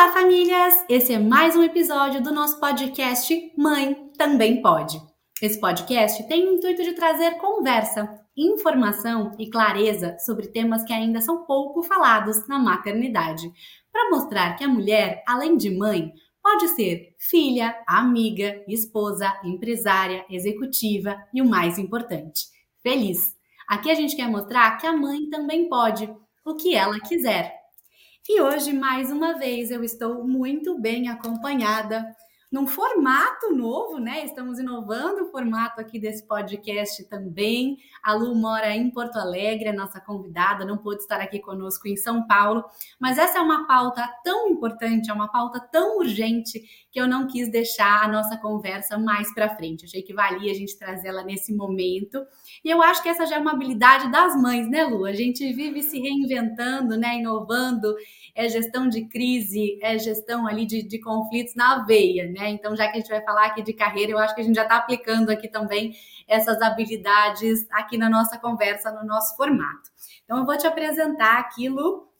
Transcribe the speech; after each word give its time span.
Olá, 0.00 0.12
famílias! 0.12 0.82
Esse 0.88 1.12
é 1.12 1.18
mais 1.18 1.54
um 1.54 1.62
episódio 1.62 2.22
do 2.22 2.32
nosso 2.32 2.58
podcast 2.58 3.52
Mãe 3.54 4.10
Também 4.16 4.62
Pode. 4.62 4.98
Esse 5.42 5.60
podcast 5.60 6.26
tem 6.26 6.48
o 6.48 6.54
intuito 6.54 6.82
de 6.82 6.94
trazer 6.94 7.32
conversa, 7.32 8.08
informação 8.34 9.32
e 9.38 9.50
clareza 9.50 10.16
sobre 10.20 10.48
temas 10.48 10.84
que 10.84 10.92
ainda 10.94 11.20
são 11.20 11.44
pouco 11.44 11.82
falados 11.82 12.48
na 12.48 12.58
maternidade, 12.58 13.52
para 13.92 14.08
mostrar 14.08 14.56
que 14.56 14.64
a 14.64 14.68
mulher, 14.68 15.22
além 15.28 15.58
de 15.58 15.68
mãe, 15.68 16.10
pode 16.42 16.68
ser 16.68 17.14
filha, 17.18 17.76
amiga, 17.86 18.64
esposa, 18.66 19.38
empresária, 19.44 20.24
executiva 20.30 21.14
e 21.34 21.42
o 21.42 21.46
mais 21.46 21.78
importante, 21.78 22.46
feliz. 22.82 23.36
Aqui 23.68 23.90
a 23.90 23.94
gente 23.94 24.16
quer 24.16 24.30
mostrar 24.30 24.78
que 24.78 24.86
a 24.86 24.96
mãe 24.96 25.28
também 25.28 25.68
pode, 25.68 26.10
o 26.42 26.54
que 26.54 26.74
ela 26.74 26.98
quiser. 27.00 27.59
E 28.28 28.40
hoje, 28.40 28.72
mais 28.72 29.10
uma 29.10 29.38
vez, 29.38 29.70
eu 29.70 29.82
estou 29.82 30.26
muito 30.26 30.78
bem 30.80 31.08
acompanhada 31.08 32.14
num 32.50 32.66
formato 32.66 33.54
novo, 33.54 33.98
né? 33.98 34.24
Estamos 34.24 34.58
inovando 34.58 35.22
o 35.22 35.30
formato 35.30 35.80
aqui 35.80 36.00
desse 36.00 36.26
podcast 36.26 37.04
também. 37.04 37.78
A 38.02 38.12
Lu 38.12 38.34
mora 38.34 38.74
em 38.74 38.90
Porto 38.90 39.16
Alegre, 39.16 39.68
é 39.68 39.72
nossa 39.72 40.00
convidada, 40.00 40.64
não 40.64 40.76
pôde 40.76 41.02
estar 41.02 41.20
aqui 41.20 41.38
conosco 41.38 41.86
em 41.86 41.96
São 41.96 42.26
Paulo, 42.26 42.64
mas 42.98 43.18
essa 43.18 43.38
é 43.38 43.40
uma 43.40 43.68
pauta 43.68 44.04
tão 44.24 44.48
importante, 44.48 45.10
é 45.10 45.14
uma 45.14 45.30
pauta 45.30 45.60
tão 45.60 45.98
urgente 45.98 46.60
que 46.90 47.00
eu 47.00 47.06
não 47.06 47.28
quis 47.28 47.48
deixar 47.48 48.04
a 48.04 48.08
nossa 48.08 48.36
conversa 48.36 48.98
mais 48.98 49.32
para 49.32 49.54
frente. 49.54 49.84
Achei 49.84 50.02
que 50.02 50.12
valia 50.12 50.50
a 50.50 50.54
gente 50.54 50.76
trazê-la 50.76 51.22
nesse 51.22 51.54
momento. 51.54 52.26
E 52.64 52.70
eu 52.70 52.82
acho 52.82 53.00
que 53.00 53.08
essa 53.08 53.26
já 53.26 53.36
é 53.36 53.38
uma 53.38 53.52
habilidade 53.52 54.10
das 54.10 54.34
mães, 54.34 54.68
né, 54.68 54.84
Lu? 54.84 55.04
A 55.04 55.12
gente 55.12 55.52
vive 55.52 55.82
se 55.82 56.00
reinventando, 56.00 56.96
né, 56.96 57.18
inovando 57.18 57.94
é 58.34 58.48
gestão 58.48 58.88
de 58.88 59.04
crise, 59.06 59.78
é 59.82 59.98
gestão 59.98 60.46
ali 60.46 60.64
de, 60.66 60.82
de 60.82 60.98
conflitos 60.98 61.54
na 61.54 61.84
veia, 61.84 62.30
né? 62.30 62.39
Então, 62.48 62.76
já 62.76 62.88
que 62.88 62.98
a 62.98 63.00
gente 63.00 63.10
vai 63.10 63.22
falar 63.22 63.46
aqui 63.46 63.62
de 63.62 63.72
carreira, 63.72 64.12
eu 64.12 64.18
acho 64.18 64.34
que 64.34 64.40
a 64.40 64.44
gente 64.44 64.56
já 64.56 64.62
está 64.62 64.76
aplicando 64.76 65.30
aqui 65.30 65.48
também 65.48 65.94
essas 66.26 66.60
habilidades 66.62 67.66
aqui 67.70 67.98
na 67.98 68.08
nossa 68.08 68.38
conversa, 68.38 68.92
no 68.92 69.04
nosso 69.04 69.36
formato. 69.36 69.90
Então, 70.24 70.38
eu 70.38 70.46
vou 70.46 70.56
te 70.56 70.66
apresentar 70.66 71.38
aqui, 71.38 71.68
Lu. 71.68 72.10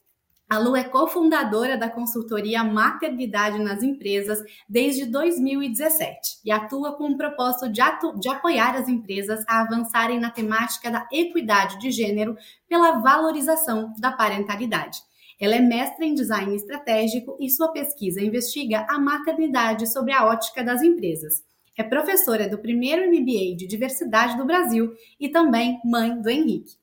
A 0.51 0.57
Lu 0.57 0.75
é 0.75 0.83
cofundadora 0.83 1.77
da 1.77 1.89
consultoria 1.89 2.61
Maternidade 2.61 3.57
nas 3.57 3.81
Empresas 3.81 4.43
desde 4.67 5.05
2017 5.05 6.41
e 6.43 6.51
atua 6.51 6.97
com 6.97 7.05
o 7.05 7.17
propósito 7.17 7.71
de, 7.71 7.81
de, 8.19 8.27
apoiar 8.27 8.75
as 8.75 8.89
empresas 8.89 9.45
a 9.47 9.61
avançarem 9.61 10.19
na 10.19 10.29
temática 10.29 10.91
da 10.91 11.07
equidade 11.09 11.79
de 11.79 11.89
gênero 11.89 12.35
pela 12.67 12.99
valorização 12.99 13.93
da 13.97 14.11
parentalidade. 14.11 14.99
Ela 15.41 15.55
é 15.55 15.59
mestra 15.59 16.05
em 16.05 16.13
design 16.13 16.55
estratégico 16.55 17.35
e 17.39 17.49
sua 17.49 17.71
pesquisa 17.71 18.21
investiga 18.21 18.85
a 18.87 18.99
maternidade 18.99 19.91
sobre 19.91 20.13
a 20.13 20.23
ótica 20.23 20.63
das 20.63 20.83
empresas. 20.83 21.43
É 21.75 21.81
professora 21.81 22.47
do 22.47 22.59
primeiro 22.59 23.09
MBA 23.09 23.57
de 23.57 23.65
diversidade 23.65 24.37
do 24.37 24.45
Brasil 24.45 24.93
e 25.19 25.29
também 25.29 25.79
mãe 25.83 26.21
do 26.21 26.29
Henrique. 26.29 26.75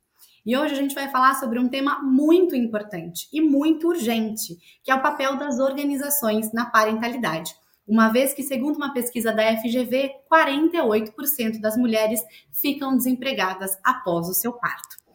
E 0.44 0.56
hoje 0.56 0.74
a 0.74 0.76
gente 0.76 0.92
vai 0.92 1.08
falar 1.08 1.34
sobre 1.34 1.60
um 1.60 1.68
tema 1.68 2.02
muito 2.02 2.56
importante 2.56 3.28
e 3.32 3.40
muito 3.40 3.86
urgente, 3.86 4.56
que 4.82 4.90
é 4.90 4.94
o 4.94 5.02
papel 5.02 5.36
das 5.36 5.60
organizações 5.60 6.52
na 6.52 6.66
parentalidade. 6.66 7.54
Uma 7.86 8.08
vez 8.08 8.34
que, 8.34 8.42
segundo 8.42 8.76
uma 8.76 8.92
pesquisa 8.92 9.32
da 9.32 9.56
FGV, 9.56 10.10
48% 10.28 11.60
das 11.60 11.76
mulheres 11.76 12.20
ficam 12.50 12.96
desempregadas 12.96 13.78
após 13.84 14.28
o 14.28 14.34
seu 14.34 14.52
parto. 14.52 15.07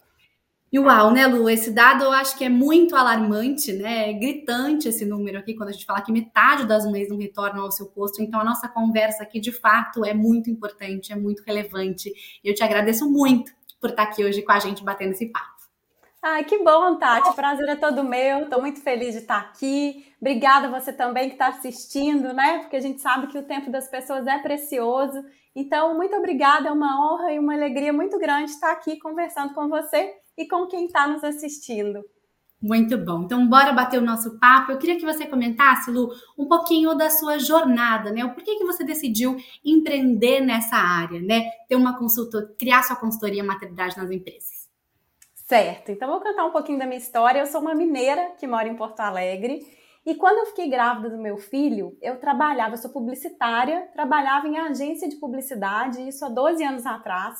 E 0.73 0.79
uau, 0.79 1.11
né, 1.11 1.27
Lu? 1.27 1.47
Esse 1.47 1.69
dado 1.69 2.03
eu 2.03 2.11
acho 2.11 2.35
que 2.35 2.43
é 2.43 2.49
muito 2.49 2.95
alarmante, 2.95 3.71
né? 3.71 4.09
É 4.09 4.13
gritante 4.13 4.87
esse 4.87 5.05
número 5.05 5.37
aqui, 5.37 5.53
quando 5.53 5.69
a 5.69 5.71
gente 5.71 5.85
fala 5.85 6.01
que 6.01 6.11
metade 6.11 6.65
das 6.65 6.83
mães 6.83 7.07
não 7.09 7.17
retornam 7.19 7.61
ao 7.61 7.71
seu 7.71 7.85
posto. 7.85 8.23
Então, 8.23 8.39
a 8.39 8.43
nossa 8.43 8.67
conversa 8.67 9.21
aqui, 9.21 9.39
de 9.39 9.51
fato, 9.51 10.03
é 10.03 10.15
muito 10.15 10.49
importante, 10.49 11.13
é 11.13 11.15
muito 11.15 11.43
relevante. 11.43 12.11
E 12.43 12.49
eu 12.49 12.55
te 12.55 12.63
agradeço 12.63 13.07
muito 13.07 13.51
por 13.79 13.91
estar 13.91 14.01
aqui 14.01 14.25
hoje 14.25 14.41
com 14.41 14.51
a 14.51 14.57
gente 14.57 14.83
batendo 14.83 15.11
esse 15.11 15.27
papo. 15.27 15.53
Ai, 16.19 16.43
que 16.43 16.57
bom, 16.63 16.95
Tati. 16.95 17.35
Prazer 17.35 17.69
é 17.69 17.75
todo 17.75 18.03
meu. 18.03 18.45
Estou 18.45 18.59
muito 18.59 18.81
feliz 18.81 19.13
de 19.13 19.19
estar 19.19 19.37
aqui. 19.37 20.07
Obrigada 20.19 20.69
você 20.69 20.91
também 20.91 21.27
que 21.27 21.35
está 21.35 21.49
assistindo, 21.49 22.33
né? 22.33 22.59
Porque 22.61 22.77
a 22.77 22.81
gente 22.81 22.99
sabe 22.99 23.27
que 23.27 23.37
o 23.37 23.43
tempo 23.43 23.69
das 23.69 23.87
pessoas 23.87 24.25
é 24.25 24.39
precioso. 24.39 25.23
Então, 25.55 25.95
muito 25.95 26.15
obrigada. 26.15 26.69
É 26.69 26.71
uma 26.71 26.99
honra 26.99 27.31
e 27.31 27.37
uma 27.37 27.53
alegria 27.53 27.93
muito 27.93 28.17
grande 28.17 28.49
estar 28.49 28.71
aqui 28.71 28.97
conversando 28.97 29.53
com 29.53 29.69
você 29.69 30.22
e 30.37 30.47
com 30.47 30.67
quem 30.67 30.85
está 30.85 31.07
nos 31.07 31.23
assistindo. 31.23 32.03
Muito 32.63 32.97
bom. 32.97 33.23
Então, 33.23 33.45
bora 33.45 33.73
bater 33.73 33.99
o 33.99 34.05
nosso 34.05 34.39
papo. 34.39 34.71
Eu 34.71 34.77
queria 34.77 34.97
que 34.97 35.05
você 35.05 35.25
comentasse, 35.25 35.91
Lu, 35.91 36.09
um 36.37 36.47
pouquinho 36.47 36.95
da 36.95 37.09
sua 37.09 37.37
jornada, 37.37 38.09
né? 38.09 38.23
O 38.23 38.33
porquê 38.33 38.55
que 38.55 38.63
você 38.63 38.85
decidiu 38.85 39.35
empreender 39.65 40.39
nessa 40.39 40.77
área, 40.77 41.21
né? 41.21 41.43
Ter 41.67 41.75
uma 41.75 41.99
consultoria, 41.99 42.47
criar 42.57 42.81
sua 42.83 42.95
consultoria 42.95 43.43
maternidade 43.43 43.97
nas 43.97 44.09
empresas. 44.09 44.69
Certo. 45.35 45.91
Então, 45.91 46.09
vou 46.09 46.21
contar 46.21 46.45
um 46.45 46.51
pouquinho 46.51 46.79
da 46.79 46.85
minha 46.85 46.97
história. 46.97 47.39
Eu 47.39 47.45
sou 47.47 47.59
uma 47.59 47.75
mineira 47.75 48.31
que 48.39 48.47
mora 48.47 48.69
em 48.69 48.77
Porto 48.77 49.01
Alegre. 49.01 49.59
E 50.05 50.15
quando 50.15 50.39
eu 50.39 50.45
fiquei 50.45 50.69
grávida 50.69 51.09
do 51.09 51.17
meu 51.17 51.35
filho, 51.37 51.97
eu 52.01 52.17
trabalhava, 52.17 52.75
eu 52.75 52.77
sou 52.77 52.91
publicitária, 52.91 53.89
trabalhava 53.93 54.47
em 54.47 54.57
agência 54.57 55.07
de 55.09 55.17
publicidade, 55.17 56.07
isso 56.07 56.25
há 56.25 56.29
12 56.29 56.63
anos 56.63 56.85
atrás. 56.85 57.39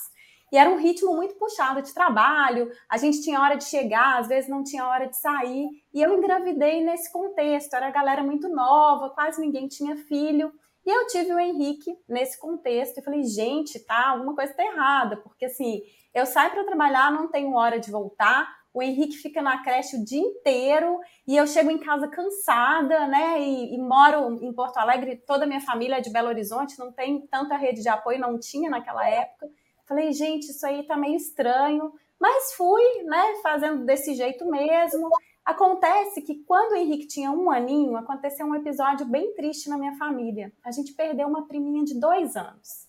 E 0.54 0.58
era 0.58 0.70
um 0.70 0.78
ritmo 0.78 1.16
muito 1.16 1.34
puxado 1.34 1.82
de 1.82 1.92
trabalho, 1.96 2.72
a 2.88 2.96
gente 2.96 3.24
tinha 3.24 3.42
hora 3.42 3.56
de 3.56 3.64
chegar, 3.64 4.20
às 4.20 4.28
vezes 4.28 4.48
não 4.48 4.64
tinha 4.64 4.88
hora 4.88 5.08
de 5.08 5.18
sair. 5.18 5.68
E 5.92 6.00
eu 6.00 6.16
engravidei 6.16 6.80
nesse 6.86 7.12
contexto, 7.12 7.74
era 7.74 7.88
a 7.88 7.92
galera 7.92 8.22
muito 8.22 8.48
nova, 8.48 9.10
quase 9.10 9.42
ninguém 9.42 9.68
tinha 9.68 9.96
filho. 9.96 10.54
E 10.86 10.92
eu 10.92 11.08
tive 11.08 11.34
o 11.34 11.40
Henrique 11.40 11.98
nesse 12.08 12.40
contexto 12.40 13.00
e 13.00 13.02
falei, 13.02 13.24
gente, 13.24 13.80
tá, 13.80 14.10
alguma 14.10 14.36
coisa 14.36 14.54
tá 14.54 14.64
errada, 14.64 15.18
porque 15.18 15.46
assim, 15.46 15.82
eu 16.14 16.28
saio 16.28 16.52
para 16.52 16.66
trabalhar, 16.66 17.12
não 17.12 17.30
tenho 17.30 17.56
hora 17.56 17.80
de 17.80 17.90
voltar, 17.90 18.48
o 18.72 18.84
Henrique 18.84 19.18
fica 19.18 19.42
na 19.42 19.64
creche 19.64 19.98
o 19.98 20.06
dia 20.06 20.22
inteiro 20.22 21.00
e 21.28 21.36
eu 21.36 21.48
chego 21.48 21.72
em 21.72 21.80
casa 21.80 22.08
cansada, 22.08 23.08
né? 23.08 23.42
E, 23.42 23.74
e, 23.74 23.78
moro 23.80 24.38
em 24.44 24.54
Porto 24.54 24.78
Alegre, 24.78 25.16
toda 25.16 25.46
a 25.46 25.48
minha 25.48 25.62
família 25.62 25.98
é 25.98 26.02
de 26.02 26.12
Belo 26.12 26.28
Horizonte, 26.28 26.78
não 26.78 26.92
tem 26.92 27.26
tanta 27.26 27.58
rede 27.58 27.82
de 27.82 27.90
apoio, 27.90 28.20
não 28.20 28.40
tinha 28.40 28.70
naquela 28.70 29.08
época. 29.10 29.48
Falei, 29.94 30.12
gente, 30.12 30.50
isso 30.50 30.66
aí 30.66 30.82
tá 30.82 30.98
meio 30.98 31.16
estranho, 31.16 31.94
mas 32.20 32.56
fui, 32.56 33.04
né, 33.04 33.36
fazendo 33.44 33.86
desse 33.86 34.16
jeito 34.16 34.44
mesmo. 34.44 35.08
Acontece 35.46 36.20
que 36.24 36.44
quando 36.46 36.72
o 36.72 36.76
Henrique 36.76 37.06
tinha 37.06 37.30
um 37.30 37.52
aninho, 37.52 37.96
aconteceu 37.96 38.48
um 38.48 38.56
episódio 38.56 39.06
bem 39.06 39.36
triste 39.36 39.70
na 39.70 39.78
minha 39.78 39.96
família. 39.96 40.52
A 40.66 40.72
gente 40.72 40.94
perdeu 40.94 41.28
uma 41.28 41.48
priminha 41.48 41.84
de 41.84 42.00
dois 42.00 42.36
anos. 42.36 42.88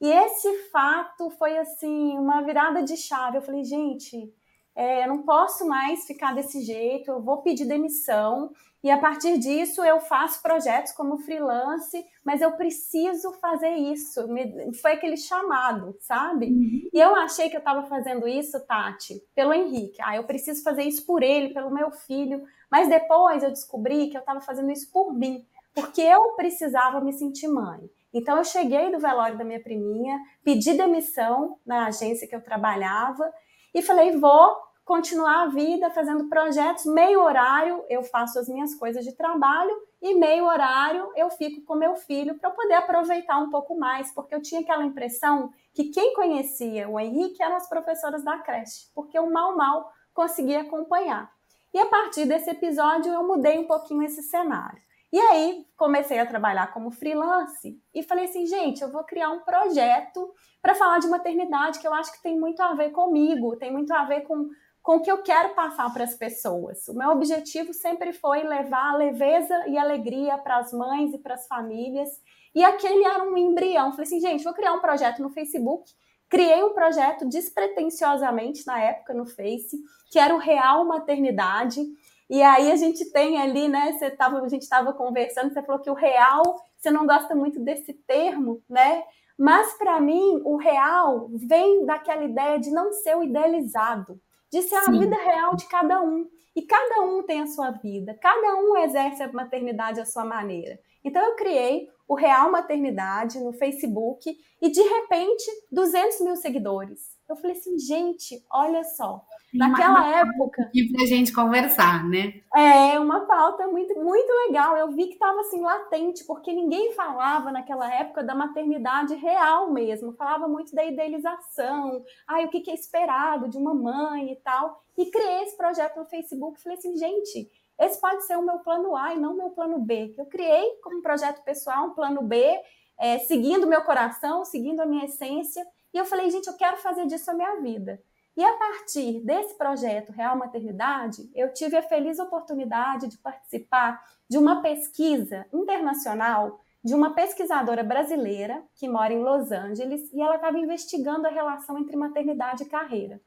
E 0.00 0.08
esse 0.10 0.50
fato 0.70 1.28
foi 1.28 1.58
assim, 1.58 2.16
uma 2.16 2.40
virada 2.40 2.82
de 2.82 2.96
chave. 2.96 3.36
Eu 3.36 3.42
falei, 3.42 3.62
gente, 3.62 4.32
é, 4.78 5.02
eu 5.02 5.08
não 5.08 5.24
posso 5.24 5.66
mais 5.66 6.06
ficar 6.06 6.32
desse 6.32 6.62
jeito, 6.62 7.10
eu 7.10 7.20
vou 7.20 7.42
pedir 7.42 7.66
demissão. 7.66 8.52
E 8.80 8.88
a 8.88 8.96
partir 8.96 9.36
disso 9.36 9.84
eu 9.84 9.98
faço 9.98 10.40
projetos 10.40 10.92
como 10.92 11.18
freelance, 11.18 12.06
mas 12.24 12.40
eu 12.40 12.52
preciso 12.52 13.32
fazer 13.40 13.70
isso. 13.70 14.28
Me, 14.28 14.72
foi 14.74 14.92
aquele 14.92 15.16
chamado, 15.16 15.96
sabe? 15.98 16.46
Uhum. 16.46 16.88
E 16.92 17.00
eu 17.00 17.16
achei 17.16 17.50
que 17.50 17.56
eu 17.56 17.58
estava 17.58 17.88
fazendo 17.88 18.28
isso, 18.28 18.64
Tati, 18.66 19.20
pelo 19.34 19.52
Henrique. 19.52 20.00
Ah, 20.00 20.14
eu 20.14 20.22
preciso 20.22 20.62
fazer 20.62 20.84
isso 20.84 21.04
por 21.04 21.24
ele, 21.24 21.52
pelo 21.52 21.74
meu 21.74 21.90
filho. 21.90 22.40
Mas 22.70 22.88
depois 22.88 23.42
eu 23.42 23.50
descobri 23.50 24.10
que 24.10 24.16
eu 24.16 24.20
estava 24.20 24.40
fazendo 24.40 24.70
isso 24.70 24.92
por 24.92 25.12
mim, 25.12 25.44
porque 25.74 26.02
eu 26.02 26.34
precisava 26.36 27.00
me 27.00 27.12
sentir 27.12 27.48
mãe. 27.48 27.90
Então 28.14 28.36
eu 28.36 28.44
cheguei 28.44 28.92
do 28.92 29.00
velório 29.00 29.36
da 29.36 29.44
minha 29.44 29.60
priminha, 29.60 30.20
pedi 30.44 30.74
demissão 30.74 31.58
na 31.66 31.86
agência 31.86 32.28
que 32.28 32.36
eu 32.36 32.44
trabalhava 32.44 33.28
e 33.74 33.82
falei: 33.82 34.16
vou 34.16 34.67
continuar 34.88 35.42
a 35.42 35.46
vida 35.48 35.90
fazendo 35.90 36.30
projetos, 36.30 36.86
meio 36.86 37.20
horário 37.20 37.84
eu 37.90 38.02
faço 38.02 38.38
as 38.38 38.48
minhas 38.48 38.74
coisas 38.74 39.04
de 39.04 39.12
trabalho 39.12 39.70
e 40.00 40.14
meio 40.14 40.46
horário 40.46 41.12
eu 41.14 41.28
fico 41.28 41.62
com 41.66 41.74
meu 41.74 41.94
filho 41.94 42.38
para 42.38 42.48
poder 42.48 42.72
aproveitar 42.72 43.36
um 43.36 43.50
pouco 43.50 43.78
mais, 43.78 44.10
porque 44.14 44.34
eu 44.34 44.40
tinha 44.40 44.62
aquela 44.62 44.86
impressão 44.86 45.52
que 45.74 45.90
quem 45.90 46.14
conhecia 46.14 46.88
o 46.88 46.98
Henrique 46.98 47.42
eram 47.42 47.56
as 47.56 47.68
professoras 47.68 48.24
da 48.24 48.38
creche, 48.38 48.86
porque 48.94 49.18
eu 49.18 49.30
mal 49.30 49.54
mal 49.54 49.92
conseguia 50.14 50.62
acompanhar. 50.62 51.30
E 51.74 51.78
a 51.78 51.84
partir 51.84 52.24
desse 52.24 52.48
episódio 52.48 53.12
eu 53.12 53.28
mudei 53.28 53.58
um 53.58 53.66
pouquinho 53.66 54.02
esse 54.02 54.22
cenário. 54.22 54.80
E 55.12 55.18
aí 55.18 55.66
comecei 55.76 56.18
a 56.18 56.24
trabalhar 56.24 56.72
como 56.72 56.90
freelance 56.90 57.78
e 57.94 58.02
falei 58.02 58.24
assim, 58.24 58.46
gente, 58.46 58.80
eu 58.80 58.90
vou 58.90 59.04
criar 59.04 59.28
um 59.30 59.40
projeto 59.40 60.32
para 60.62 60.74
falar 60.74 60.98
de 60.98 61.08
maternidade 61.08 61.78
que 61.78 61.86
eu 61.86 61.92
acho 61.92 62.12
que 62.12 62.22
tem 62.22 62.38
muito 62.38 62.62
a 62.62 62.74
ver 62.74 62.90
comigo, 62.90 63.56
tem 63.56 63.70
muito 63.70 63.92
a 63.92 64.04
ver 64.04 64.22
com 64.22 64.48
com 64.88 64.96
o 64.96 65.02
que 65.02 65.12
eu 65.12 65.18
quero 65.18 65.50
passar 65.50 65.92
para 65.92 66.04
as 66.04 66.14
pessoas. 66.14 66.88
O 66.88 66.94
meu 66.94 67.10
objetivo 67.10 67.74
sempre 67.74 68.10
foi 68.10 68.42
levar 68.42 68.96
leveza 68.96 69.66
e 69.66 69.76
alegria 69.76 70.38
para 70.38 70.56
as 70.56 70.72
mães 70.72 71.12
e 71.12 71.18
para 71.18 71.34
as 71.34 71.46
famílias. 71.46 72.08
E 72.54 72.64
aquele 72.64 73.04
era 73.04 73.22
um 73.22 73.36
embrião. 73.36 73.90
Falei 73.90 74.06
assim, 74.06 74.18
gente, 74.18 74.44
vou 74.44 74.54
criar 74.54 74.72
um 74.72 74.80
projeto 74.80 75.20
no 75.20 75.28
Facebook. 75.28 75.92
Criei 76.26 76.64
um 76.64 76.72
projeto 76.72 77.28
despretensiosamente 77.28 78.66
na 78.66 78.80
época 78.80 79.12
no 79.12 79.26
Face, 79.26 79.76
que 80.10 80.18
era 80.18 80.34
o 80.34 80.38
Real 80.38 80.86
Maternidade. 80.86 81.82
E 82.30 82.42
aí 82.42 82.72
a 82.72 82.76
gente 82.76 83.12
tem 83.12 83.38
ali, 83.42 83.68
né? 83.68 83.92
Você 83.92 84.10
tava, 84.10 84.40
a 84.40 84.48
gente 84.48 84.62
estava 84.62 84.94
conversando, 84.94 85.52
você 85.52 85.62
falou 85.62 85.82
que 85.82 85.90
o 85.90 85.94
real, 85.94 86.42
você 86.78 86.90
não 86.90 87.06
gosta 87.06 87.34
muito 87.34 87.60
desse 87.60 87.92
termo, 87.92 88.62
né? 88.66 89.04
Mas 89.38 89.74
para 89.74 90.00
mim, 90.00 90.40
o 90.46 90.56
real 90.56 91.28
vem 91.34 91.84
daquela 91.84 92.24
ideia 92.24 92.58
de 92.58 92.70
não 92.70 92.90
ser 92.90 93.18
o 93.18 93.22
idealizado, 93.22 94.18
de 94.50 94.62
ser 94.62 94.80
Sim. 94.82 94.96
a 94.96 95.00
vida 95.00 95.16
real 95.16 95.56
de 95.56 95.66
cada 95.66 96.00
um. 96.00 96.28
E 96.56 96.62
cada 96.62 97.02
um 97.02 97.22
tem 97.22 97.40
a 97.40 97.46
sua 97.46 97.70
vida, 97.70 98.18
cada 98.20 98.56
um 98.56 98.76
exerce 98.78 99.22
a 99.22 99.32
maternidade 99.32 100.00
à 100.00 100.04
sua 100.04 100.24
maneira. 100.24 100.78
Então 101.04 101.24
eu 101.24 101.36
criei 101.36 101.88
o 102.08 102.14
Real 102.14 102.50
Maternidade 102.50 103.38
no 103.38 103.52
Facebook 103.52 104.36
e 104.60 104.70
de 104.70 104.82
repente 104.82 105.44
200 105.70 106.20
mil 106.22 106.34
seguidores. 106.34 107.16
Eu 107.28 107.36
falei 107.36 107.56
assim, 107.56 107.78
gente, 107.78 108.44
olha 108.50 108.82
só, 108.82 109.22
naquela 109.52 110.00
uma, 110.00 110.16
época. 110.16 110.70
E 110.74 110.92
pra 110.92 111.06
gente 111.06 111.32
conversar, 111.32 112.08
né? 112.08 112.40
É, 112.54 112.98
uma 112.98 113.20
pauta 113.20 113.66
muito, 113.66 113.94
muito 113.98 114.30
legal. 114.46 114.76
Eu 114.76 114.90
vi 114.90 115.06
que 115.06 115.14
estava 115.14 115.40
assim 115.40 115.60
latente, 115.60 116.24
porque 116.24 116.52
ninguém 116.52 116.92
falava 116.92 117.50
naquela 117.50 117.92
época 117.92 118.22
da 118.22 118.34
maternidade 118.34 119.14
real 119.14 119.70
mesmo. 119.70 120.12
Falava 120.12 120.46
muito 120.46 120.74
da 120.74 120.84
idealização, 120.84 122.02
ai, 122.26 122.44
o 122.44 122.48
que, 122.48 122.60
que 122.60 122.70
é 122.70 122.74
esperado 122.74 123.48
de 123.48 123.56
uma 123.56 123.74
mãe 123.74 124.32
e 124.32 124.36
tal. 124.36 124.82
E 124.96 125.06
criei 125.10 125.44
esse 125.44 125.56
projeto 125.56 125.96
no 125.96 126.06
Facebook. 126.06 126.62
Falei 126.62 126.76
assim, 126.76 126.96
gente, 126.96 127.50
esse 127.78 128.00
pode 128.00 128.24
ser 128.24 128.36
o 128.36 128.42
meu 128.42 128.58
plano 128.58 128.96
A 128.96 129.14
e 129.14 129.18
não 129.18 129.32
o 129.32 129.36
meu 129.36 129.50
plano 129.50 129.78
B. 129.78 130.08
Que 130.14 130.20
eu 130.20 130.26
criei 130.26 130.72
como 130.82 131.00
projeto 131.00 131.44
pessoal 131.44 131.86
um 131.86 131.94
plano 131.94 132.22
B, 132.22 132.58
é, 132.98 133.18
seguindo 133.20 133.66
meu 133.66 133.82
coração, 133.82 134.44
seguindo 134.44 134.80
a 134.80 134.86
minha 134.86 135.04
essência. 135.04 135.64
E 135.94 135.96
eu 135.96 136.04
falei, 136.04 136.28
gente, 136.30 136.48
eu 136.48 136.56
quero 136.56 136.76
fazer 136.78 137.06
disso 137.06 137.30
a 137.30 137.34
minha 137.34 137.56
vida. 137.60 138.02
E 138.38 138.44
a 138.44 138.52
partir 138.52 139.20
desse 139.24 139.58
projeto 139.58 140.12
Real 140.12 140.38
Maternidade, 140.38 141.28
eu 141.34 141.52
tive 141.52 141.76
a 141.76 141.82
feliz 141.82 142.20
oportunidade 142.20 143.08
de 143.08 143.18
participar 143.18 144.00
de 144.30 144.38
uma 144.38 144.62
pesquisa 144.62 145.44
internacional 145.52 146.60
de 146.84 146.94
uma 146.94 147.14
pesquisadora 147.14 147.82
brasileira 147.82 148.62
que 148.76 148.88
mora 148.88 149.12
em 149.12 149.24
Los 149.24 149.50
Angeles 149.50 150.08
e 150.12 150.22
ela 150.22 150.36
estava 150.36 150.56
investigando 150.56 151.26
a 151.26 151.30
relação 151.30 151.76
entre 151.78 151.96
maternidade 151.96 152.62
e 152.62 152.68
carreira. 152.68 153.20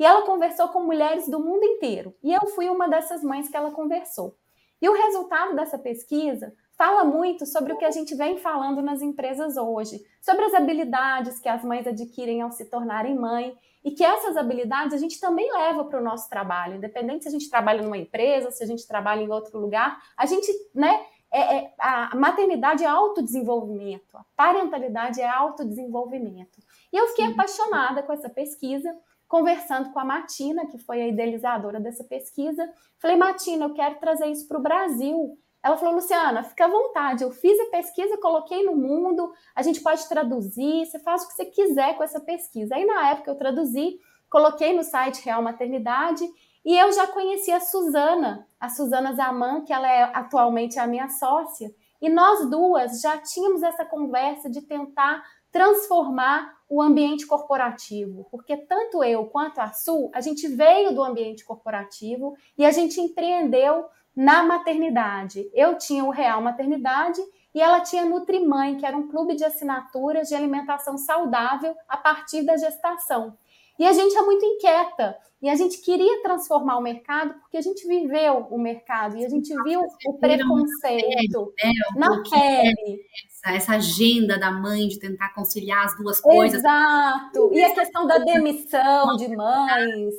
E 0.00 0.04
ela 0.04 0.26
conversou 0.26 0.66
com 0.70 0.82
mulheres 0.82 1.28
do 1.28 1.38
mundo 1.38 1.62
inteiro. 1.62 2.12
E 2.20 2.34
eu 2.34 2.48
fui 2.48 2.68
uma 2.68 2.88
dessas 2.88 3.22
mães 3.22 3.48
que 3.48 3.56
ela 3.56 3.70
conversou. 3.70 4.36
E 4.82 4.88
o 4.88 4.94
resultado 4.94 5.54
dessa 5.54 5.78
pesquisa 5.78 6.52
fala 6.76 7.04
muito 7.04 7.46
sobre 7.46 7.72
o 7.72 7.78
que 7.78 7.84
a 7.84 7.92
gente 7.92 8.16
vem 8.16 8.36
falando 8.36 8.82
nas 8.82 9.00
empresas 9.00 9.56
hoje, 9.56 10.04
sobre 10.20 10.44
as 10.44 10.54
habilidades 10.54 11.38
que 11.38 11.48
as 11.48 11.62
mães 11.62 11.86
adquirem 11.86 12.42
ao 12.42 12.50
se 12.50 12.64
tornarem 12.64 13.14
mãe 13.14 13.56
e 13.86 13.92
que 13.92 14.02
essas 14.02 14.36
habilidades 14.36 14.92
a 14.92 14.98
gente 14.98 15.20
também 15.20 15.48
leva 15.52 15.84
para 15.84 16.00
o 16.00 16.02
nosso 16.02 16.28
trabalho, 16.28 16.74
independente 16.74 17.22
se 17.22 17.28
a 17.28 17.30
gente 17.30 17.48
trabalha 17.48 17.82
numa 17.82 17.96
empresa, 17.96 18.50
se 18.50 18.64
a 18.64 18.66
gente 18.66 18.84
trabalha 18.84 19.22
em 19.22 19.30
outro 19.30 19.60
lugar, 19.60 20.02
a 20.16 20.26
gente, 20.26 20.52
né, 20.74 21.06
é, 21.30 21.58
é, 21.58 21.74
a 21.78 22.16
maternidade 22.16 22.82
é 22.82 22.88
autodesenvolvimento, 22.88 24.16
a 24.16 24.24
parentalidade 24.34 25.20
é 25.20 25.28
autodesenvolvimento. 25.28 26.60
E 26.92 26.96
eu 26.96 27.06
fiquei 27.10 27.26
Sim. 27.26 27.32
apaixonada 27.32 28.02
com 28.02 28.12
essa 28.12 28.28
pesquisa, 28.28 28.92
conversando 29.28 29.92
com 29.92 30.00
a 30.00 30.04
Matina, 30.04 30.66
que 30.66 30.78
foi 30.78 31.02
a 31.02 31.06
idealizadora 31.06 31.78
dessa 31.78 32.02
pesquisa. 32.02 32.68
Falei, 32.98 33.16
Matina, 33.16 33.66
eu 33.66 33.72
quero 33.72 34.00
trazer 34.00 34.26
isso 34.26 34.48
para 34.48 34.58
o 34.58 34.62
Brasil. 34.62 35.38
Ela 35.66 35.76
falou, 35.76 35.96
Luciana, 35.96 36.44
fica 36.44 36.66
à 36.66 36.68
vontade. 36.68 37.24
Eu 37.24 37.32
fiz 37.32 37.58
a 37.58 37.70
pesquisa, 37.70 38.16
coloquei 38.18 38.64
no 38.64 38.76
mundo, 38.76 39.32
a 39.52 39.62
gente 39.62 39.80
pode 39.80 40.08
traduzir, 40.08 40.86
você 40.86 41.00
faz 41.00 41.24
o 41.24 41.26
que 41.26 41.34
você 41.34 41.44
quiser 41.46 41.96
com 41.96 42.04
essa 42.04 42.20
pesquisa. 42.20 42.76
Aí, 42.76 42.84
na 42.84 43.10
época, 43.10 43.32
eu 43.32 43.34
traduzi, 43.34 43.98
coloquei 44.30 44.76
no 44.76 44.84
site 44.84 45.24
Real 45.24 45.42
Maternidade 45.42 46.24
e 46.64 46.76
eu 46.78 46.92
já 46.92 47.08
conheci 47.08 47.50
a 47.50 47.58
Suzana, 47.58 48.46
a 48.60 48.68
Suzana 48.68 49.12
Zaman, 49.16 49.64
que 49.64 49.72
ela 49.72 49.90
é 49.90 50.04
atualmente 50.14 50.78
a 50.78 50.86
minha 50.86 51.08
sócia, 51.08 51.68
e 52.00 52.08
nós 52.08 52.48
duas 52.48 53.00
já 53.00 53.18
tínhamos 53.18 53.62
essa 53.62 53.84
conversa 53.84 54.48
de 54.48 54.62
tentar 54.62 55.24
transformar 55.50 56.54
o 56.68 56.80
ambiente 56.80 57.26
corporativo, 57.26 58.26
porque 58.30 58.56
tanto 58.56 59.02
eu 59.02 59.26
quanto 59.26 59.60
a 59.60 59.72
Su, 59.72 60.10
a 60.14 60.20
gente 60.20 60.46
veio 60.46 60.94
do 60.94 61.02
ambiente 61.02 61.44
corporativo 61.44 62.36
e 62.56 62.64
a 62.64 62.70
gente 62.70 63.00
empreendeu 63.00 63.86
na 64.16 64.42
maternidade. 64.42 65.50
Eu 65.52 65.76
tinha 65.76 66.02
o 66.02 66.10
Real 66.10 66.40
Maternidade 66.40 67.20
e 67.54 67.60
ela 67.60 67.80
tinha 67.80 68.06
Nutrimãe, 68.06 68.76
que 68.76 68.86
era 68.86 68.96
um 68.96 69.08
clube 69.08 69.36
de 69.36 69.44
assinaturas 69.44 70.28
de 70.28 70.34
alimentação 70.34 70.96
saudável 70.96 71.74
a 71.86 71.98
partir 71.98 72.42
da 72.42 72.56
gestação. 72.56 73.36
E 73.78 73.86
a 73.86 73.92
gente 73.92 74.16
é 74.16 74.22
muito 74.22 74.42
inquieta 74.44 75.18
e 75.42 75.50
a 75.50 75.54
gente 75.54 75.82
queria 75.82 76.22
transformar 76.22 76.78
o 76.78 76.82
mercado 76.82 77.34
porque 77.40 77.58
a 77.58 77.60
gente 77.60 77.86
viveu 77.86 78.46
o 78.50 78.58
mercado 78.58 79.18
e 79.18 79.24
a 79.24 79.28
gente 79.28 79.54
viu 79.64 79.80
o 80.06 80.18
preconceito 80.18 81.52
né? 81.62 81.72
na 81.94 82.22
pele. 82.22 83.02
Essa, 83.28 83.54
essa 83.54 83.72
agenda 83.72 84.38
da 84.38 84.50
mãe 84.50 84.88
de 84.88 84.98
tentar 84.98 85.34
conciliar 85.34 85.84
as 85.84 85.96
duas 85.98 86.18
coisas. 86.20 86.58
Exato. 86.58 87.50
E 87.52 87.62
a 87.62 87.74
questão 87.74 88.06
da 88.06 88.16
demissão 88.16 89.14
de 89.16 89.28
mães 89.36 90.14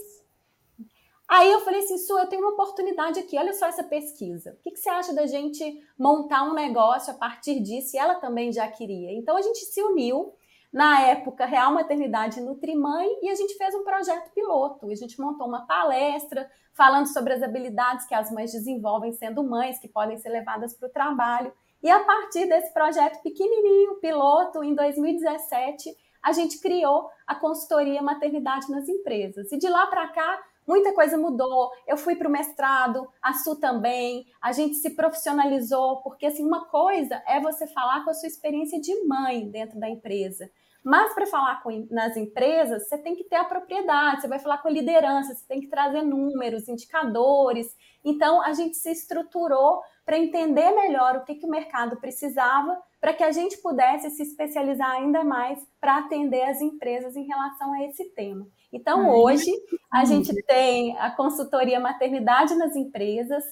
Aí 1.27 1.51
eu 1.51 1.59
falei 1.59 1.81
assim, 1.81 1.97
Su, 1.97 2.17
eu 2.17 2.27
tenho 2.27 2.41
uma 2.41 2.53
oportunidade 2.53 3.19
aqui, 3.19 3.37
olha 3.37 3.53
só 3.53 3.67
essa 3.67 3.83
pesquisa. 3.83 4.51
O 4.51 4.63
que, 4.63 4.71
que, 4.71 4.79
você 4.79 4.89
acha 4.89 5.13
da 5.13 5.27
gente 5.27 5.83
montar 5.99 6.43
um 6.43 6.53
negócio 6.53 7.11
a 7.11 7.17
partir 7.17 7.59
disso? 7.59 7.95
E 7.95 7.99
ela 7.99 8.15
também 8.15 8.51
já 8.53 8.67
queria. 8.69 9.11
Então 9.11 9.35
a 9.35 9.41
gente 9.41 9.59
se 9.59 9.83
uniu, 9.83 10.33
na 10.71 11.01
época, 11.01 11.45
Real 11.45 11.73
Maternidade 11.73 12.39
Nutrimãe, 12.39 13.07
e 13.21 13.29
a 13.29 13.35
gente 13.35 13.55
fez 13.55 13.73
um 13.73 13.83
projeto 13.83 14.31
piloto. 14.33 14.89
A 14.89 14.95
gente 14.95 15.19
montou 15.19 15.47
uma 15.47 15.65
palestra 15.65 16.49
falando 16.73 17.07
sobre 17.07 17.33
as 17.33 17.41
habilidades 17.41 18.05
que 18.05 18.13
as 18.13 18.31
mães 18.31 18.51
desenvolvem 18.51 19.11
sendo 19.11 19.43
mães, 19.43 19.79
que 19.79 19.87
podem 19.87 20.17
ser 20.17 20.29
levadas 20.29 20.73
para 20.75 20.87
o 20.87 20.91
trabalho. 20.91 21.51
E 21.81 21.89
a 21.89 22.03
partir 22.03 22.47
desse 22.47 22.73
projeto 22.73 23.21
pequenininho, 23.21 23.95
piloto, 23.95 24.63
em 24.63 24.75
2017, 24.75 25.95
a 26.23 26.31
gente 26.31 26.59
criou 26.59 27.09
a 27.25 27.35
consultoria 27.35 28.01
Maternidade 28.01 28.69
nas 28.69 28.87
Empresas. 28.87 29.51
E 29.51 29.57
de 29.57 29.69
lá 29.69 29.87
para 29.87 30.07
cá, 30.09 30.39
muita 30.67 30.93
coisa 30.93 31.17
mudou. 31.17 31.71
Eu 31.87 31.97
fui 31.97 32.15
para 32.15 32.27
o 32.27 32.31
mestrado, 32.31 33.07
a 33.21 33.33
Su 33.33 33.55
também, 33.59 34.25
a 34.41 34.51
gente 34.51 34.75
se 34.75 34.91
profissionalizou, 34.91 36.01
porque 36.01 36.25
assim, 36.25 36.45
uma 36.45 36.65
coisa 36.65 37.23
é 37.25 37.39
você 37.39 37.65
falar 37.67 38.03
com 38.03 38.09
a 38.09 38.13
sua 38.13 38.27
experiência 38.27 38.79
de 38.79 38.93
mãe 39.05 39.49
dentro 39.49 39.79
da 39.79 39.89
empresa. 39.89 40.49
Mas 40.83 41.13
para 41.13 41.25
falar 41.25 41.61
com, 41.61 41.85
nas 41.91 42.15
empresas, 42.15 42.87
você 42.87 42.97
tem 42.97 43.13
que 43.13 43.25
ter 43.25 43.35
a 43.35 43.43
propriedade, 43.43 44.21
você 44.21 44.27
vai 44.27 44.39
falar 44.39 44.59
com 44.59 44.69
a 44.69 44.71
liderança, 44.71 45.35
você 45.35 45.45
tem 45.45 45.59
que 45.59 45.67
trazer 45.67 46.01
números, 46.01 46.69
indicadores. 46.69 47.75
Então, 48.05 48.41
a 48.41 48.53
gente 48.53 48.77
se 48.77 48.89
estruturou 48.89 49.81
para 50.05 50.17
entender 50.17 50.71
melhor 50.71 51.17
o 51.17 51.25
que, 51.25 51.35
que 51.35 51.45
o 51.45 51.49
mercado 51.49 51.97
precisava, 51.97 52.81
para 53.01 53.13
que 53.13 53.21
a 53.21 53.33
gente 53.33 53.57
pudesse 53.57 54.09
se 54.11 54.23
especializar 54.23 54.91
ainda 54.91 55.25
mais 55.25 55.59
para 55.81 55.97
atender 55.97 56.43
as 56.43 56.61
empresas 56.61 57.17
em 57.17 57.25
relação 57.25 57.73
a 57.73 57.83
esse 57.83 58.05
tema. 58.11 58.47
Então, 58.71 59.09
hoje, 59.09 59.51
a 59.91 60.03
gente 60.03 60.33
tem 60.43 60.97
a 60.97 61.09
consultoria 61.11 61.79
maternidade 61.79 62.55
nas 62.55 62.75
empresas, 62.75 63.43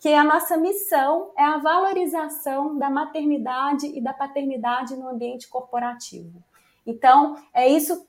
que 0.00 0.12
a 0.12 0.24
nossa 0.24 0.56
missão 0.56 1.32
é 1.38 1.44
a 1.44 1.58
valorização 1.58 2.76
da 2.76 2.90
maternidade 2.90 3.86
e 3.86 4.02
da 4.02 4.12
paternidade 4.12 4.96
no 4.96 5.08
ambiente 5.08 5.48
corporativo. 5.48 6.42
Então, 6.86 7.36
é 7.54 7.68
isso, 7.68 8.06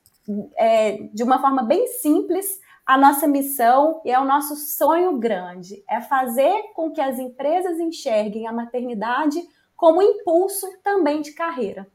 é, 0.58 1.04
de 1.14 1.24
uma 1.24 1.40
forma 1.40 1.64
bem 1.64 1.88
simples, 1.88 2.60
a 2.86 2.98
nossa 2.98 3.28
missão 3.28 4.02
e 4.04 4.12
é 4.12 4.20
o 4.20 4.26
nosso 4.26 4.56
sonho 4.56 5.18
grande, 5.18 5.84
é 5.90 6.02
fazer 6.02 6.54
com 6.74 6.92
que 6.92 7.02
as 7.02 7.18
empresas 7.18 7.80
enxerguem 7.80 8.46
a 8.46 8.54
maternidade 8.54 9.42
como 9.76 10.02
impulso 10.02 10.68
também 10.84 11.22
de 11.22 11.32
carreira. 11.32 11.88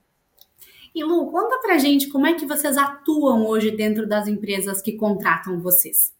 E 0.95 1.05
Lu, 1.05 1.31
conta 1.31 1.59
pra 1.59 1.79
gente 1.79 2.09
como 2.09 2.27
é 2.27 2.35
que 2.35 2.47
vocês 2.47 2.77
atuam 2.77 3.47
hoje 3.47 3.71
dentro 3.71 4.09
das 4.09 4.27
empresas 4.27 4.83
que 4.83 4.97
contratam 4.97 5.61
vocês. 5.61 6.13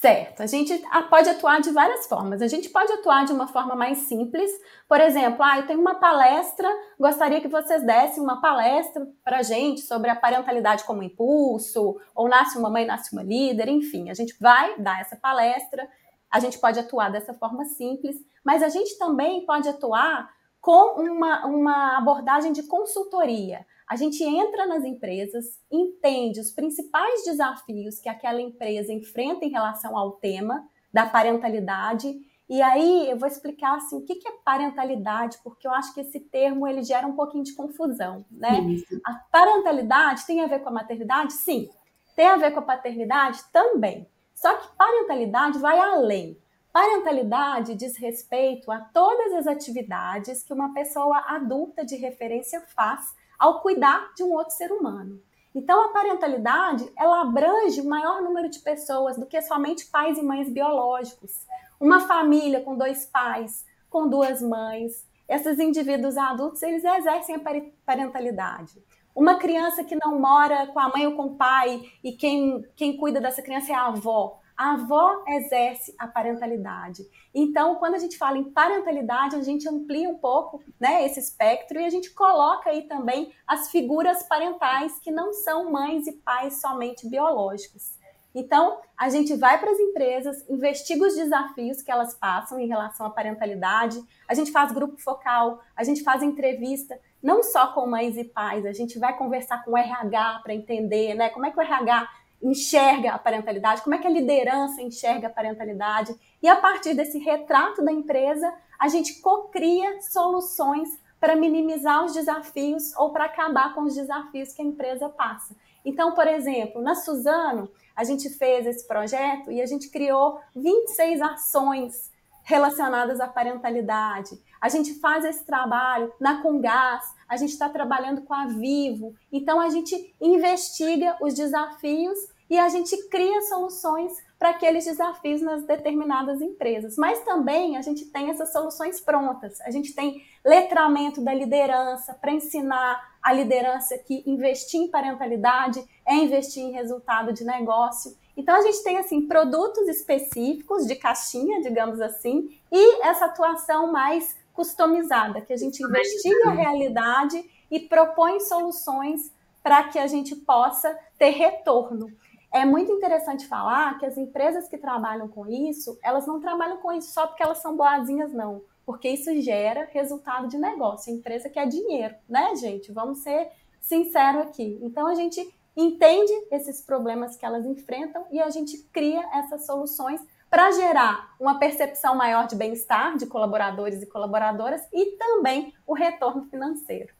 Certo, 0.00 0.44
a 0.44 0.46
gente 0.46 0.80
pode 1.10 1.28
atuar 1.28 1.60
de 1.60 1.72
várias 1.72 2.06
formas. 2.06 2.40
A 2.40 2.46
gente 2.46 2.68
pode 2.68 2.92
atuar 2.92 3.24
de 3.24 3.32
uma 3.32 3.48
forma 3.48 3.74
mais 3.74 3.98
simples, 3.98 4.48
por 4.88 5.00
exemplo, 5.00 5.42
ah, 5.42 5.58
eu 5.58 5.66
tenho 5.66 5.80
uma 5.80 5.96
palestra, 5.96 6.68
gostaria 6.96 7.40
que 7.40 7.48
vocês 7.48 7.84
dessem 7.84 8.22
uma 8.22 8.40
palestra 8.40 9.08
para 9.24 9.42
gente 9.42 9.80
sobre 9.80 10.08
a 10.08 10.14
parentalidade 10.14 10.84
como 10.84 11.02
impulso, 11.02 12.00
ou 12.14 12.28
nasce 12.28 12.56
uma 12.56 12.70
mãe, 12.70 12.86
nasce 12.86 13.12
uma 13.12 13.24
líder, 13.24 13.68
enfim, 13.68 14.08
a 14.08 14.14
gente 14.14 14.36
vai 14.40 14.78
dar 14.78 15.00
essa 15.00 15.16
palestra, 15.16 15.88
a 16.30 16.38
gente 16.38 16.58
pode 16.60 16.78
atuar 16.78 17.10
dessa 17.10 17.34
forma 17.34 17.64
simples, 17.64 18.16
mas 18.44 18.62
a 18.62 18.68
gente 18.68 18.96
também 18.98 19.44
pode 19.44 19.68
atuar 19.68 20.30
com 20.60 21.00
uma, 21.00 21.46
uma 21.46 21.98
abordagem 21.98 22.52
de 22.52 22.62
consultoria. 22.64 23.64
A 23.88 23.96
gente 23.96 24.22
entra 24.22 24.66
nas 24.66 24.84
empresas, 24.84 25.44
entende 25.70 26.40
os 26.40 26.50
principais 26.50 27.24
desafios 27.24 27.98
que 28.00 28.08
aquela 28.08 28.40
empresa 28.40 28.92
enfrenta 28.92 29.44
em 29.44 29.50
relação 29.50 29.96
ao 29.96 30.12
tema 30.12 30.62
da 30.92 31.06
parentalidade. 31.06 32.14
E 32.48 32.60
aí 32.60 33.10
eu 33.10 33.18
vou 33.18 33.28
explicar 33.28 33.76
assim, 33.76 33.96
o 33.96 34.04
que 34.04 34.12
é 34.26 34.32
parentalidade, 34.44 35.38
porque 35.42 35.66
eu 35.66 35.72
acho 35.72 35.94
que 35.94 36.00
esse 36.00 36.20
termo 36.20 36.66
ele 36.66 36.82
gera 36.82 37.06
um 37.06 37.16
pouquinho 37.16 37.44
de 37.44 37.54
confusão, 37.54 38.24
né? 38.30 38.60
Isso. 38.60 39.00
A 39.04 39.14
parentalidade 39.30 40.26
tem 40.26 40.40
a 40.42 40.46
ver 40.46 40.60
com 40.60 40.68
a 40.68 40.72
maternidade? 40.72 41.32
Sim. 41.32 41.68
Tem 42.14 42.26
a 42.26 42.36
ver 42.36 42.50
com 42.52 42.60
a 42.60 42.62
paternidade? 42.62 43.40
Também. 43.52 44.06
Só 44.34 44.54
que 44.54 44.76
parentalidade 44.76 45.58
vai 45.58 45.78
além. 45.78 46.36
Parentalidade 46.78 47.74
diz 47.74 47.96
respeito 47.96 48.70
a 48.70 48.78
todas 48.78 49.32
as 49.32 49.48
atividades 49.48 50.44
que 50.44 50.52
uma 50.52 50.72
pessoa 50.72 51.24
adulta 51.26 51.84
de 51.84 51.96
referência 51.96 52.60
faz 52.76 53.16
ao 53.36 53.60
cuidar 53.60 54.12
de 54.14 54.22
um 54.22 54.30
outro 54.30 54.54
ser 54.54 54.70
humano. 54.70 55.20
Então, 55.52 55.84
a 55.84 55.88
parentalidade 55.88 56.88
ela 56.96 57.22
abrange 57.22 57.80
o 57.80 57.88
maior 57.88 58.22
número 58.22 58.48
de 58.48 58.60
pessoas 58.60 59.16
do 59.16 59.26
que 59.26 59.42
somente 59.42 59.86
pais 59.86 60.18
e 60.18 60.22
mães 60.22 60.48
biológicos. 60.48 61.44
Uma 61.80 62.06
família 62.06 62.60
com 62.60 62.78
dois 62.78 63.06
pais, 63.06 63.66
com 63.90 64.08
duas 64.08 64.40
mães, 64.40 65.04
esses 65.28 65.58
indivíduos 65.58 66.16
adultos 66.16 66.62
eles 66.62 66.84
exercem 66.84 67.34
a 67.34 67.40
parentalidade. 67.84 68.80
Uma 69.16 69.34
criança 69.34 69.82
que 69.82 69.96
não 69.96 70.20
mora 70.20 70.68
com 70.68 70.78
a 70.78 70.88
mãe 70.90 71.08
ou 71.08 71.16
com 71.16 71.24
o 71.24 71.34
pai 71.34 71.82
e 72.04 72.12
quem, 72.12 72.64
quem 72.76 72.96
cuida 72.96 73.20
dessa 73.20 73.42
criança 73.42 73.72
é 73.72 73.74
a 73.74 73.86
avó. 73.86 74.38
A 74.58 74.72
avó 74.72 75.22
exerce 75.28 75.94
a 75.96 76.08
parentalidade. 76.08 77.04
Então, 77.32 77.76
quando 77.76 77.94
a 77.94 77.98
gente 77.98 78.18
fala 78.18 78.36
em 78.36 78.50
parentalidade, 78.50 79.36
a 79.36 79.42
gente 79.42 79.68
amplia 79.68 80.10
um 80.10 80.18
pouco 80.18 80.60
né, 80.80 81.06
esse 81.06 81.20
espectro 81.20 81.78
e 81.78 81.84
a 81.84 81.90
gente 81.90 82.10
coloca 82.10 82.68
aí 82.68 82.82
também 82.88 83.32
as 83.46 83.70
figuras 83.70 84.24
parentais 84.24 84.98
que 84.98 85.12
não 85.12 85.32
são 85.32 85.70
mães 85.70 86.08
e 86.08 86.12
pais 86.12 86.60
somente 86.60 87.08
biológicos. 87.08 87.96
Então, 88.34 88.80
a 88.96 89.08
gente 89.08 89.36
vai 89.36 89.58
para 89.58 89.70
as 89.70 89.78
empresas, 89.78 90.44
investiga 90.48 91.06
os 91.06 91.14
desafios 91.14 91.80
que 91.80 91.90
elas 91.90 92.14
passam 92.14 92.58
em 92.58 92.66
relação 92.66 93.06
à 93.06 93.10
parentalidade, 93.10 94.02
a 94.26 94.34
gente 94.34 94.50
faz 94.50 94.72
grupo 94.72 94.96
focal, 94.98 95.60
a 95.74 95.84
gente 95.84 96.02
faz 96.02 96.20
entrevista, 96.20 96.98
não 97.22 97.42
só 97.42 97.72
com 97.72 97.86
mães 97.86 98.16
e 98.16 98.24
pais, 98.24 98.66
a 98.66 98.72
gente 98.72 98.98
vai 98.98 99.16
conversar 99.16 99.64
com 99.64 99.72
o 99.72 99.76
RH 99.76 100.40
para 100.42 100.54
entender 100.54 101.14
né, 101.14 101.30
como 101.30 101.46
é 101.46 101.50
que 101.50 101.58
o 101.58 101.62
RH 101.62 102.08
enxerga 102.42 103.12
a 103.12 103.18
parentalidade, 103.18 103.82
como 103.82 103.94
é 103.94 103.98
que 103.98 104.06
a 104.06 104.10
liderança 104.10 104.80
enxerga 104.80 105.26
a 105.26 105.30
parentalidade. 105.30 106.14
E 106.42 106.48
a 106.48 106.56
partir 106.56 106.94
desse 106.94 107.18
retrato 107.18 107.84
da 107.84 107.92
empresa, 107.92 108.52
a 108.78 108.88
gente 108.88 109.20
cocria 109.20 110.00
soluções 110.00 110.88
para 111.20 111.34
minimizar 111.34 112.04
os 112.04 112.12
desafios 112.12 112.94
ou 112.96 113.10
para 113.10 113.24
acabar 113.24 113.74
com 113.74 113.82
os 113.82 113.94
desafios 113.94 114.52
que 114.52 114.62
a 114.62 114.64
empresa 114.64 115.08
passa. 115.08 115.56
Então, 115.84 116.14
por 116.14 116.26
exemplo, 116.26 116.80
na 116.80 116.94
Suzano, 116.94 117.68
a 117.96 118.04
gente 118.04 118.28
fez 118.30 118.66
esse 118.66 118.86
projeto 118.86 119.50
e 119.50 119.60
a 119.60 119.66
gente 119.66 119.88
criou 119.90 120.40
26 120.54 121.20
ações 121.20 122.12
relacionadas 122.44 123.20
à 123.20 123.26
parentalidade. 123.26 124.40
A 124.60 124.68
gente 124.68 124.94
faz 124.94 125.24
esse 125.24 125.44
trabalho 125.44 126.12
na 126.20 126.42
Congás, 126.42 127.04
a 127.28 127.36
gente 127.36 127.50
está 127.50 127.68
trabalhando 127.68 128.22
com 128.22 128.34
a 128.34 128.46
Vivo. 128.46 129.14
Então, 129.32 129.60
a 129.60 129.68
gente 129.68 130.14
investiga 130.20 131.16
os 131.20 131.34
desafios 131.34 132.18
e 132.50 132.58
a 132.58 132.68
gente 132.68 132.96
cria 133.08 133.42
soluções 133.42 134.12
para 134.38 134.50
aqueles 134.50 134.84
desafios 134.84 135.42
nas 135.42 135.64
determinadas 135.64 136.40
empresas. 136.40 136.96
Mas 136.96 137.20
também 137.20 137.76
a 137.76 137.82
gente 137.82 138.06
tem 138.06 138.30
essas 138.30 138.52
soluções 138.52 139.00
prontas. 139.00 139.60
A 139.62 139.70
gente 139.70 139.92
tem 139.94 140.22
letramento 140.44 141.20
da 141.20 141.34
liderança 141.34 142.14
para 142.14 142.32
ensinar 142.32 143.18
a 143.22 143.32
liderança 143.32 143.98
que 143.98 144.22
investir 144.26 144.80
em 144.80 144.88
parentalidade 144.88 145.84
é 146.06 146.14
investir 146.14 146.62
em 146.62 146.72
resultado 146.72 147.32
de 147.32 147.44
negócio. 147.44 148.16
Então 148.36 148.54
a 148.54 148.62
gente 148.62 148.82
tem 148.84 148.96
assim 148.96 149.26
produtos 149.26 149.88
específicos 149.88 150.86
de 150.86 150.94
caixinha, 150.94 151.60
digamos 151.60 152.00
assim, 152.00 152.56
e 152.70 153.02
essa 153.02 153.26
atuação 153.26 153.90
mais 153.90 154.37
customizada, 154.58 155.40
que 155.40 155.52
a 155.52 155.56
gente 155.56 155.80
investiga 155.80 156.48
a 156.48 156.52
realidade 156.52 157.48
e 157.70 157.78
propõe 157.78 158.40
soluções 158.40 159.32
para 159.62 159.84
que 159.84 160.00
a 160.00 160.08
gente 160.08 160.34
possa 160.34 160.98
ter 161.16 161.30
retorno. 161.30 162.10
É 162.52 162.64
muito 162.64 162.90
interessante 162.90 163.46
falar 163.46 163.96
que 164.00 164.06
as 164.06 164.18
empresas 164.18 164.68
que 164.68 164.76
trabalham 164.76 165.28
com 165.28 165.46
isso, 165.46 165.96
elas 166.02 166.26
não 166.26 166.40
trabalham 166.40 166.78
com 166.78 166.92
isso 166.92 167.12
só 167.12 167.28
porque 167.28 167.42
elas 167.42 167.58
são 167.58 167.76
boazinhas, 167.76 168.32
não. 168.32 168.62
Porque 168.84 169.08
isso 169.08 169.32
gera 169.40 169.88
resultado 169.92 170.48
de 170.48 170.58
negócio. 170.58 171.12
A 171.12 171.16
empresa 171.16 171.48
quer 171.48 171.68
dinheiro, 171.68 172.16
né, 172.28 172.56
gente? 172.56 172.90
Vamos 172.90 173.20
ser 173.20 173.52
sinceros 173.80 174.42
aqui. 174.42 174.76
Então, 174.82 175.06
a 175.06 175.14
gente 175.14 175.40
entende 175.76 176.32
esses 176.50 176.80
problemas 176.80 177.36
que 177.36 177.46
elas 177.46 177.64
enfrentam 177.64 178.26
e 178.32 178.40
a 178.40 178.50
gente 178.50 178.78
cria 178.92 179.22
essas 179.38 179.66
soluções 179.66 180.20
para 180.50 180.70
gerar 180.72 181.34
uma 181.38 181.58
percepção 181.58 182.14
maior 182.14 182.46
de 182.46 182.56
bem-estar 182.56 183.16
de 183.16 183.26
colaboradores 183.26 184.02
e 184.02 184.06
colaboradoras 184.06 184.82
e 184.92 185.16
também 185.16 185.72
o 185.86 185.94
retorno 185.94 186.46
financeiro. 186.50 187.18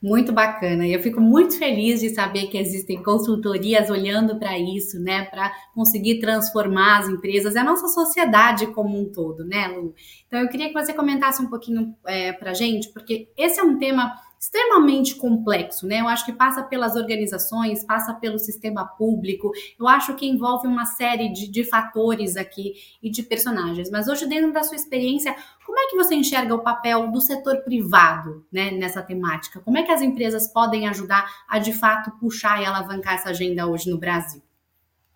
Muito 0.00 0.32
bacana. 0.32 0.86
Eu 0.86 1.00
fico 1.00 1.20
muito 1.20 1.58
feliz 1.58 2.00
de 2.00 2.10
saber 2.10 2.48
que 2.48 2.58
existem 2.58 3.02
consultorias 3.02 3.88
olhando 3.88 4.38
para 4.38 4.58
isso, 4.58 5.00
né, 5.00 5.24
para 5.24 5.50
conseguir 5.74 6.20
transformar 6.20 6.98
as 6.98 7.08
empresas 7.08 7.56
a 7.56 7.64
nossa 7.64 7.88
sociedade 7.88 8.66
como 8.68 9.00
um 9.00 9.10
todo, 9.10 9.44
né, 9.44 9.66
Lu? 9.68 9.94
Então 10.26 10.40
eu 10.40 10.48
queria 10.48 10.68
que 10.68 10.74
você 10.74 10.92
comentasse 10.92 11.42
um 11.42 11.48
pouquinho 11.48 11.96
é, 12.06 12.32
para 12.32 12.50
a 12.50 12.54
gente, 12.54 12.92
porque 12.92 13.28
esse 13.36 13.58
é 13.58 13.62
um 13.62 13.78
tema 13.78 14.14
extremamente 14.44 15.14
complexo, 15.14 15.86
né? 15.86 16.00
Eu 16.00 16.08
acho 16.08 16.24
que 16.26 16.32
passa 16.32 16.62
pelas 16.62 16.96
organizações, 16.96 17.82
passa 17.84 18.12
pelo 18.12 18.38
sistema 18.38 18.84
público, 18.84 19.50
eu 19.78 19.88
acho 19.88 20.14
que 20.14 20.26
envolve 20.26 20.68
uma 20.68 20.84
série 20.84 21.32
de, 21.32 21.50
de 21.50 21.64
fatores 21.64 22.36
aqui 22.36 22.74
e 23.02 23.10
de 23.10 23.22
personagens. 23.22 23.90
Mas 23.90 24.06
hoje, 24.06 24.26
dentro 24.26 24.52
da 24.52 24.62
sua 24.62 24.76
experiência, 24.76 25.34
como 25.64 25.78
é 25.78 25.86
que 25.88 25.96
você 25.96 26.14
enxerga 26.14 26.54
o 26.54 26.62
papel 26.62 27.10
do 27.10 27.20
setor 27.20 27.62
privado 27.62 28.44
né, 28.52 28.70
nessa 28.70 29.02
temática? 29.02 29.60
Como 29.60 29.78
é 29.78 29.82
que 29.82 29.92
as 29.92 30.02
empresas 30.02 30.46
podem 30.46 30.86
ajudar 30.88 31.26
a 31.48 31.58
de 31.58 31.72
fato 31.72 32.10
puxar 32.18 32.60
e 32.60 32.66
alavancar 32.66 33.14
essa 33.14 33.30
agenda 33.30 33.66
hoje 33.66 33.90
no 33.90 33.98
Brasil? 33.98 34.42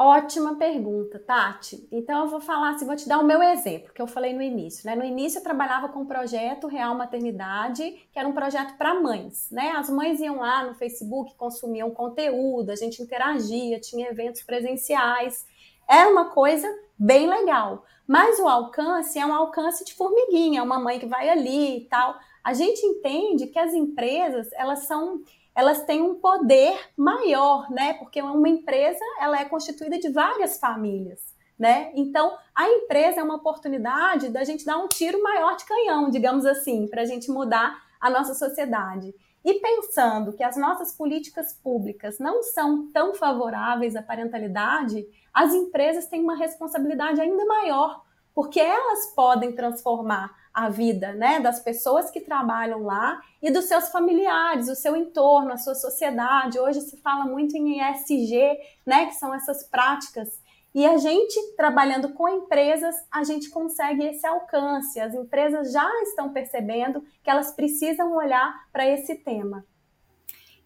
Ótima 0.01 0.55
pergunta, 0.55 1.19
Tati. 1.19 1.89
Então 1.91 2.23
eu 2.23 2.31
vou 2.31 2.41
falar 2.41 2.71
assim, 2.71 2.87
vou 2.87 2.95
te 2.95 3.09
dar 3.09 3.19
o 3.19 3.25
meu 3.25 3.43
exemplo, 3.43 3.93
que 3.93 4.01
eu 4.01 4.07
falei 4.07 4.33
no 4.33 4.41
início, 4.41 4.87
né? 4.87 4.95
No 4.95 5.05
início 5.05 5.41
eu 5.41 5.43
trabalhava 5.43 5.89
com 5.89 6.03
o 6.03 6.07
projeto 6.07 6.69
Real 6.69 6.95
Maternidade, 6.95 8.07
que 8.13 8.17
era 8.17 8.29
um 8.29 8.33
projeto 8.33 8.79
para 8.79 8.95
mães, 8.95 9.51
né? 9.51 9.73
As 9.73 9.91
mães 9.91 10.21
iam 10.21 10.37
lá 10.37 10.65
no 10.65 10.75
Facebook, 10.77 11.35
consumiam 11.35 11.91
conteúdo, 11.91 12.71
a 12.71 12.77
gente 12.77 13.03
interagia, 13.03 13.81
tinha 13.81 14.09
eventos 14.09 14.41
presenciais. 14.45 15.45
Era 15.89 16.09
uma 16.09 16.27
coisa 16.27 16.69
bem 16.97 17.29
legal. 17.29 17.85
Mas 18.07 18.39
o 18.39 18.47
alcance 18.47 19.19
é 19.19 19.27
um 19.27 19.35
alcance 19.35 19.85
de 19.85 19.95
formiguinha, 19.95 20.63
uma 20.63 20.79
mãe 20.79 21.01
que 21.01 21.07
vai 21.07 21.29
ali 21.29 21.79
e 21.79 21.85
tal. 21.87 22.17
A 22.45 22.55
gente 22.55 22.87
entende 22.87 23.49
que 23.49 23.59
as 23.59 23.75
empresas, 23.75 24.49
elas 24.53 24.87
são 24.87 25.23
elas 25.59 25.83
têm 25.83 26.01
um 26.01 26.15
poder 26.15 26.79
maior, 26.97 27.69
né? 27.69 27.95
Porque 27.95 28.23
uma 28.23 28.49
empresa 28.49 29.05
ela 29.21 29.41
é 29.41 29.45
constituída 29.45 29.99
de 29.99 30.09
várias 30.09 30.61
famílias, 30.61 31.35
né? 31.59 31.91
Então 31.97 32.39
a 32.55 32.69
empresa 32.69 33.19
é 33.19 33.25
uma 33.25 33.35
oportunidade 33.35 34.29
da 34.29 34.45
gente 34.45 34.65
dar 34.65 34.79
um 34.79 34.87
tiro 34.87 35.21
maior 35.21 35.57
de 35.57 35.65
canhão, 35.65 36.11
digamos 36.11 36.47
assim, 36.47 36.87
para 36.87 37.03
a 37.03 37.05
gente 37.05 37.29
mudar 37.29 37.77
a 38.01 38.09
nossa 38.09 38.35
sociedade. 38.35 39.13
E 39.45 39.55
pensando 39.55 40.33
que 40.33 40.45
as 40.45 40.57
nossas 40.57 40.93
políticas 40.93 41.53
públicas 41.55 42.21
não 42.21 42.41
são 42.41 42.93
tão 42.93 43.13
favoráveis 43.17 43.97
à 43.97 44.03
parentalidade, 44.03 45.05
as 45.35 45.53
empresas 45.53 46.07
têm 46.07 46.23
uma 46.23 46.37
responsabilidade 46.37 47.21
ainda 47.21 47.45
maior, 47.45 48.05
porque 48.33 48.61
elas 48.61 49.13
podem 49.13 49.51
transformar 49.57 50.33
a 50.59 50.69
vida 50.69 51.13
né, 51.13 51.39
das 51.39 51.61
pessoas 51.61 52.11
que 52.11 52.21
trabalham 52.21 52.83
lá 52.83 53.21
e 53.41 53.49
dos 53.49 53.67
seus 53.67 53.91
familiares, 53.91 54.69
o 54.69 54.75
seu 54.75 54.97
entorno, 54.97 55.53
a 55.53 55.57
sua 55.57 55.77
sociedade. 55.77 56.59
Hoje 56.59 56.81
se 56.81 56.97
fala 56.97 57.25
muito 57.25 57.57
em 57.57 57.81
ESG, 57.81 58.59
né, 58.85 59.07
que 59.07 59.15
são 59.15 59.33
essas 59.33 59.63
práticas. 59.63 60.43
E 60.75 60.85
a 60.85 60.97
gente, 60.97 61.41
trabalhando 61.57 62.13
com 62.13 62.29
empresas, 62.29 62.95
a 63.11 63.23
gente 63.23 63.51
consegue 63.51 64.05
esse 64.05 64.27
alcance. 64.27 64.99
As 64.99 65.15
empresas 65.15 65.73
já 65.73 65.89
estão 66.03 66.33
percebendo 66.33 67.05
que 67.23 67.31
elas 67.31 67.53
precisam 67.53 68.17
olhar 68.17 68.53
para 68.73 68.85
esse 68.87 69.15
tema. 69.15 69.65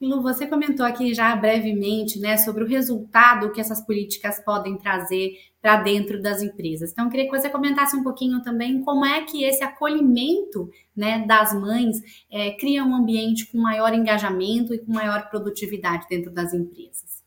Lu, 0.02 0.20
você 0.20 0.48
comentou 0.48 0.84
aqui 0.84 1.14
já 1.14 1.34
brevemente 1.36 2.18
né, 2.18 2.36
sobre 2.36 2.64
o 2.64 2.66
resultado 2.66 3.52
que 3.52 3.60
essas 3.60 3.80
políticas 3.80 4.40
podem 4.44 4.76
trazer 4.76 5.36
para 5.60 5.76
dentro 5.76 6.20
das 6.20 6.42
empresas. 6.42 6.90
Então, 6.90 7.04
eu 7.04 7.10
queria 7.10 7.30
que 7.30 7.38
você 7.38 7.48
comentasse 7.48 7.94
um 7.94 8.02
pouquinho 8.02 8.42
também 8.42 8.82
como 8.82 9.06
é 9.06 9.22
que 9.22 9.44
esse 9.44 9.62
acolhimento 9.62 10.68
né, 10.94 11.24
das 11.24 11.54
mães 11.54 11.98
é, 12.28 12.50
cria 12.50 12.84
um 12.84 12.96
ambiente 12.96 13.46
com 13.50 13.58
maior 13.58 13.94
engajamento 13.94 14.74
e 14.74 14.78
com 14.78 14.92
maior 14.92 15.30
produtividade 15.30 16.06
dentro 16.10 16.32
das 16.32 16.52
empresas. 16.52 17.22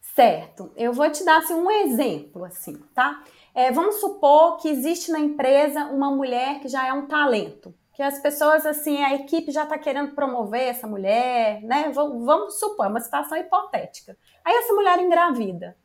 Certo. 0.00 0.72
Eu 0.76 0.94
vou 0.94 1.10
te 1.10 1.22
dar 1.24 1.38
assim, 1.38 1.52
um 1.52 1.70
exemplo, 1.70 2.44
assim, 2.44 2.78
tá? 2.94 3.22
É, 3.54 3.70
vamos 3.70 3.96
supor 3.96 4.56
que 4.56 4.68
existe 4.68 5.12
na 5.12 5.20
empresa 5.20 5.84
uma 5.86 6.10
mulher 6.10 6.60
que 6.60 6.68
já 6.68 6.86
é 6.86 6.92
um 6.92 7.06
talento 7.06 7.74
que 7.94 8.02
as 8.02 8.18
pessoas, 8.18 8.66
assim, 8.66 9.02
a 9.02 9.14
equipe 9.14 9.52
já 9.52 9.62
está 9.62 9.78
querendo 9.78 10.14
promover 10.14 10.68
essa 10.68 10.86
mulher, 10.86 11.62
né? 11.62 11.90
Vamos 11.92 12.58
supor, 12.58 12.86
é 12.86 12.88
uma 12.88 13.00
situação 13.00 13.38
hipotética. 13.38 14.16
Aí 14.44 14.52
essa 14.54 14.74
mulher 14.74 14.98
engravida. 14.98 15.76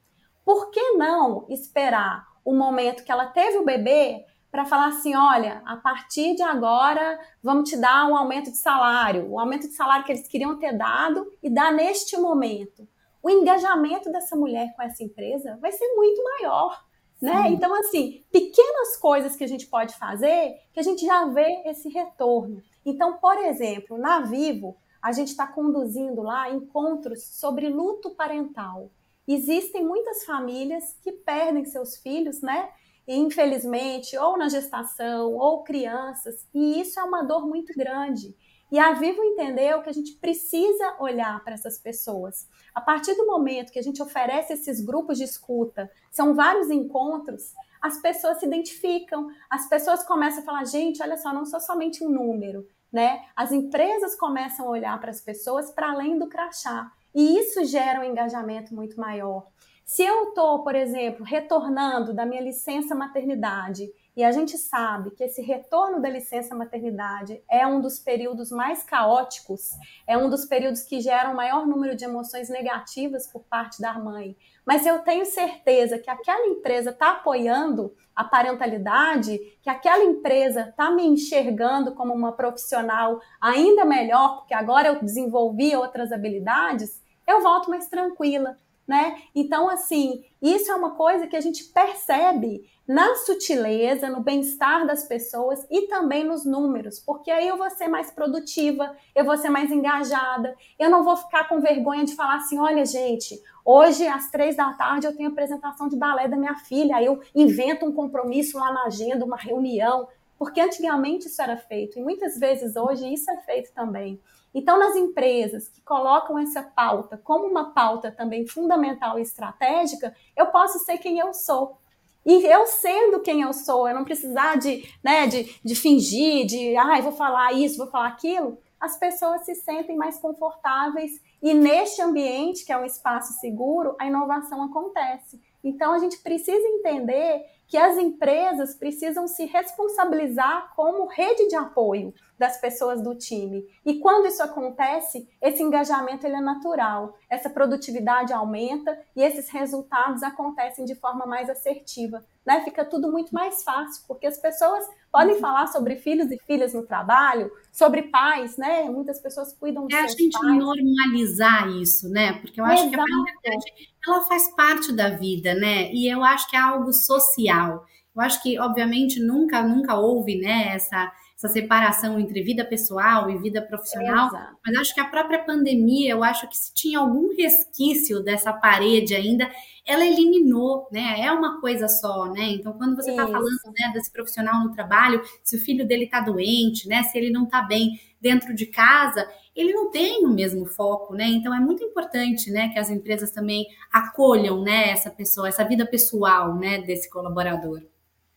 Por 0.44 0.72
que 0.72 0.94
não 0.94 1.46
esperar 1.50 2.26
o 2.44 2.54
momento 2.56 3.04
que 3.04 3.12
ela 3.12 3.28
teve 3.28 3.60
o 3.60 3.66
bebê 3.66 4.26
para 4.50 4.66
falar 4.66 4.88
assim, 4.88 5.16
olha, 5.16 5.62
a 5.64 5.78
partir 5.78 6.36
de 6.36 6.42
agora 6.42 7.20
vamos 7.44 7.70
te 7.70 7.78
dar 7.78 8.08
um 8.08 8.18
aumento 8.18 8.50
de 8.50 8.58
salário, 8.58 9.30
o 9.30 9.40
aumento 9.40 9.68
de 9.68 9.76
salário 9.76 10.04
que 10.04 10.12
eles 10.12 10.28
queriam 10.28 10.58
ter 10.58 10.76
dado 10.76 11.32
e 11.44 11.50
dar 11.50 11.72
neste 11.72 12.18
momento. 12.18 12.88
O 13.22 13.30
engajamento 13.30 14.12
dessa 14.12 14.36
mulher 14.36 14.74
com 14.76 14.82
essa 14.82 15.04
empresa 15.04 15.60
vai 15.62 15.72
ser 15.72 15.86
muito 15.96 16.24
maior 16.24 16.84
Né? 17.22 17.50
Então, 17.50 17.74
assim, 17.76 18.24
pequenas 18.32 18.96
coisas 18.96 19.36
que 19.36 19.44
a 19.44 19.48
gente 19.48 19.68
pode 19.68 19.94
fazer 19.96 20.56
que 20.72 20.80
a 20.80 20.84
gente 20.84 21.06
já 21.06 21.26
vê 21.26 21.64
esse 21.66 21.90
retorno. 21.90 22.62
Então, 22.86 23.18
por 23.18 23.38
exemplo, 23.38 23.98
na 23.98 24.22
Vivo, 24.22 24.78
a 25.02 25.12
gente 25.12 25.30
está 25.30 25.46
conduzindo 25.46 26.22
lá 26.22 26.50
encontros 26.50 27.24
sobre 27.24 27.68
luto 27.68 28.12
parental. 28.12 28.90
Existem 29.28 29.86
muitas 29.86 30.24
famílias 30.24 30.98
que 31.04 31.12
perdem 31.12 31.66
seus 31.66 31.98
filhos, 31.98 32.42
né? 32.42 32.70
Infelizmente, 33.08 34.18
ou 34.18 34.38
na 34.38 34.50
gestação, 34.50 35.36
ou 35.36 35.64
crianças, 35.64 36.48
e 36.54 36.80
isso 36.80 37.00
é 37.00 37.04
uma 37.04 37.24
dor 37.24 37.46
muito 37.46 37.74
grande. 37.78 38.36
E 38.72 38.78
a 38.78 38.94
Vivo 38.94 39.24
entendeu 39.24 39.82
que 39.82 39.90
a 39.90 39.94
gente 39.94 40.14
precisa 40.14 40.96
olhar 41.00 41.44
para 41.44 41.54
essas 41.54 41.80
pessoas. 41.80 42.48
A 42.74 42.80
partir 42.80 43.16
do 43.16 43.26
momento 43.26 43.72
que 43.72 43.80
a 43.80 43.84
gente 43.84 44.02
oferece 44.02 44.54
esses 44.54 44.80
grupos 44.80 45.18
de 45.18 45.24
escuta, 45.24 45.90
são 46.12 46.36
vários 46.36 46.70
encontros, 46.70 47.56
as 47.82 48.00
pessoas 48.02 48.40
se 48.40 48.46
identificam, 48.46 49.28
as 49.50 49.68
pessoas 49.68 50.04
começam 50.04 50.44
a 50.44 50.46
falar: 50.46 50.66
gente, 50.66 51.02
olha 51.02 51.18
só, 51.18 51.34
não 51.34 51.46
sou 51.46 51.60
somente 51.60 52.04
um 52.04 52.10
número, 52.10 52.68
né? 52.92 53.26
As 53.36 53.52
empresas 53.52 54.16
começam 54.16 54.68
a 54.68 54.70
olhar 54.70 55.00
para 55.00 55.10
as 55.10 55.22
pessoas 55.22 55.72
para 55.72 55.92
além 55.92 56.18
do 56.18 56.28
crachá. 56.28 56.92
E 57.14 57.40
isso 57.40 57.64
gera 57.66 58.02
um 58.02 58.04
engajamento 58.04 58.76
muito 58.76 59.00
maior. 59.00 59.48
Se 59.84 60.04
eu 60.04 60.30
estou, 60.30 60.64
por 60.64 60.76
exemplo, 60.76 61.26
retornando 61.26 62.14
da 62.14 62.24
minha 62.24 62.42
licença 62.42 62.94
maternidade 62.94 63.92
e 64.16 64.24
a 64.24 64.32
gente 64.32 64.58
sabe 64.58 65.12
que 65.12 65.24
esse 65.24 65.42
retorno 65.42 66.02
da 66.02 66.10
licença 66.10 66.56
maternidade 66.56 67.42
é 67.50 67.66
um 67.66 67.80
dos 67.80 68.00
períodos 68.00 68.52
mais 68.52 68.84
caóticos, 68.84 69.72
é 70.06 70.18
um 70.18 70.30
dos 70.30 70.46
períodos 70.46 70.82
que 70.84 71.00
geram 71.00 71.34
maior 71.34 71.66
número 71.66 71.96
de 71.96 72.06
emoções 72.06 72.50
negativas 72.50 73.28
por 73.28 73.44
parte 73.44 73.82
da 73.82 73.94
mãe. 73.94 74.36
Mas 74.66 74.86
eu 74.86 75.00
tenho 75.00 75.26
certeza 75.26 75.98
que 75.98 76.10
aquela 76.10 76.48
empresa 76.48 76.90
está 76.90 77.12
apoiando 77.12 77.96
a 78.16 78.24
parentalidade, 78.24 79.40
que 79.62 79.70
aquela 79.70 80.04
empresa 80.04 80.68
está 80.70 80.92
me 80.92 81.06
enxergando 81.06 81.96
como 81.96 82.14
uma 82.14 82.34
profissional 82.34 83.22
ainda 83.40 83.86
melhor, 83.86 84.40
porque 84.40 84.54
agora 84.54 84.90
eu 84.90 85.02
desenvolvi 85.02 85.76
outras 85.76 86.12
habilidades, 86.12 87.02
eu 87.26 87.42
volto 87.42 87.70
mais 87.70 87.88
tranquila 87.88 88.58
né? 88.90 89.22
Então, 89.36 89.70
assim, 89.70 90.26
isso 90.42 90.72
é 90.72 90.76
uma 90.76 90.96
coisa 90.96 91.28
que 91.28 91.36
a 91.36 91.40
gente 91.40 91.66
percebe 91.66 92.68
na 92.88 93.14
sutileza, 93.18 94.10
no 94.10 94.20
bem-estar 94.20 94.88
das 94.88 95.04
pessoas 95.04 95.64
e 95.70 95.84
também 95.84 96.24
nos 96.24 96.44
números, 96.44 97.00
porque 97.00 97.30
aí 97.30 97.48
eu 97.48 97.56
vou 97.56 97.70
ser 97.70 97.88
mais 97.88 98.10
produtiva, 98.10 98.98
eu 99.14 99.24
vou 99.24 99.38
ser 99.38 99.52
mais 99.52 99.70
engajada, 99.72 100.56
eu 100.80 100.90
não 100.90 101.04
vou 101.04 101.16
ficar 101.16 101.48
com 101.48 101.62
vergonha 101.62 102.04
de 102.04 102.16
falar 102.16 102.38
assim: 102.38 102.58
olha, 102.58 102.84
gente, 102.84 103.40
hoje 103.64 104.08
às 104.08 104.32
três 104.32 104.56
da 104.56 104.74
tarde 104.74 105.06
eu 105.06 105.16
tenho 105.16 105.30
apresentação 105.30 105.88
de 105.88 105.96
balé 105.96 106.28
da 106.28 106.36
minha 106.36 106.56
filha, 106.56 106.96
aí 106.96 107.06
eu 107.06 107.22
invento 107.36 107.86
um 107.86 107.94
compromisso 107.94 108.58
lá 108.58 108.74
na 108.74 108.86
agenda, 108.86 109.24
uma 109.24 109.38
reunião, 109.38 110.08
porque 110.36 110.60
antigamente 110.60 111.28
isso 111.28 111.40
era 111.40 111.58
feito 111.58 112.00
e 112.00 112.02
muitas 112.02 112.40
vezes 112.40 112.76
hoje 112.76 113.14
isso 113.14 113.30
é 113.30 113.38
feito 113.42 113.72
também. 113.72 114.20
Então, 114.54 114.80
nas 114.80 114.96
empresas 114.96 115.70
que 115.70 115.82
colocam 115.82 116.38
essa 116.40 116.64
pauta 116.64 117.18
como 117.18 117.46
uma 117.46 117.72
pauta 117.72 118.12
também 118.12 118.48
fundamental 118.48 119.20
e 119.20 119.22
estratégica, 119.22 120.16
eu 120.36 120.48
posso 120.48 120.80
ser 120.80 120.98
quem 120.98 121.20
eu 121.20 121.34
sou. 121.34 121.78
E 122.26 122.46
eu 122.46 122.66
sendo 122.68 123.22
quem 123.22 123.42
eu 123.42 123.54
sou, 123.54 123.88
eu 123.88 123.96
não 123.96 124.04
precisar 124.04 124.58
de, 124.58 124.88
né, 125.04 125.26
de, 125.28 125.60
de 125.64 125.76
fingir, 125.76 126.46
de, 126.46 126.76
ah, 126.76 127.00
vou 127.02 127.12
falar 127.12 127.54
isso, 127.54 127.78
vou 127.78 127.88
falar 127.88 128.08
aquilo, 128.08 128.58
as 128.80 128.98
pessoas 128.98 129.46
se 129.46 129.56
sentem 129.56 129.96
mais 129.96 130.18
confortáveis 130.20 131.22
e 131.42 131.54
neste 131.54 132.02
ambiente, 132.02 132.66
que 132.66 132.72
é 132.72 132.78
um 132.78 132.86
espaço 132.86 133.34
seguro, 133.40 133.96
a 134.00 134.06
inovação 134.06 134.64
acontece. 134.64 135.42
Então, 135.64 135.94
a 135.94 136.00
gente 136.00 136.18
precisa 136.20 136.66
entender 136.68 137.46
que 137.70 137.78
as 137.78 137.98
empresas 137.98 138.74
precisam 138.74 139.28
se 139.28 139.46
responsabilizar 139.46 140.74
como 140.76 141.06
rede 141.06 141.48
de 141.48 141.56
apoio 141.56 142.12
das 142.38 142.60
pessoas 142.60 143.02
do 143.02 143.14
time. 143.14 143.64
E 143.86 144.00
quando 144.00 144.26
isso 144.26 144.42
acontece, 144.42 145.30
esse 145.40 145.62
engajamento 145.62 146.26
ele 146.26 146.38
é 146.38 146.42
natural, 146.42 147.16
essa 147.30 147.50
produtividade 147.50 148.34
aumenta 148.34 149.00
e 149.16 149.22
esses 149.22 149.50
resultados 149.50 150.24
acontecem 150.24 150.84
de 150.84 150.96
forma 150.96 151.28
mais 151.28 151.48
assertiva. 151.48 152.26
Né? 152.44 152.64
Fica 152.64 152.84
tudo 152.84 153.12
muito 153.12 153.32
mais 153.32 153.62
fácil, 153.62 154.04
porque 154.08 154.26
as 154.26 154.38
pessoas 154.38 154.84
podem 155.12 155.36
uhum. 155.36 155.42
falar 155.42 155.68
sobre 155.68 155.98
filhos 155.98 156.32
e 156.32 156.40
filhas 156.40 156.74
no 156.74 156.84
trabalho, 156.84 157.52
sobre 157.72 158.04
pais, 158.04 158.58
né? 158.58 158.90
Muitas 158.90 159.20
pessoas 159.20 159.54
cuidam 159.54 159.86
dos 159.86 159.94
é 159.94 160.08
seus 160.08 160.16
a 160.16 160.18
gente 160.18 160.40
pais. 160.40 160.58
normalizar 160.58 161.70
isso, 161.70 162.10
né? 162.10 162.34
Porque 162.40 162.60
eu 162.60 162.66
acho 162.66 162.88
Exato. 162.88 162.90
que 162.90 163.14
a 163.14 163.36
paternidade, 163.36 163.94
ela 164.10 164.24
faz 164.24 164.54
parte 164.56 164.92
da 164.92 165.10
vida, 165.10 165.54
né? 165.54 165.92
E 165.94 166.08
eu 166.08 166.24
acho 166.24 166.50
que 166.50 166.56
é 166.56 166.60
algo 166.60 166.92
social. 166.92 167.86
Eu 168.16 168.22
acho 168.22 168.42
que, 168.42 168.60
obviamente, 168.60 169.20
nunca, 169.20 169.62
nunca 169.62 169.96
houve, 169.96 170.40
né, 170.40 170.70
essa 170.76 171.12
essa 171.40 171.48
separação 171.48 172.20
entre 172.20 172.44
vida 172.44 172.66
pessoal 172.66 173.30
e 173.30 173.38
vida 173.38 173.62
profissional, 173.62 174.28
Exato. 174.28 174.58
mas 174.66 174.78
acho 174.78 174.94
que 174.94 175.00
a 175.00 175.06
própria 175.06 175.40
pandemia, 175.40 176.12
eu 176.12 176.22
acho 176.22 176.50
que 176.50 176.58
se 176.58 176.74
tinha 176.74 177.00
algum 177.00 177.34
resquício 177.34 178.22
dessa 178.22 178.52
parede 178.52 179.16
ainda, 179.16 179.50
ela 179.88 180.06
eliminou, 180.06 180.90
né? 180.92 181.22
É 181.22 181.32
uma 181.32 181.62
coisa 181.62 181.88
só, 181.88 182.26
né? 182.26 182.44
Então, 182.52 182.74
quando 182.74 182.98
você 182.98 183.12
está 183.12 183.26
falando 183.26 183.58
né, 183.68 183.92
desse 183.94 184.12
profissional 184.12 184.66
no 184.66 184.74
trabalho, 184.74 185.22
se 185.42 185.56
o 185.56 185.60
filho 185.60 185.88
dele 185.88 186.04
está 186.04 186.20
doente, 186.20 186.90
né? 186.90 187.04
Se 187.04 187.18
ele 187.18 187.32
não 187.32 187.46
está 187.46 187.62
bem 187.62 187.98
dentro 188.20 188.54
de 188.54 188.66
casa, 188.66 189.26
ele 189.56 189.72
não 189.72 189.90
tem 189.90 190.26
o 190.26 190.30
mesmo 190.30 190.66
foco, 190.66 191.16
né? 191.16 191.26
Então 191.26 191.56
é 191.56 191.60
muito 191.62 191.82
importante, 191.82 192.52
né, 192.52 192.68
que 192.68 192.78
as 192.78 192.90
empresas 192.90 193.32
também 193.32 193.66
acolham, 193.94 194.62
né, 194.62 194.90
essa 194.90 195.10
pessoa, 195.10 195.48
essa 195.48 195.64
vida 195.64 195.86
pessoal, 195.86 196.54
né, 196.56 196.82
desse 196.82 197.10
colaborador. 197.10 197.82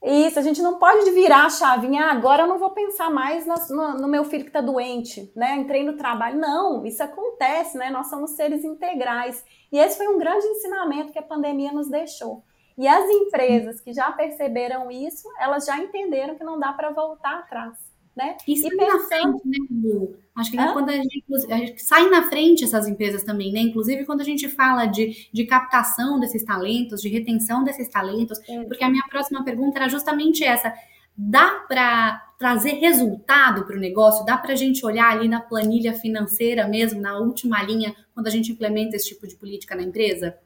Isso, 0.03 0.39
a 0.39 0.43
gente 0.43 0.61
não 0.61 0.79
pode 0.79 1.11
virar 1.13 1.47
a 1.47 1.51
chavinha, 1.51 2.07
ah, 2.07 2.11
agora 2.11 2.43
eu 2.43 2.49
não 2.49 2.59
vou 2.59 2.71
pensar 2.71 3.09
mais 3.09 3.47
no, 3.47 3.99
no 3.99 4.09
meu 4.09 4.25
filho 4.25 4.43
que 4.43 4.51
está 4.51 4.61
doente, 4.61 5.33
né? 5.37 5.55
Entrei 5.57 5.85
no 5.85 5.97
trabalho. 5.97 6.41
Não, 6.41 6.85
isso 6.85 7.03
acontece, 7.03 7.79
né? 7.79 7.89
Nós 7.89 8.09
somos 8.09 8.33
seres 8.33 8.65
integrais. 8.65 9.45
E 9.71 9.79
esse 9.79 9.97
foi 9.97 10.09
um 10.09 10.19
grande 10.19 10.45
ensinamento 10.47 11.13
que 11.13 11.19
a 11.19 11.23
pandemia 11.23 11.71
nos 11.71 11.89
deixou. 11.89 12.43
E 12.77 12.89
as 12.89 13.09
empresas 13.09 13.81
que 13.81 13.93
já 13.93 14.11
perceberam 14.11 14.91
isso, 14.91 15.29
elas 15.39 15.67
já 15.67 15.79
entenderam 15.79 16.35
que 16.37 16.43
não 16.43 16.59
dá 16.59 16.73
para 16.73 16.91
voltar 16.91 17.39
atrás 17.39 17.79
né? 18.17 18.37
E, 18.47 18.53
e 18.53 18.63
pensando... 18.63 18.77
na 18.77 18.99
frente, 19.01 19.43
né? 19.45 20.09
Acho 20.35 20.51
que 20.51 20.59
Hã? 20.59 20.73
quando 20.73 20.89
a 20.89 20.95
gente, 20.95 21.25
a 21.51 21.57
gente, 21.57 21.83
sai 21.83 22.09
na 22.09 22.29
frente 22.29 22.65
essas 22.65 22.89
empresas 22.89 23.23
também, 23.23 23.53
né? 23.53 23.61
Inclusive 23.61 24.05
quando 24.05 24.23
a 24.23 24.25
gente 24.25 24.49
fala 24.49 24.87
de, 24.87 25.29
de 25.33 25.45
captação 25.45 26.19
desses 26.19 26.43
talentos, 26.43 27.03
de 27.03 27.09
retenção 27.09 27.63
desses 27.63 27.89
talentos, 27.89 28.39
é. 28.49 28.65
porque 28.65 28.85
a 28.85 28.89
minha 28.89 29.05
próxima 29.11 29.45
pergunta 29.45 29.79
era 29.79 29.89
justamente 29.89 30.43
essa. 30.43 30.73
Dá 31.15 31.65
para 31.69 32.19
trazer 32.39 32.73
resultado 32.75 33.65
para 33.67 33.77
o 33.77 33.81
negócio? 33.81 34.25
Dá 34.25 34.39
para 34.39 34.53
a 34.53 34.57
gente 34.57 34.85
olhar 34.85 35.11
ali 35.11 35.29
na 35.29 35.41
planilha 35.41 35.93
financeira 35.93 36.67
mesmo, 36.67 37.01
na 37.01 37.19
última 37.19 37.63
linha, 37.63 37.95
quando 38.15 38.27
a 38.27 38.31
gente 38.31 38.51
implementa 38.51 38.97
esse 38.97 39.09
tipo 39.09 39.27
de 39.27 39.37
política 39.37 39.75
na 39.75 39.83
empresa? 39.83 40.37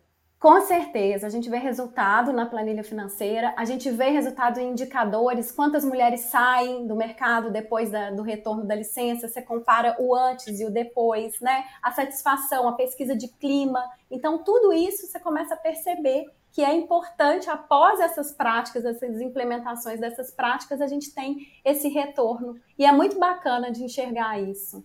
Com 0.46 0.60
certeza, 0.60 1.26
a 1.26 1.28
gente 1.28 1.50
vê 1.50 1.56
resultado 1.56 2.32
na 2.32 2.46
planilha 2.46 2.84
financeira, 2.84 3.52
a 3.56 3.64
gente 3.64 3.90
vê 3.90 4.10
resultado 4.10 4.60
em 4.60 4.70
indicadores, 4.70 5.50
quantas 5.50 5.84
mulheres 5.84 6.20
saem 6.20 6.86
do 6.86 6.94
mercado 6.94 7.50
depois 7.50 7.90
da, 7.90 8.12
do 8.12 8.22
retorno 8.22 8.64
da 8.64 8.76
licença, 8.76 9.26
você 9.26 9.42
compara 9.42 9.96
o 9.98 10.14
antes 10.14 10.60
e 10.60 10.64
o 10.64 10.70
depois, 10.70 11.40
né? 11.40 11.64
A 11.82 11.90
satisfação, 11.90 12.68
a 12.68 12.74
pesquisa 12.74 13.16
de 13.16 13.26
clima. 13.26 13.82
Então, 14.08 14.38
tudo 14.44 14.72
isso 14.72 15.08
você 15.08 15.18
começa 15.18 15.54
a 15.54 15.56
perceber 15.56 16.26
que 16.52 16.62
é 16.62 16.72
importante, 16.72 17.50
após 17.50 17.98
essas 17.98 18.30
práticas, 18.30 18.84
essas 18.84 19.20
implementações 19.20 19.98
dessas 19.98 20.30
práticas, 20.30 20.80
a 20.80 20.86
gente 20.86 21.12
tem 21.12 21.48
esse 21.64 21.88
retorno. 21.88 22.56
E 22.78 22.84
é 22.84 22.92
muito 22.92 23.18
bacana 23.18 23.72
de 23.72 23.82
enxergar 23.82 24.40
isso. 24.40 24.84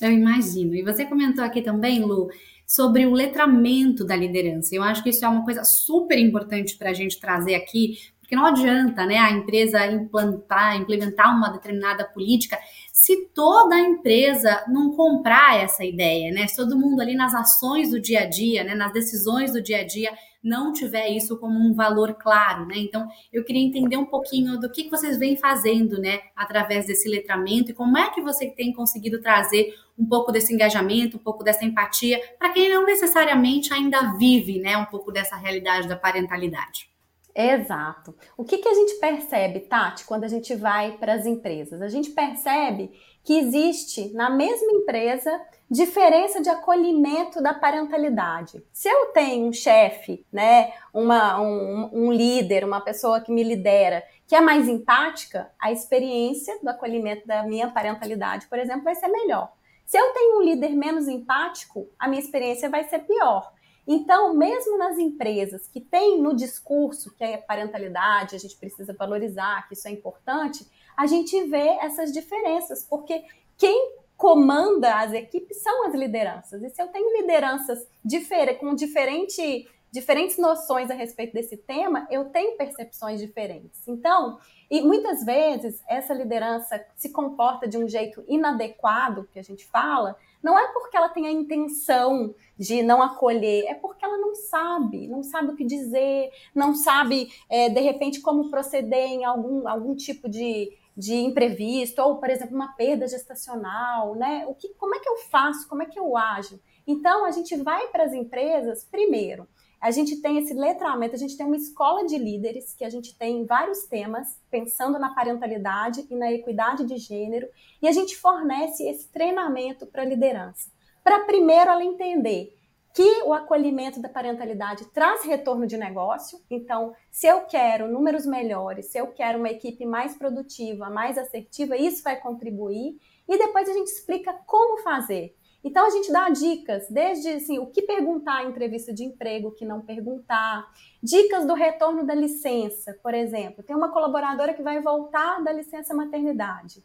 Eu 0.00 0.12
imagino. 0.12 0.74
E 0.74 0.82
você 0.82 1.04
comentou 1.04 1.44
aqui 1.44 1.62
também, 1.62 2.00
Lu, 2.00 2.28
sobre 2.66 3.06
o 3.06 3.12
letramento 3.12 4.04
da 4.04 4.16
liderança. 4.16 4.74
Eu 4.74 4.82
acho 4.82 5.02
que 5.02 5.10
isso 5.10 5.24
é 5.24 5.28
uma 5.28 5.44
coisa 5.44 5.64
super 5.64 6.18
importante 6.18 6.76
para 6.76 6.90
a 6.90 6.94
gente 6.94 7.20
trazer 7.20 7.54
aqui, 7.54 7.98
porque 8.20 8.34
não 8.34 8.46
adianta 8.46 9.04
né, 9.04 9.18
a 9.18 9.30
empresa 9.30 9.86
implantar, 9.86 10.76
implementar 10.76 11.36
uma 11.36 11.50
determinada 11.50 12.04
política 12.04 12.58
se 12.92 13.26
toda 13.34 13.74
a 13.74 13.80
empresa 13.80 14.64
não 14.66 14.92
comprar 14.92 15.62
essa 15.62 15.84
ideia, 15.84 16.32
né? 16.32 16.46
Todo 16.56 16.78
mundo 16.78 17.02
ali 17.02 17.14
nas 17.14 17.34
ações 17.34 17.90
do 17.90 18.00
dia 18.00 18.20
a 18.20 18.26
dia, 18.26 18.64
né, 18.64 18.74
nas 18.74 18.92
decisões 18.94 19.52
do 19.52 19.60
dia 19.60 19.80
a 19.80 19.84
dia, 19.84 20.10
não 20.44 20.72
tiver 20.72 21.08
isso 21.08 21.38
como 21.38 21.58
um 21.58 21.74
valor 21.74 22.14
claro, 22.14 22.66
né? 22.66 22.74
Então, 22.76 23.08
eu 23.32 23.42
queria 23.42 23.66
entender 23.66 23.96
um 23.96 24.04
pouquinho 24.04 24.60
do 24.60 24.70
que 24.70 24.90
vocês 24.90 25.18
vêm 25.18 25.36
fazendo, 25.36 25.98
né, 25.98 26.20
através 26.36 26.86
desse 26.86 27.08
letramento 27.08 27.70
e 27.70 27.74
como 27.74 27.96
é 27.96 28.10
que 28.10 28.20
você 28.20 28.50
tem 28.50 28.72
conseguido 28.72 29.20
trazer 29.20 29.74
um 29.98 30.06
pouco 30.06 30.30
desse 30.30 30.52
engajamento, 30.52 31.16
um 31.16 31.20
pouco 31.20 31.42
dessa 31.42 31.64
empatia 31.64 32.20
para 32.38 32.50
quem 32.50 32.68
não 32.68 32.84
necessariamente 32.84 33.72
ainda 33.72 34.16
vive, 34.18 34.58
né, 34.58 34.76
um 34.76 34.84
pouco 34.84 35.10
dessa 35.10 35.36
realidade 35.36 35.88
da 35.88 35.96
parentalidade. 35.96 36.92
Exato. 37.34 38.14
O 38.36 38.44
que, 38.44 38.58
que 38.58 38.68
a 38.68 38.74
gente 38.74 38.94
percebe, 39.00 39.60
Tati, 39.60 40.04
quando 40.04 40.22
a 40.22 40.28
gente 40.28 40.54
vai 40.54 40.92
para 40.98 41.14
as 41.14 41.26
empresas? 41.26 41.82
A 41.82 41.88
gente 41.88 42.10
percebe 42.10 42.92
que 43.24 43.38
existe 43.38 44.12
na 44.12 44.28
mesma 44.28 44.70
empresa 44.70 45.40
diferença 45.68 46.42
de 46.42 46.50
acolhimento 46.50 47.42
da 47.42 47.54
parentalidade. 47.54 48.62
Se 48.70 48.88
eu 48.88 49.06
tenho 49.06 49.48
um 49.48 49.52
chefe, 49.52 50.24
né, 50.30 50.74
uma, 50.92 51.40
um, 51.40 51.90
um 51.92 52.12
líder, 52.12 52.64
uma 52.64 52.82
pessoa 52.82 53.20
que 53.20 53.32
me 53.32 53.42
lidera, 53.42 54.04
que 54.26 54.36
é 54.36 54.40
mais 54.40 54.68
empática, 54.68 55.50
a 55.58 55.72
experiência 55.72 56.58
do 56.62 56.68
acolhimento 56.68 57.26
da 57.26 57.42
minha 57.44 57.70
parentalidade, 57.70 58.46
por 58.46 58.58
exemplo, 58.58 58.84
vai 58.84 58.94
ser 58.94 59.08
melhor. 59.08 59.52
Se 59.86 59.98
eu 59.98 60.12
tenho 60.12 60.38
um 60.38 60.42
líder 60.42 60.70
menos 60.70 61.08
empático, 61.08 61.88
a 61.98 62.06
minha 62.06 62.20
experiência 62.20 62.68
vai 62.68 62.84
ser 62.84 63.00
pior. 63.00 63.52
Então, 63.86 64.34
mesmo 64.34 64.78
nas 64.78 64.98
empresas 64.98 65.68
que 65.68 65.80
têm 65.80 66.20
no 66.20 66.34
discurso 66.34 67.14
que 67.14 67.22
é 67.22 67.36
parentalidade, 67.36 68.34
a 68.34 68.38
gente 68.38 68.56
precisa 68.56 68.94
valorizar, 68.94 69.66
que 69.68 69.74
isso 69.74 69.86
é 69.88 69.90
importante, 69.90 70.66
a 70.96 71.06
gente 71.06 71.42
vê 71.44 71.68
essas 71.80 72.12
diferenças, 72.12 72.84
porque 72.84 73.24
quem 73.56 73.94
comanda 74.16 75.00
as 75.00 75.12
equipes 75.12 75.62
são 75.62 75.86
as 75.86 75.94
lideranças. 75.94 76.62
E 76.62 76.70
se 76.70 76.80
eu 76.80 76.88
tenho 76.88 77.20
lideranças 77.20 77.86
difer 78.04 78.58
com 78.58 78.74
diferente, 78.74 79.68
diferentes 79.92 80.38
noções 80.38 80.90
a 80.90 80.94
respeito 80.94 81.34
desse 81.34 81.56
tema, 81.56 82.06
eu 82.10 82.26
tenho 82.26 82.56
percepções 82.56 83.20
diferentes. 83.20 83.86
Então, 83.86 84.38
e 84.70 84.80
muitas 84.80 85.24
vezes 85.24 85.82
essa 85.88 86.14
liderança 86.14 86.84
se 86.96 87.10
comporta 87.10 87.68
de 87.68 87.76
um 87.76 87.88
jeito 87.88 88.24
inadequado, 88.26 89.28
que 89.32 89.38
a 89.38 89.42
gente 89.42 89.66
fala, 89.66 90.16
não 90.42 90.58
é 90.58 90.72
porque 90.72 90.96
ela 90.96 91.08
tem 91.08 91.26
a 91.26 91.32
intenção 91.32 92.34
de 92.58 92.82
não 92.82 93.02
acolher, 93.02 93.66
é 93.66 93.74
porque 93.74 94.04
ela 94.04 94.18
não 94.18 94.34
sabe, 94.34 95.08
não 95.08 95.22
sabe 95.22 95.52
o 95.52 95.56
que 95.56 95.64
dizer, 95.64 96.30
não 96.54 96.74
sabe, 96.74 97.32
é, 97.48 97.68
de 97.68 97.80
repente, 97.80 98.20
como 98.20 98.50
proceder 98.50 99.06
em 99.06 99.24
algum, 99.24 99.66
algum 99.66 99.94
tipo 99.94 100.28
de, 100.28 100.72
de 100.96 101.14
imprevisto, 101.14 102.00
ou, 102.00 102.18
por 102.18 102.30
exemplo, 102.30 102.54
uma 102.54 102.72
perda 102.74 103.06
gestacional, 103.08 104.14
né? 104.14 104.46
O 104.46 104.54
que, 104.54 104.68
como 104.74 104.94
é 104.94 105.00
que 105.00 105.08
eu 105.08 105.16
faço? 105.30 105.68
Como 105.68 105.82
é 105.82 105.86
que 105.86 105.98
eu 105.98 106.16
ajo? 106.16 106.60
Então, 106.86 107.24
a 107.24 107.30
gente 107.30 107.56
vai 107.56 107.88
para 107.88 108.04
as 108.04 108.12
empresas, 108.12 108.84
primeiro, 108.84 109.48
a 109.80 109.90
gente 109.90 110.16
tem 110.22 110.38
esse 110.38 110.54
letramento, 110.54 111.14
a 111.14 111.18
gente 111.18 111.36
tem 111.36 111.44
uma 111.44 111.56
escola 111.56 112.06
de 112.06 112.16
líderes 112.16 112.74
que 112.74 112.84
a 112.84 112.88
gente 112.88 113.18
tem 113.18 113.44
vários 113.44 113.84
temas, 113.84 114.40
pensando 114.50 114.98
na 114.98 115.14
parentalidade 115.14 116.06
e 116.08 116.16
na 116.16 116.32
equidade 116.32 116.86
de 116.86 116.96
gênero, 116.96 117.46
e 117.82 117.86
a 117.88 117.92
gente 117.92 118.16
fornece 118.16 118.88
esse 118.88 119.12
treinamento 119.12 119.86
para 119.86 120.00
a 120.00 120.06
liderança. 120.06 120.70
Para 121.02 121.26
primeiro 121.26 121.70
ela 121.70 121.84
entender 121.84 122.56
que 122.94 123.22
o 123.24 123.34
acolhimento 123.34 124.00
da 124.00 124.08
parentalidade 124.08 124.84
traz 124.92 125.24
retorno 125.24 125.66
de 125.66 125.76
negócio. 125.76 126.38
Então, 126.48 126.94
se 127.10 127.26
eu 127.26 127.40
quero 127.40 127.90
números 127.90 128.24
melhores, 128.24 128.86
se 128.86 128.98
eu 128.98 129.08
quero 129.08 129.40
uma 129.40 129.50
equipe 129.50 129.84
mais 129.84 130.16
produtiva, 130.16 130.88
mais 130.88 131.18
assertiva, 131.18 131.76
isso 131.76 132.04
vai 132.04 132.20
contribuir. 132.20 132.96
E 133.28 133.36
depois 133.36 133.68
a 133.68 133.72
gente 133.72 133.88
explica 133.88 134.32
como 134.46 134.80
fazer. 134.80 135.34
Então 135.64 135.86
a 135.86 135.90
gente 135.90 136.12
dá 136.12 136.28
dicas, 136.28 136.86
desde 136.90 137.30
assim, 137.30 137.58
o 137.58 137.66
que 137.66 137.82
perguntar 137.82 138.44
em 138.44 138.50
entrevista 138.50 138.92
de 138.92 139.02
emprego, 139.02 139.48
o 139.48 139.52
que 139.52 139.64
não 139.64 139.80
perguntar, 139.80 140.70
dicas 141.02 141.46
do 141.46 141.54
retorno 141.54 142.06
da 142.06 142.14
licença, 142.14 142.96
por 143.02 143.14
exemplo. 143.14 143.64
Tem 143.64 143.74
uma 143.74 143.90
colaboradora 143.90 144.52
que 144.52 144.62
vai 144.62 144.80
voltar 144.80 145.42
da 145.42 145.50
licença 145.50 145.94
maternidade. 145.94 146.84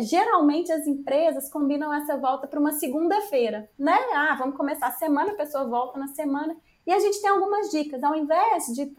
Geralmente 0.00 0.70
as 0.70 0.86
empresas 0.86 1.50
combinam 1.50 1.92
essa 1.92 2.16
volta 2.16 2.46
para 2.46 2.60
uma 2.60 2.72
segunda-feira, 2.72 3.68
né? 3.78 3.96
Ah, 4.14 4.36
vamos 4.38 4.56
começar 4.56 4.88
a 4.88 4.92
semana, 4.92 5.32
a 5.32 5.36
pessoa 5.36 5.64
volta 5.64 5.98
na 5.98 6.08
semana. 6.08 6.56
E 6.86 6.92
a 6.92 6.98
gente 6.98 7.20
tem 7.20 7.30
algumas 7.30 7.70
dicas. 7.70 8.02
Ao 8.02 8.14
invés 8.14 8.66
de 8.66 8.92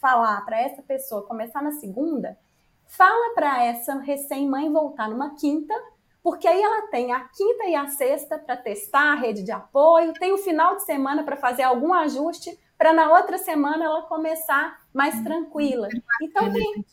falar 0.00 0.44
para 0.44 0.60
essa 0.60 0.82
pessoa 0.82 1.26
começar 1.26 1.62
na 1.62 1.72
segunda, 1.72 2.38
fala 2.86 3.34
para 3.34 3.64
essa 3.64 3.94
recém-mãe 3.98 4.72
voltar 4.72 5.08
numa 5.08 5.34
quinta, 5.34 5.74
porque 6.22 6.46
aí 6.46 6.62
ela 6.62 6.86
tem 6.88 7.12
a 7.12 7.20
quinta 7.28 7.64
e 7.64 7.74
a 7.74 7.88
sexta 7.88 8.38
para 8.38 8.56
testar 8.56 9.12
a 9.12 9.16
rede 9.16 9.42
de 9.42 9.50
apoio, 9.50 10.12
tem 10.14 10.32
o 10.32 10.38
final 10.38 10.76
de 10.76 10.84
semana 10.84 11.24
para 11.24 11.36
fazer 11.36 11.62
algum 11.62 11.92
ajuste, 11.92 12.56
para 12.78 12.92
na 12.92 13.10
outra 13.10 13.38
semana 13.38 13.84
ela 13.84 14.02
começar 14.02 14.80
mais 14.92 15.20
tranquila. 15.22 15.88
Então 16.20 16.52
tem 16.52 16.84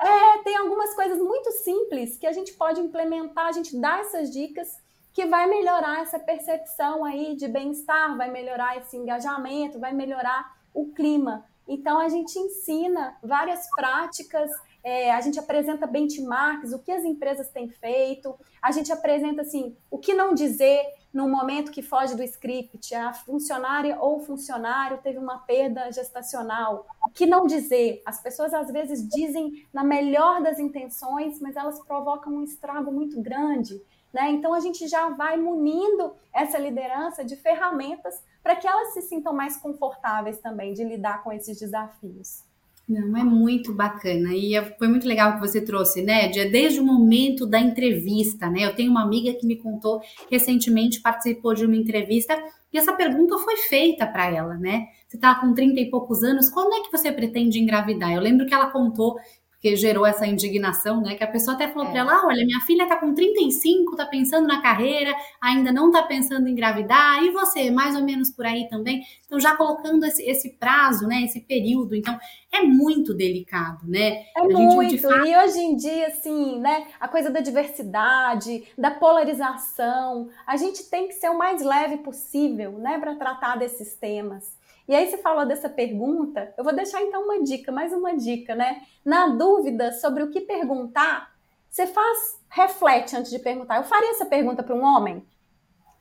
é, 0.00 0.42
tem 0.42 0.56
algumas 0.56 0.94
coisas 0.94 1.18
muito 1.18 1.50
simples 1.52 2.16
que 2.16 2.26
a 2.26 2.32
gente 2.32 2.52
pode 2.54 2.80
implementar, 2.80 3.46
a 3.46 3.52
gente 3.52 3.78
dá 3.80 3.98
essas 3.98 4.30
dicas 4.30 4.82
que 5.12 5.26
vai 5.26 5.46
melhorar 5.46 6.02
essa 6.02 6.18
percepção 6.18 7.04
aí 7.04 7.36
de 7.36 7.46
bem-estar, 7.46 8.16
vai 8.16 8.30
melhorar 8.30 8.76
esse 8.78 8.96
engajamento, 8.96 9.78
vai 9.78 9.92
melhorar 9.92 10.56
o 10.74 10.92
clima. 10.92 11.44
Então 11.66 11.98
a 11.98 12.08
gente 12.08 12.38
ensina 12.38 13.16
várias 13.22 13.66
práticas, 13.74 14.50
é, 14.82 15.12
a 15.12 15.20
gente 15.20 15.38
apresenta 15.38 15.86
benchmarks, 15.86 16.72
o 16.72 16.78
que 16.78 16.92
as 16.92 17.04
empresas 17.04 17.48
têm 17.48 17.68
feito, 17.68 18.34
a 18.60 18.70
gente 18.70 18.92
apresenta 18.92 19.42
assim 19.42 19.74
o 19.90 19.98
que 19.98 20.12
não 20.12 20.34
dizer 20.34 20.84
no 21.12 21.28
momento 21.28 21.70
que 21.70 21.80
foge 21.80 22.16
do 22.16 22.24
script, 22.24 22.92
a 22.94 23.12
funcionária 23.12 23.96
ou 24.00 24.18
funcionário 24.18 24.98
teve 24.98 25.16
uma 25.16 25.38
perda 25.38 25.90
gestacional. 25.92 26.86
O 27.06 27.10
que 27.10 27.24
não 27.24 27.46
dizer? 27.46 28.02
As 28.04 28.20
pessoas 28.20 28.52
às 28.52 28.70
vezes 28.70 29.08
dizem 29.08 29.64
na 29.72 29.84
melhor 29.84 30.42
das 30.42 30.58
intenções, 30.58 31.40
mas 31.40 31.54
elas 31.54 31.78
provocam 31.84 32.34
um 32.34 32.42
estrago 32.42 32.90
muito 32.90 33.22
grande. 33.22 33.80
Né? 34.12 34.32
Então 34.32 34.52
a 34.52 34.60
gente 34.60 34.86
já 34.88 35.08
vai 35.10 35.36
munindo 35.36 36.14
essa 36.32 36.58
liderança 36.58 37.24
de 37.24 37.36
ferramentas 37.36 38.20
para 38.44 38.56
que 38.56 38.68
elas 38.68 38.92
se 38.92 39.00
sintam 39.00 39.32
mais 39.32 39.56
confortáveis 39.56 40.38
também 40.38 40.74
de 40.74 40.84
lidar 40.84 41.24
com 41.24 41.32
esses 41.32 41.58
desafios. 41.58 42.44
Não, 42.86 43.16
é 43.16 43.24
muito 43.24 43.72
bacana. 43.72 44.34
E 44.34 44.54
é, 44.54 44.62
foi 44.76 44.88
muito 44.88 45.08
legal 45.08 45.32
que 45.32 45.40
você 45.40 45.62
trouxe, 45.62 46.02
né? 46.02 46.28
Desde 46.28 46.78
o 46.78 46.84
momento 46.84 47.46
da 47.46 47.58
entrevista, 47.58 48.50
né? 48.50 48.66
Eu 48.66 48.76
tenho 48.76 48.90
uma 48.90 49.02
amiga 49.02 49.32
que 49.32 49.46
me 49.46 49.56
contou 49.56 50.02
recentemente, 50.30 51.00
participou 51.00 51.54
de 51.54 51.64
uma 51.64 51.76
entrevista, 51.76 52.36
e 52.70 52.76
essa 52.76 52.92
pergunta 52.92 53.38
foi 53.38 53.56
feita 53.56 54.06
para 54.06 54.26
ela, 54.26 54.54
né? 54.58 54.88
Você 55.08 55.16
está 55.16 55.34
com 55.36 55.54
30 55.54 55.80
e 55.80 55.90
poucos 55.90 56.22
anos, 56.22 56.50
quando 56.50 56.74
é 56.74 56.82
que 56.82 56.92
você 56.92 57.10
pretende 57.10 57.58
engravidar? 57.58 58.12
Eu 58.12 58.20
lembro 58.20 58.46
que 58.46 58.52
ela 58.52 58.70
contou 58.70 59.16
que 59.64 59.76
gerou 59.76 60.04
essa 60.04 60.26
indignação, 60.26 61.00
né? 61.00 61.14
Que 61.14 61.24
a 61.24 61.26
pessoa 61.26 61.54
até 61.54 61.68
falou 61.68 61.88
é. 61.88 61.90
para 61.90 62.00
ela: 62.00 62.12
ah, 62.12 62.26
olha, 62.26 62.44
minha 62.44 62.60
filha 62.66 62.86
tá 62.86 62.96
com 62.96 63.14
35, 63.14 63.96
tá 63.96 64.04
pensando 64.04 64.46
na 64.46 64.60
carreira, 64.60 65.10
ainda 65.40 65.72
não 65.72 65.90
tá 65.90 66.02
pensando 66.02 66.46
em 66.46 66.52
engravidar, 66.52 67.24
e 67.24 67.30
você, 67.30 67.70
mais 67.70 67.96
ou 67.96 68.02
menos 68.02 68.30
por 68.30 68.44
aí 68.44 68.68
também. 68.68 69.02
Então, 69.24 69.40
já 69.40 69.56
colocando 69.56 70.04
esse, 70.04 70.22
esse 70.22 70.50
prazo, 70.58 71.06
né? 71.06 71.22
Esse 71.22 71.40
período. 71.40 71.96
Então, 71.96 72.18
é 72.52 72.60
muito 72.60 73.14
delicado, 73.14 73.86
né? 73.88 74.26
É 74.36 74.40
a 74.40 74.44
muito. 74.44 74.98
Fato... 74.98 75.26
E 75.26 75.34
hoje 75.34 75.58
em 75.60 75.76
dia, 75.76 76.08
assim, 76.08 76.60
né? 76.60 76.86
A 77.00 77.08
coisa 77.08 77.30
da 77.30 77.40
diversidade, 77.40 78.64
da 78.76 78.90
polarização, 78.90 80.28
a 80.46 80.58
gente 80.58 80.84
tem 80.90 81.08
que 81.08 81.14
ser 81.14 81.30
o 81.30 81.38
mais 81.38 81.62
leve 81.62 81.96
possível, 81.98 82.72
né? 82.72 82.98
Para 82.98 83.14
tratar 83.14 83.56
desses 83.56 83.94
temas. 83.94 84.62
E 84.86 84.94
aí 84.94 85.08
você 85.08 85.16
falou 85.18 85.46
dessa 85.46 85.68
pergunta, 85.68 86.52
eu 86.58 86.64
vou 86.64 86.74
deixar 86.74 87.02
então 87.02 87.24
uma 87.24 87.42
dica, 87.42 87.72
mais 87.72 87.92
uma 87.92 88.16
dica, 88.16 88.54
né? 88.54 88.82
Na 89.04 89.28
dúvida 89.28 89.92
sobre 89.92 90.22
o 90.22 90.30
que 90.30 90.42
perguntar, 90.42 91.32
você 91.70 91.86
faz, 91.86 92.40
reflete 92.50 93.16
antes 93.16 93.30
de 93.30 93.38
perguntar. 93.38 93.76
Eu 93.76 93.84
faria 93.84 94.10
essa 94.10 94.26
pergunta 94.26 94.62
para 94.62 94.74
um 94.74 94.84
homem? 94.84 95.26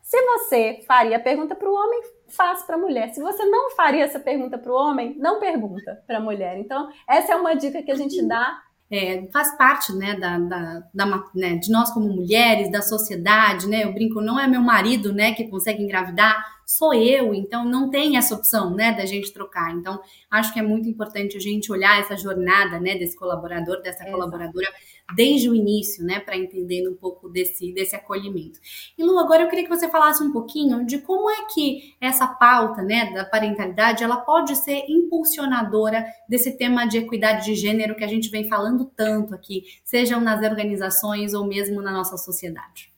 Se 0.02 0.22
você 0.22 0.84
faria 0.86 1.15
a 1.15 1.19
pergunta 1.19 1.56
para 1.56 1.69
o 1.69 1.74
homem, 1.74 2.02
faz 2.28 2.62
para 2.63 2.76
a 2.76 2.80
mulher. 2.80 3.13
Se 3.13 3.22
você 3.22 3.46
não 3.46 3.72
faria 3.72 4.04
essa 4.04 4.19
pergunta 4.19 4.58
para 4.58 4.72
o 4.72 4.76
homem, 4.76 5.15
não 5.17 5.39
pergunta 5.39 6.04
para 6.06 6.17
a 6.17 6.22
mulher. 6.22 6.60
Então, 6.60 6.89
essa 7.08 7.32
é 7.32 7.36
uma 7.36 7.56
dica 7.56 7.82
que 7.82 7.91
a 7.91 7.96
gente 7.96 8.22
dá 8.22 8.62
é, 8.93 9.27
faz 9.34 9.58
parte 9.58 9.91
né, 9.91 10.13
da, 10.13 10.38
da, 10.38 10.84
da 10.93 11.23
né, 11.34 11.56
de 11.56 11.71
nós 11.71 11.89
como 11.91 12.13
mulheres, 12.13 12.71
da 12.71 12.84
sociedade, 12.84 13.67
né? 13.67 13.84
Eu 13.84 13.91
brinco, 13.91 14.21
não 14.21 14.39
é 14.39 14.47
meu 14.47 14.62
marido 14.62 15.12
né, 15.12 15.34
que 15.34 15.47
consegue 15.47 15.82
engravidar, 15.82 16.45
sou 16.63 16.93
eu, 16.93 17.34
então 17.34 17.65
não 17.65 17.89
tem 17.89 18.17
essa 18.17 18.36
opção 18.36 18.75
né, 18.75 18.93
da 18.93 19.03
gente 19.03 19.34
trocar. 19.34 19.71
Então, 19.71 19.99
acho 20.29 20.53
que 20.53 20.60
é 20.60 20.62
muito 20.62 20.88
importante 20.88 21.36
a 21.36 21.39
gente 21.39 21.71
olhar 21.71 21.99
essa 21.99 22.15
jornada 22.15 22.79
né, 22.79 22.95
desse 22.95 23.17
colaborador, 23.17 23.82
dessa 23.82 24.06
colaboradora 24.06 24.67
desde 25.15 25.49
o 25.49 25.56
início, 25.56 26.04
né, 26.06 26.19
para 26.19 26.38
entender 26.38 26.88
um 26.88 26.95
pouco 26.95 27.30
desse, 27.30 27.73
desse 27.73 27.95
acolhimento. 27.95 28.60
E 28.97 29.04
Lu, 29.04 29.17
agora 29.19 29.43
eu 29.43 29.49
queria 29.49 29.63
que 29.63 29.76
você 29.76 29.89
falasse 29.89 30.23
um 30.23 30.32
pouquinho 30.32 30.86
de 30.86 30.99
como 30.99 31.30
é 31.30 31.45
que 31.54 31.95
essa 31.99 32.28
pauta, 32.28 32.82
né, 32.82 33.12
da 33.13 33.26
parentalidade, 33.26 34.04
ela 34.04 34.17
pode 34.17 34.56
ser 34.56 34.86
impulsionadora 34.88 36.06
desse 36.30 36.58
tema 36.58 36.86
de 36.86 36.97
equidade 36.97 37.45
de 37.45 37.56
gênero 37.56 37.95
que 37.95 38.04
a 38.04 38.08
gente 38.08 38.30
vem 38.30 38.47
falando 38.47 38.86
tanto 38.95 39.34
aqui, 39.34 39.63
sejam 39.84 40.21
nas 40.21 40.43
organizações 40.43 41.34
ou 41.34 41.45
mesmo 41.45 41.82
na 41.82 41.91
nossa 41.91 42.17
sociedade. 42.17 42.92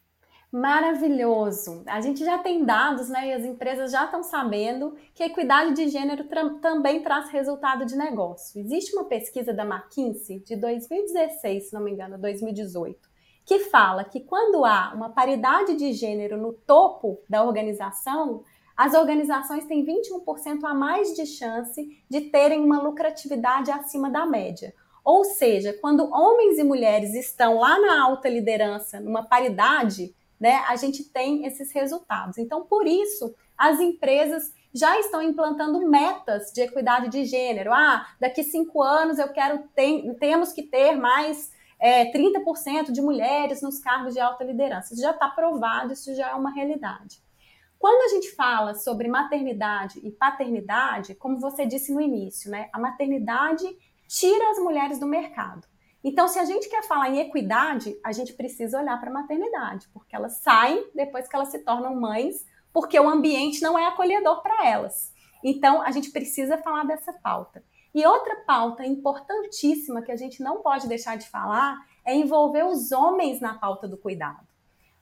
Maravilhoso! 0.51 1.83
A 1.85 1.99
gente 1.99 2.23
já 2.23 2.37
tem 2.37 2.63
dados, 2.63 3.09
né? 3.09 3.27
E 3.27 3.33
as 3.33 3.43
empresas 3.43 3.91
já 3.91 4.05
estão 4.05 4.23
sabendo 4.23 4.95
que 5.13 5.23
a 5.23 5.27
equidade 5.27 5.73
de 5.73 5.89
gênero 5.89 6.25
também 6.61 7.01
traz 7.01 7.29
resultado 7.29 7.85
de 7.85 7.95
negócio. 7.95 8.59
Existe 8.59 8.95
uma 8.95 9.05
pesquisa 9.05 9.53
da 9.53 9.65
McKinsey 9.65 10.39
de 10.39 10.55
2016, 10.55 11.69
se 11.69 11.73
não 11.73 11.81
me 11.81 11.91
engano, 11.91 12.17
2018, 12.17 13.09
que 13.43 13.59
fala 13.59 14.03
que 14.03 14.21
quando 14.21 14.63
há 14.63 14.93
uma 14.95 15.09
paridade 15.09 15.75
de 15.75 15.91
gênero 15.93 16.37
no 16.37 16.53
topo 16.53 17.19
da 17.27 17.43
organização, 17.43 18.43
as 18.77 18.93
organizações 18.93 19.65
têm 19.65 19.85
21% 19.85 20.63
a 20.63 20.73
mais 20.73 21.13
de 21.15 21.25
chance 21.25 22.03
de 22.09 22.21
terem 22.21 22.61
uma 22.61 22.81
lucratividade 22.81 23.71
acima 23.71 24.09
da 24.09 24.25
média. 24.25 24.73
Ou 25.03 25.23
seja, 25.23 25.71
quando 25.81 26.11
homens 26.11 26.57
e 26.57 26.63
mulheres 26.63 27.13
estão 27.13 27.59
lá 27.59 27.79
na 27.79 28.03
alta 28.03 28.27
liderança, 28.27 28.99
numa 28.99 29.23
paridade, 29.23 30.15
né, 30.39 30.63
a 30.67 30.75
gente 30.75 31.03
tem 31.03 31.45
esses 31.45 31.71
resultados. 31.71 32.37
Então, 32.37 32.65
por 32.65 32.85
isso, 32.85 33.33
as 33.57 33.79
empresas 33.79 34.53
já 34.73 34.99
estão 34.99 35.21
implantando 35.21 35.87
metas 35.87 36.51
de 36.51 36.61
equidade 36.61 37.09
de 37.09 37.23
gênero. 37.23 37.71
Ah, 37.73 38.05
daqui 38.19 38.43
cinco 38.43 38.83
anos 38.83 39.17
eu 39.17 39.29
quero 39.29 39.63
tem, 39.73 40.13
temos 40.15 40.51
que 40.51 40.63
ter 40.63 40.97
mais 40.97 41.51
é, 41.79 42.11
30% 42.11 42.91
de 42.91 43.01
mulheres 43.01 43.61
nos 43.61 43.79
cargos 43.79 44.13
de 44.13 44.19
alta 44.19 44.43
liderança. 44.43 44.93
Isso 44.93 45.01
já 45.01 45.11
está 45.11 45.29
provado, 45.29 45.93
isso 45.93 46.13
já 46.13 46.31
é 46.31 46.33
uma 46.33 46.51
realidade. 46.51 47.23
Quando 47.79 48.03
a 48.03 48.15
gente 48.15 48.35
fala 48.35 48.73
sobre 48.73 49.07
maternidade 49.07 49.99
e 50.03 50.11
paternidade, 50.11 51.15
como 51.15 51.39
você 51.39 51.65
disse 51.65 51.93
no 51.93 52.01
início, 52.01 52.49
né, 52.49 52.69
a 52.73 52.79
maternidade 52.79 53.65
tira 54.07 54.51
as 54.51 54.57
mulheres 54.57 54.99
do 54.99 55.05
mercado. 55.05 55.67
Então, 56.07 56.27
se 56.27 56.37
a 56.37 56.45
gente 56.45 56.69
quer 56.69 56.83
falar 56.83 57.09
em 57.09 57.17
equidade, 57.17 57.99
a 58.05 58.11
gente 58.11 58.31
precisa 58.33 58.79
olhar 58.79 58.99
para 58.99 59.09
a 59.09 59.13
maternidade, 59.13 59.89
porque 59.91 60.15
elas 60.15 60.37
saem 60.37 60.91
depois 60.93 61.27
que 61.27 61.35
elas 61.35 61.49
se 61.49 61.57
tornam 61.63 61.99
mães, 61.99 62.45
porque 62.71 62.99
o 62.99 63.09
ambiente 63.09 63.59
não 63.63 63.77
é 63.77 63.87
acolhedor 63.87 64.43
para 64.43 64.67
elas. 64.67 65.11
Então, 65.43 65.81
a 65.81 65.89
gente 65.89 66.11
precisa 66.11 66.59
falar 66.59 66.83
dessa 66.83 67.11
pauta. 67.11 67.63
E 67.91 68.05
outra 68.05 68.35
pauta 68.45 68.85
importantíssima 68.85 70.03
que 70.03 70.11
a 70.11 70.15
gente 70.15 70.43
não 70.43 70.61
pode 70.61 70.87
deixar 70.87 71.17
de 71.17 71.27
falar 71.27 71.75
é 72.05 72.13
envolver 72.13 72.67
os 72.67 72.91
homens 72.91 73.41
na 73.41 73.55
pauta 73.55 73.87
do 73.87 73.97
cuidado. 73.97 74.45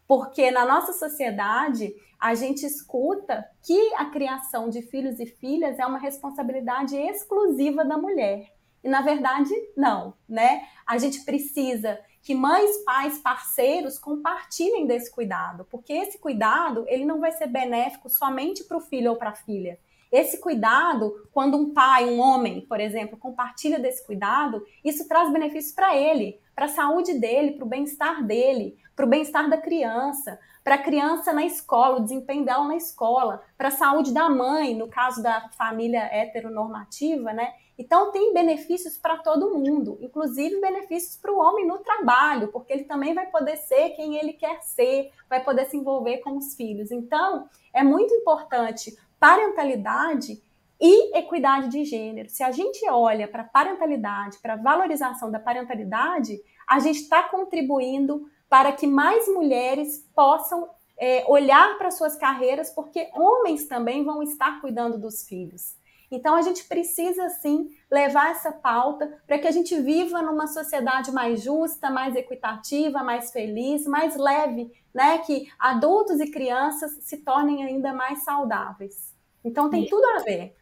Porque 0.07 0.51
na 0.51 0.65
nossa 0.65 0.93
sociedade, 0.93 1.93
a 2.17 2.33
gente 2.33 2.65
escuta 2.65 3.43
que 3.61 3.93
a 3.95 4.05
criação 4.05 4.69
de 4.69 4.81
filhos 4.81 5.19
e 5.19 5.25
filhas 5.25 5.79
é 5.79 5.85
uma 5.85 5.99
responsabilidade 5.99 6.95
exclusiva 6.95 7.83
da 7.83 7.97
mulher. 7.97 8.53
E 8.83 8.89
na 8.89 9.01
verdade, 9.01 9.51
não, 9.75 10.13
né? 10.27 10.63
A 10.85 10.97
gente 10.97 11.23
precisa 11.23 11.99
que 12.21 12.33
mães, 12.33 12.77
pais, 12.85 13.17
parceiros 13.19 13.99
compartilhem 13.99 14.87
desse 14.87 15.11
cuidado, 15.11 15.65
porque 15.69 15.91
esse 15.91 16.17
cuidado, 16.17 16.85
ele 16.87 17.05
não 17.05 17.19
vai 17.19 17.31
ser 17.31 17.47
benéfico 17.47 18.09
somente 18.09 18.63
para 18.63 18.77
o 18.77 18.81
filho 18.81 19.11
ou 19.11 19.17
para 19.17 19.31
a 19.31 19.35
filha. 19.35 19.77
Esse 20.11 20.39
cuidado, 20.39 21.27
quando 21.33 21.57
um 21.57 21.73
pai, 21.73 22.05
um 22.05 22.19
homem, 22.19 22.61
por 22.61 22.79
exemplo, 22.79 23.17
compartilha 23.17 23.79
desse 23.79 24.05
cuidado, 24.05 24.63
isso 24.85 25.07
traz 25.07 25.33
benefícios 25.33 25.73
para 25.73 25.97
ele, 25.97 26.39
para 26.55 26.65
a 26.65 26.69
saúde 26.69 27.15
dele, 27.15 27.53
para 27.53 27.65
o 27.65 27.67
bem-estar 27.67 28.23
dele, 28.23 28.77
para 28.95 29.05
o 29.05 29.09
bem-estar 29.09 29.49
da 29.49 29.57
criança, 29.57 30.39
para 30.63 30.75
a 30.75 30.81
criança 30.81 31.33
na 31.33 31.45
escola, 31.45 31.97
o 31.97 32.03
desempenho 32.03 32.45
dela 32.45 32.65
na 32.65 32.75
escola, 32.75 33.43
para 33.57 33.67
a 33.67 33.71
saúde 33.71 34.13
da 34.13 34.29
mãe, 34.29 34.73
no 34.73 34.87
caso 34.87 35.21
da 35.21 35.49
família 35.57 35.99
heteronormativa, 35.99 37.33
né? 37.33 37.53
Então, 37.77 38.11
tem 38.11 38.33
benefícios 38.33 38.97
para 38.97 39.17
todo 39.17 39.53
mundo, 39.53 39.97
inclusive 39.99 40.61
benefícios 40.61 41.17
para 41.17 41.33
o 41.33 41.39
homem 41.39 41.65
no 41.65 41.79
trabalho, 41.79 42.49
porque 42.49 42.71
ele 42.71 42.83
também 42.83 43.13
vai 43.13 43.25
poder 43.25 43.57
ser 43.57 43.89
quem 43.89 44.15
ele 44.15 44.33
quer 44.33 44.61
ser, 44.61 45.11
vai 45.27 45.43
poder 45.43 45.65
se 45.65 45.75
envolver 45.75 46.19
com 46.19 46.37
os 46.37 46.55
filhos. 46.55 46.91
Então, 46.91 47.49
é 47.73 47.83
muito 47.83 48.13
importante 48.13 48.95
parentalidade 49.19 50.41
e 50.79 51.17
equidade 51.17 51.69
de 51.69 51.83
gênero. 51.83 52.29
Se 52.29 52.43
a 52.43 52.51
gente 52.51 52.87
olha 52.89 53.27
para 53.27 53.43
parentalidade, 53.43 54.37
para 54.39 54.55
valorização 54.55 55.31
da 55.31 55.39
parentalidade, 55.39 56.39
a 56.67 56.79
gente 56.79 56.99
está 56.99 57.23
contribuindo 57.23 58.29
para 58.53 58.71
que 58.71 58.85
mais 58.85 59.27
mulheres 59.27 60.07
possam 60.13 60.69
é, 60.95 61.25
olhar 61.27 61.75
para 61.79 61.89
suas 61.89 62.15
carreiras, 62.15 62.69
porque 62.69 63.09
homens 63.15 63.65
também 63.65 64.03
vão 64.03 64.21
estar 64.21 64.61
cuidando 64.61 64.95
dos 64.95 65.27
filhos. 65.27 65.75
Então 66.11 66.35
a 66.35 66.41
gente 66.43 66.63
precisa 66.65 67.29
sim 67.29 67.71
levar 67.89 68.29
essa 68.29 68.51
pauta 68.51 69.11
para 69.25 69.39
que 69.39 69.47
a 69.47 69.51
gente 69.51 69.75
viva 69.81 70.21
numa 70.21 70.45
sociedade 70.45 71.11
mais 71.11 71.41
justa, 71.41 71.89
mais 71.89 72.15
equitativa, 72.15 73.01
mais 73.01 73.31
feliz, 73.31 73.87
mais 73.87 74.15
leve, 74.15 74.71
né? 74.93 75.17
Que 75.17 75.51
adultos 75.57 76.19
e 76.19 76.29
crianças 76.29 76.95
se 77.01 77.17
tornem 77.23 77.63
ainda 77.63 77.91
mais 77.91 78.23
saudáveis. 78.23 79.15
Então 79.43 79.67
tem 79.67 79.87
tudo 79.87 80.05
a 80.05 80.19
ver. 80.19 80.55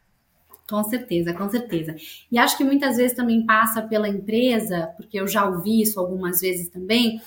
Com 0.70 0.82
certeza, 0.86 1.34
com 1.34 1.50
certeza. 1.50 1.94
E 2.32 2.40
acho 2.40 2.56
que 2.56 2.64
muitas 2.64 2.96
vezes 2.96 3.18
também 3.18 3.46
passa 3.46 3.82
pela 3.82 4.08
empresa, 4.08 4.94
porque 4.96 5.20
eu 5.20 5.28
já 5.28 5.46
ouvi 5.46 5.82
isso 5.82 6.00
algumas 6.00 6.40
vezes 6.40 6.70
também, 6.70 7.20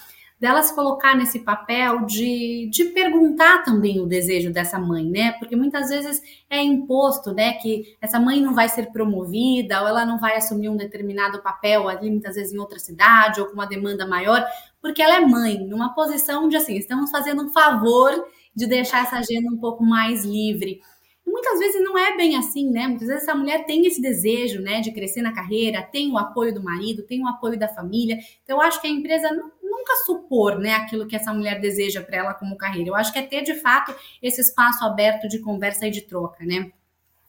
dela 0.44 0.62
se 0.62 0.74
colocar 0.74 1.16
nesse 1.16 1.38
papel 1.38 2.04
de, 2.04 2.68
de 2.70 2.84
perguntar 2.90 3.64
também 3.64 3.98
o 3.98 4.04
desejo 4.04 4.52
dessa 4.52 4.78
mãe, 4.78 5.02
né? 5.02 5.32
Porque 5.38 5.56
muitas 5.56 5.88
vezes 5.88 6.20
é 6.50 6.62
imposto, 6.62 7.32
né, 7.32 7.54
que 7.54 7.96
essa 7.98 8.20
mãe 8.20 8.42
não 8.42 8.54
vai 8.54 8.68
ser 8.68 8.92
promovida 8.92 9.80
ou 9.80 9.88
ela 9.88 10.04
não 10.04 10.18
vai 10.18 10.36
assumir 10.36 10.68
um 10.68 10.76
determinado 10.76 11.40
papel 11.40 11.88
ali, 11.88 12.10
muitas 12.10 12.36
vezes 12.36 12.52
em 12.52 12.58
outra 12.58 12.78
cidade 12.78 13.40
ou 13.40 13.46
com 13.46 13.54
uma 13.54 13.66
demanda 13.66 14.06
maior, 14.06 14.46
porque 14.82 15.00
ela 15.00 15.16
é 15.16 15.20
mãe, 15.20 15.66
numa 15.66 15.94
posição 15.94 16.46
de 16.46 16.58
assim, 16.58 16.76
estamos 16.76 17.10
fazendo 17.10 17.44
um 17.44 17.48
favor 17.48 18.12
de 18.54 18.66
deixar 18.66 19.02
essa 19.02 19.16
agenda 19.16 19.50
um 19.50 19.56
pouco 19.56 19.82
mais 19.82 20.26
livre 20.26 20.82
muitas 21.26 21.58
vezes 21.58 21.82
não 21.82 21.96
é 21.96 22.16
bem 22.16 22.36
assim, 22.36 22.70
né? 22.70 22.86
Muitas 22.86 23.08
vezes 23.08 23.22
essa 23.22 23.34
mulher 23.34 23.64
tem 23.64 23.86
esse 23.86 24.00
desejo, 24.00 24.60
né, 24.60 24.80
de 24.80 24.92
crescer 24.92 25.22
na 25.22 25.32
carreira, 25.32 25.82
tem 25.82 26.10
o 26.12 26.18
apoio 26.18 26.54
do 26.54 26.62
marido, 26.62 27.02
tem 27.02 27.22
o 27.22 27.26
apoio 27.26 27.58
da 27.58 27.68
família. 27.68 28.18
Então, 28.42 28.58
eu 28.58 28.60
acho 28.60 28.80
que 28.80 28.86
a 28.86 28.90
empresa 28.90 29.28
nunca 29.64 29.96
supor, 30.04 30.58
né, 30.58 30.74
aquilo 30.74 31.06
que 31.06 31.16
essa 31.16 31.32
mulher 31.32 31.60
deseja 31.60 32.02
para 32.02 32.16
ela 32.16 32.34
como 32.34 32.56
carreira. 32.56 32.90
Eu 32.90 32.94
acho 32.94 33.12
que 33.12 33.18
é 33.18 33.22
ter 33.22 33.42
de 33.42 33.54
fato 33.54 33.94
esse 34.22 34.40
espaço 34.40 34.84
aberto 34.84 35.26
de 35.28 35.38
conversa 35.38 35.86
e 35.86 35.90
de 35.90 36.02
troca, 36.02 36.44
né? 36.44 36.70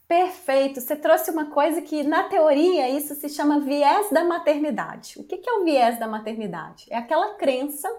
Perfeito. 0.08 0.80
Você 0.80 0.96
trouxe 0.96 1.32
uma 1.32 1.48
coisa 1.48 1.82
que, 1.82 2.04
na 2.04 2.24
teoria, 2.24 2.90
isso 2.90 3.16
se 3.16 3.28
chama 3.28 3.62
viés 3.62 4.12
da 4.12 4.24
maternidade. 4.24 5.16
O 5.18 5.24
que 5.24 5.42
é 5.50 5.54
o 5.54 5.64
viés 5.64 5.98
da 5.98 6.08
maternidade? 6.08 6.86
É 6.92 6.98
aquela 6.98 7.34
crença 7.34 7.90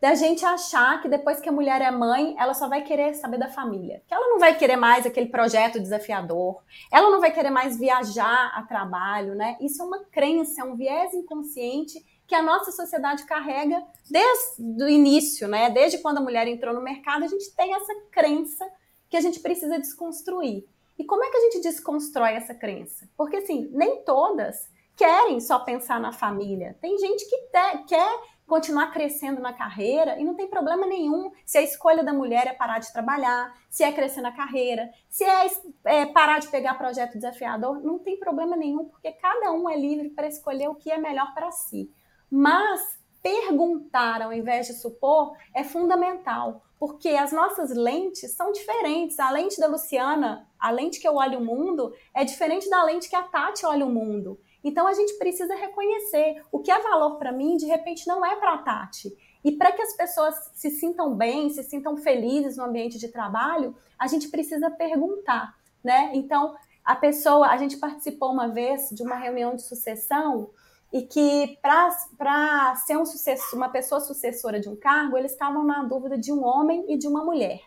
da 0.00 0.14
gente 0.14 0.44
achar 0.44 1.02
que 1.02 1.08
depois 1.08 1.40
que 1.40 1.48
a 1.48 1.52
mulher 1.52 1.82
é 1.82 1.90
mãe, 1.90 2.36
ela 2.38 2.54
só 2.54 2.68
vai 2.68 2.82
querer 2.82 3.14
saber 3.14 3.38
da 3.38 3.48
família. 3.48 4.00
Que 4.06 4.14
ela 4.14 4.28
não 4.28 4.38
vai 4.38 4.56
querer 4.56 4.76
mais 4.76 5.04
aquele 5.04 5.26
projeto 5.26 5.80
desafiador, 5.80 6.62
ela 6.92 7.10
não 7.10 7.20
vai 7.20 7.32
querer 7.32 7.50
mais 7.50 7.76
viajar 7.76 8.52
a 8.54 8.62
trabalho, 8.62 9.34
né? 9.34 9.56
Isso 9.60 9.82
é 9.82 9.84
uma 9.84 10.04
crença, 10.04 10.60
é 10.60 10.64
um 10.64 10.76
viés 10.76 11.12
inconsciente 11.12 11.98
que 12.28 12.34
a 12.34 12.42
nossa 12.42 12.70
sociedade 12.70 13.24
carrega 13.24 13.82
desde 14.08 14.84
o 14.84 14.88
início, 14.88 15.48
né? 15.48 15.70
Desde 15.70 15.98
quando 15.98 16.18
a 16.18 16.20
mulher 16.20 16.46
entrou 16.46 16.74
no 16.74 16.82
mercado, 16.82 17.24
a 17.24 17.26
gente 17.26 17.50
tem 17.56 17.74
essa 17.74 17.94
crença 18.12 18.70
que 19.08 19.16
a 19.16 19.20
gente 19.20 19.40
precisa 19.40 19.78
desconstruir. 19.78 20.68
E 20.98 21.04
como 21.04 21.24
é 21.24 21.30
que 21.30 21.36
a 21.38 21.40
gente 21.40 21.62
desconstrói 21.62 22.34
essa 22.34 22.54
crença? 22.54 23.08
Porque 23.16 23.36
assim, 23.36 23.70
nem 23.72 24.04
todas 24.04 24.68
querem 24.94 25.40
só 25.40 25.60
pensar 25.60 25.98
na 25.98 26.12
família. 26.12 26.76
Tem 26.82 26.98
gente 26.98 27.24
que 27.24 27.36
te, 27.36 27.84
quer 27.86 28.20
continuar 28.46 28.90
crescendo 28.92 29.40
na 29.40 29.52
carreira 29.52 30.18
e 30.18 30.24
não 30.24 30.34
tem 30.34 30.48
problema 30.48 30.86
nenhum 30.86 31.30
se 31.46 31.56
a 31.56 31.62
escolha 31.62 32.02
da 32.02 32.12
mulher 32.12 32.46
é 32.46 32.52
parar 32.52 32.78
de 32.78 32.92
trabalhar, 32.92 33.54
se 33.70 33.84
é 33.84 33.92
crescer 33.92 34.20
na 34.20 34.32
carreira, 34.32 34.90
se 35.08 35.24
é, 35.24 35.46
é 35.84 36.06
parar 36.06 36.40
de 36.40 36.48
pegar 36.48 36.74
projeto 36.74 37.12
desafiador, 37.12 37.80
não 37.82 37.98
tem 37.98 38.18
problema 38.18 38.56
nenhum, 38.56 38.86
porque 38.86 39.12
cada 39.12 39.52
um 39.52 39.68
é 39.68 39.76
livre 39.76 40.10
para 40.10 40.26
escolher 40.26 40.68
o 40.68 40.74
que 40.74 40.90
é 40.90 40.98
melhor 40.98 41.32
para 41.32 41.50
si. 41.52 41.90
Mas 42.30 42.98
perguntar 43.22 44.22
ao 44.22 44.32
invés 44.32 44.66
de 44.66 44.74
supor 44.74 45.36
é 45.54 45.64
fundamental, 45.64 46.62
porque 46.78 47.08
as 47.10 47.32
nossas 47.32 47.70
lentes 47.70 48.32
são 48.32 48.52
diferentes. 48.52 49.18
A 49.18 49.30
lente 49.30 49.58
da 49.58 49.66
Luciana, 49.66 50.48
a 50.58 50.70
lente 50.70 51.00
que 51.00 51.08
eu 51.08 51.16
olho 51.16 51.38
o 51.38 51.44
mundo, 51.44 51.92
é 52.14 52.24
diferente 52.24 52.70
da 52.70 52.82
lente 52.84 53.08
que 53.08 53.16
a 53.16 53.22
Tati 53.22 53.66
olha 53.66 53.84
o 53.84 53.90
mundo. 53.90 54.38
Então 54.62 54.86
a 54.86 54.92
gente 54.92 55.14
precisa 55.18 55.54
reconhecer 55.54 56.42
o 56.52 56.60
que 56.60 56.70
é 56.70 56.80
valor 56.80 57.16
para 57.16 57.32
mim, 57.32 57.56
de 57.56 57.66
repente 57.66 58.06
não 58.06 58.24
é 58.24 58.36
para 58.36 58.54
a 58.54 58.58
Tati. 58.58 59.16
E 59.44 59.52
para 59.52 59.72
que 59.72 59.82
as 59.82 59.94
pessoas 59.94 60.34
se 60.54 60.70
sintam 60.70 61.14
bem, 61.14 61.48
se 61.50 61.62
sintam 61.62 61.96
felizes 61.96 62.56
no 62.56 62.64
ambiente 62.64 62.98
de 62.98 63.08
trabalho, 63.08 63.74
a 63.98 64.06
gente 64.06 64.28
precisa 64.28 64.70
perguntar, 64.70 65.56
né? 65.82 66.10
Então, 66.12 66.56
a 66.84 66.96
pessoa, 66.96 67.48
a 67.48 67.56
gente 67.56 67.76
participou 67.76 68.32
uma 68.32 68.48
vez 68.48 68.90
de 68.90 69.02
uma 69.02 69.16
reunião 69.16 69.54
de 69.54 69.62
sucessão 69.62 70.50
e 70.92 71.02
que 71.02 71.58
para 71.60 72.74
ser 72.76 72.96
um 72.96 73.04
sucessor, 73.04 73.58
uma 73.58 73.68
pessoa 73.68 74.00
sucessora 74.00 74.58
de 74.58 74.68
um 74.68 74.76
cargo, 74.76 75.16
eles 75.16 75.32
estavam 75.32 75.64
na 75.64 75.82
dúvida 75.84 76.16
de 76.16 76.32
um 76.32 76.44
homem 76.44 76.84
e 76.88 76.96
de 76.96 77.06
uma 77.06 77.24
mulher. 77.24 77.60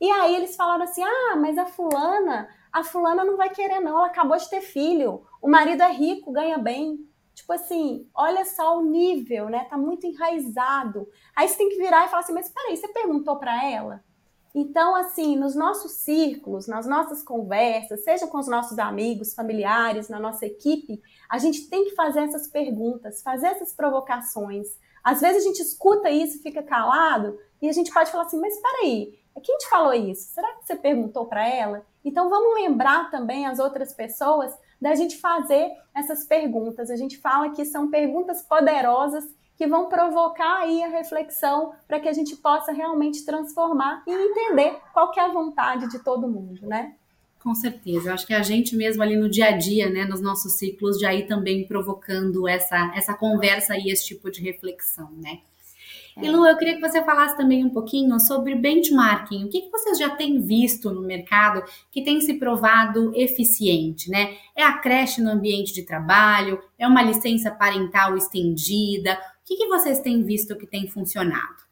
E 0.00 0.10
aí 0.10 0.34
eles 0.34 0.56
falaram 0.56 0.84
assim: 0.84 1.02
ah, 1.02 1.36
mas 1.36 1.58
a 1.58 1.66
fulana, 1.66 2.48
a 2.72 2.82
fulana 2.82 3.24
não 3.24 3.36
vai 3.36 3.50
querer, 3.50 3.80
não, 3.80 3.98
ela 3.98 4.06
acabou 4.06 4.36
de 4.36 4.48
ter 4.48 4.60
filho, 4.60 5.24
o 5.40 5.48
marido 5.48 5.82
é 5.82 5.92
rico, 5.92 6.32
ganha 6.32 6.58
bem. 6.58 6.98
Tipo 7.34 7.52
assim, 7.54 8.08
olha 8.14 8.44
só 8.44 8.78
o 8.78 8.84
nível, 8.84 9.48
né? 9.48 9.64
Tá 9.64 9.78
muito 9.78 10.06
enraizado. 10.06 11.08
Aí 11.34 11.48
você 11.48 11.56
tem 11.56 11.68
que 11.68 11.76
virar 11.76 12.04
e 12.04 12.08
falar 12.08 12.22
assim: 12.22 12.32
mas 12.32 12.50
peraí, 12.50 12.76
você 12.76 12.88
perguntou 12.88 13.36
para 13.36 13.64
ela? 13.64 14.04
Então, 14.54 14.94
assim, 14.94 15.34
nos 15.34 15.54
nossos 15.54 15.92
círculos, 15.92 16.66
nas 16.66 16.86
nossas 16.86 17.22
conversas, 17.22 18.04
seja 18.04 18.26
com 18.26 18.38
os 18.38 18.46
nossos 18.46 18.78
amigos, 18.78 19.34
familiares, 19.34 20.10
na 20.10 20.20
nossa 20.20 20.44
equipe, 20.44 21.00
a 21.32 21.38
gente 21.38 21.66
tem 21.70 21.86
que 21.86 21.94
fazer 21.94 22.20
essas 22.20 22.46
perguntas, 22.46 23.22
fazer 23.22 23.46
essas 23.46 23.72
provocações. 23.72 24.66
Às 25.02 25.22
vezes 25.22 25.42
a 25.42 25.48
gente 25.48 25.62
escuta 25.62 26.10
isso 26.10 26.42
fica 26.42 26.62
calado, 26.62 27.38
e 27.62 27.70
a 27.70 27.72
gente 27.72 27.90
pode 27.90 28.10
falar 28.10 28.24
assim: 28.24 28.38
mas 28.38 28.60
peraí, 28.60 29.18
quem 29.42 29.56
te 29.56 29.66
falou 29.70 29.94
isso? 29.94 30.34
Será 30.34 30.52
que 30.52 30.66
você 30.66 30.76
perguntou 30.76 31.24
para 31.24 31.48
ela? 31.48 31.86
Então 32.04 32.28
vamos 32.28 32.60
lembrar 32.60 33.10
também 33.10 33.46
as 33.46 33.58
outras 33.58 33.94
pessoas 33.94 34.52
da 34.78 34.94
gente 34.94 35.16
fazer 35.16 35.72
essas 35.94 36.24
perguntas. 36.24 36.90
A 36.90 36.96
gente 36.96 37.16
fala 37.16 37.48
que 37.48 37.64
são 37.64 37.88
perguntas 37.88 38.42
poderosas 38.42 39.24
que 39.56 39.66
vão 39.66 39.88
provocar 39.88 40.58
aí 40.58 40.82
a 40.82 40.88
reflexão 40.88 41.72
para 41.88 41.98
que 41.98 42.10
a 42.10 42.12
gente 42.12 42.36
possa 42.36 42.72
realmente 42.72 43.24
transformar 43.24 44.02
e 44.06 44.12
entender 44.12 44.78
qual 44.92 45.10
que 45.10 45.18
é 45.18 45.22
a 45.24 45.32
vontade 45.32 45.88
de 45.88 45.98
todo 46.00 46.28
mundo, 46.28 46.66
né? 46.66 46.94
Com 47.42 47.56
certeza, 47.56 48.08
eu 48.08 48.14
acho 48.14 48.24
que 48.24 48.34
a 48.34 48.42
gente 48.42 48.76
mesmo 48.76 49.02
ali 49.02 49.16
no 49.16 49.28
dia 49.28 49.46
a 49.46 49.50
dia, 49.50 49.90
né, 49.90 50.04
nos 50.04 50.20
nossos 50.20 50.52
ciclos, 50.52 51.00
já 51.00 51.12
ir 51.12 51.26
também 51.26 51.66
provocando 51.66 52.46
essa, 52.46 52.92
essa 52.94 53.14
conversa 53.14 53.76
e 53.76 53.90
esse 53.90 54.06
tipo 54.06 54.30
de 54.30 54.40
reflexão, 54.40 55.10
né? 55.16 55.40
E 56.20 56.30
Lu, 56.30 56.46
eu 56.46 56.56
queria 56.58 56.74
que 56.74 56.80
você 56.80 57.02
falasse 57.02 57.36
também 57.36 57.64
um 57.64 57.70
pouquinho 57.70 58.20
sobre 58.20 58.54
benchmarking. 58.54 59.44
O 59.44 59.48
que, 59.48 59.62
que 59.62 59.70
vocês 59.70 59.98
já 59.98 60.10
têm 60.10 60.40
visto 60.42 60.90
no 60.92 61.00
mercado 61.00 61.64
que 61.90 62.04
tem 62.04 62.20
se 62.20 62.34
provado 62.34 63.12
eficiente, 63.16 64.10
né? 64.10 64.36
É 64.54 64.62
a 64.62 64.78
creche 64.78 65.22
no 65.22 65.30
ambiente 65.30 65.72
de 65.72 65.82
trabalho? 65.82 66.62
É 66.78 66.86
uma 66.86 67.02
licença 67.02 67.50
parental 67.50 68.16
estendida? 68.16 69.14
O 69.14 69.46
que, 69.46 69.56
que 69.56 69.66
vocês 69.66 70.00
têm 70.00 70.22
visto 70.22 70.54
que 70.56 70.66
tem 70.66 70.86
funcionado? 70.86 71.71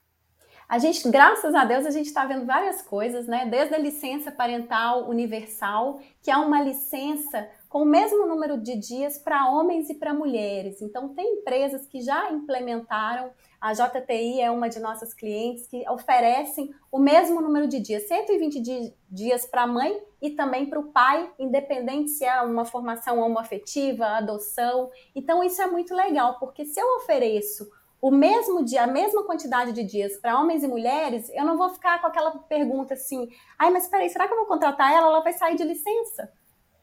A 0.71 0.79
gente, 0.79 1.11
graças 1.11 1.53
a 1.53 1.65
Deus, 1.65 1.85
a 1.85 1.91
gente 1.91 2.07
está 2.07 2.25
vendo 2.25 2.47
várias 2.47 2.81
coisas, 2.81 3.27
né? 3.27 3.45
Desde 3.45 3.75
a 3.75 3.79
licença 3.79 4.31
parental 4.31 5.11
universal, 5.11 5.99
que 6.23 6.31
é 6.31 6.37
uma 6.37 6.63
licença 6.63 7.49
com 7.69 7.83
o 7.83 7.85
mesmo 7.85 8.25
número 8.25 8.57
de 8.57 8.77
dias 8.77 9.19
para 9.19 9.51
homens 9.51 9.91
e 9.91 9.95
para 9.95 10.15
mulheres. 10.15 10.81
Então, 10.81 11.09
tem 11.09 11.39
empresas 11.39 11.87
que 11.87 12.01
já 12.01 12.31
implementaram, 12.31 13.33
a 13.61 13.73
JTI 13.73 14.41
é 14.41 14.49
uma 14.49 14.69
de 14.69 14.79
nossas 14.79 15.13
clientes, 15.13 15.67
que 15.67 15.85
oferecem 15.91 16.73
o 16.93 17.01
mesmo 17.01 17.41
número 17.41 17.67
de 17.67 17.81
dias, 17.81 18.07
120 18.07 18.95
dias 19.11 19.47
para 19.47 19.63
a 19.63 19.67
mãe 19.67 20.01
e 20.23 20.31
também 20.31 20.67
para 20.67 20.79
o 20.79 20.93
pai, 20.93 21.33
independente 21.37 22.11
se 22.11 22.25
é 22.25 22.41
uma 22.43 22.65
formação 22.65 23.19
homoafetiva, 23.19 24.07
adoção. 24.07 24.89
Então, 25.17 25.43
isso 25.43 25.61
é 25.61 25.67
muito 25.67 25.93
legal, 25.97 26.39
porque 26.39 26.65
se 26.65 26.79
eu 26.79 26.87
ofereço 26.99 27.69
o 28.01 28.11
mesmo 28.11 28.65
dia, 28.65 28.85
a 28.85 28.87
mesma 28.87 29.25
quantidade 29.25 29.73
de 29.73 29.85
dias 29.85 30.17
para 30.17 30.41
homens 30.41 30.63
e 30.63 30.69
mulheres, 30.69 31.31
eu 31.35 31.45
não 31.45 31.57
vou 31.57 31.69
ficar 31.71 32.01
com 32.01 32.07
aquela 32.07 32.31
pergunta 32.31 32.95
assim: 32.95 33.29
ai, 33.59 33.71
mas 33.71 33.89
peraí, 33.89 34.09
será 34.09 34.27
que 34.27 34.33
eu 34.33 34.39
vou 34.39 34.47
contratar 34.47 34.93
ela? 34.93 35.09
Ela 35.09 35.23
vai 35.23 35.33
sair 35.33 35.57
de 35.57 35.65
licença? 35.65 36.33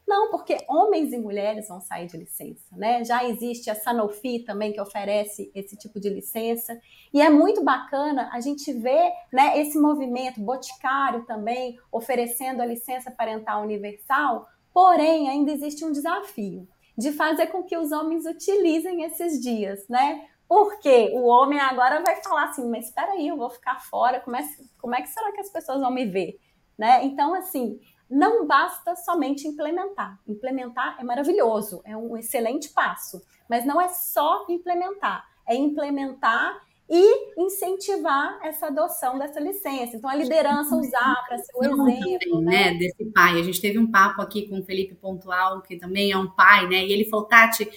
Não, 0.06 0.30
porque 0.30 0.56
homens 0.66 1.12
e 1.12 1.18
mulheres 1.18 1.68
vão 1.68 1.82
sair 1.82 2.06
de 2.06 2.16
licença, 2.16 2.64
né? 2.74 3.04
Já 3.04 3.24
existe 3.24 3.68
a 3.68 3.74
Sanofi 3.74 4.38
também 4.38 4.72
que 4.72 4.80
oferece 4.80 5.52
esse 5.54 5.76
tipo 5.76 6.00
de 6.00 6.08
licença 6.08 6.80
e 7.12 7.20
é 7.20 7.28
muito 7.28 7.62
bacana 7.62 8.30
a 8.32 8.40
gente 8.40 8.72
ver, 8.72 9.12
né, 9.30 9.60
esse 9.60 9.78
movimento 9.78 10.40
Boticário 10.40 11.26
também 11.26 11.78
oferecendo 11.92 12.62
a 12.62 12.66
licença 12.66 13.10
parental 13.10 13.62
universal. 13.62 14.48
Porém, 14.72 15.28
ainda 15.28 15.52
existe 15.52 15.84
um 15.84 15.92
desafio 15.92 16.66
de 16.96 17.12
fazer 17.12 17.48
com 17.48 17.62
que 17.62 17.76
os 17.76 17.92
homens 17.92 18.24
utilizem 18.24 19.02
esses 19.04 19.38
dias, 19.40 19.86
né? 19.88 20.26
Porque 20.48 21.10
o 21.12 21.26
homem 21.26 21.60
agora 21.60 22.02
vai 22.02 22.22
falar 22.22 22.44
assim, 22.44 22.68
mas 22.70 22.86
espera 22.86 23.12
aí, 23.12 23.28
eu 23.28 23.36
vou 23.36 23.50
ficar 23.50 23.80
fora, 23.80 24.18
como 24.20 24.34
é, 24.34 24.42
como 24.78 24.94
é 24.94 25.02
que 25.02 25.08
será 25.08 25.30
que 25.30 25.40
as 25.40 25.50
pessoas 25.50 25.80
vão 25.80 25.90
me 25.90 26.06
ver? 26.06 26.40
Né? 26.76 27.04
Então, 27.04 27.34
assim, 27.34 27.78
não 28.08 28.46
basta 28.46 28.96
somente 28.96 29.46
implementar. 29.46 30.18
Implementar 30.26 30.96
é 30.98 31.04
maravilhoso, 31.04 31.82
é 31.84 31.94
um 31.94 32.16
excelente 32.16 32.70
passo, 32.70 33.20
mas 33.48 33.66
não 33.66 33.78
é 33.78 33.88
só 33.88 34.46
implementar, 34.48 35.22
é 35.46 35.54
implementar 35.54 36.58
e 36.88 37.42
incentivar 37.42 38.40
essa 38.42 38.68
adoção 38.68 39.18
dessa 39.18 39.38
licença. 39.38 39.96
Então, 39.96 40.08
a 40.08 40.14
liderança 40.14 40.74
usar 40.74 41.22
para 41.28 41.36
ser 41.36 41.52
o 41.54 41.62
exemplo. 41.62 41.76
Também, 41.76 42.44
né? 42.44 42.72
né? 42.72 42.78
Desse 42.78 43.04
pai. 43.12 43.38
A 43.38 43.42
gente 43.42 43.60
teve 43.60 43.78
um 43.78 43.90
papo 43.90 44.22
aqui 44.22 44.48
com 44.48 44.58
o 44.58 44.64
Felipe 44.64 44.94
Pontual, 44.94 45.60
que 45.60 45.76
também 45.76 46.10
é 46.10 46.16
um 46.16 46.30
pai, 46.30 46.66
né? 46.66 46.86
E 46.86 46.92
ele 46.92 47.04
falou, 47.04 47.26
Tati, 47.26 47.68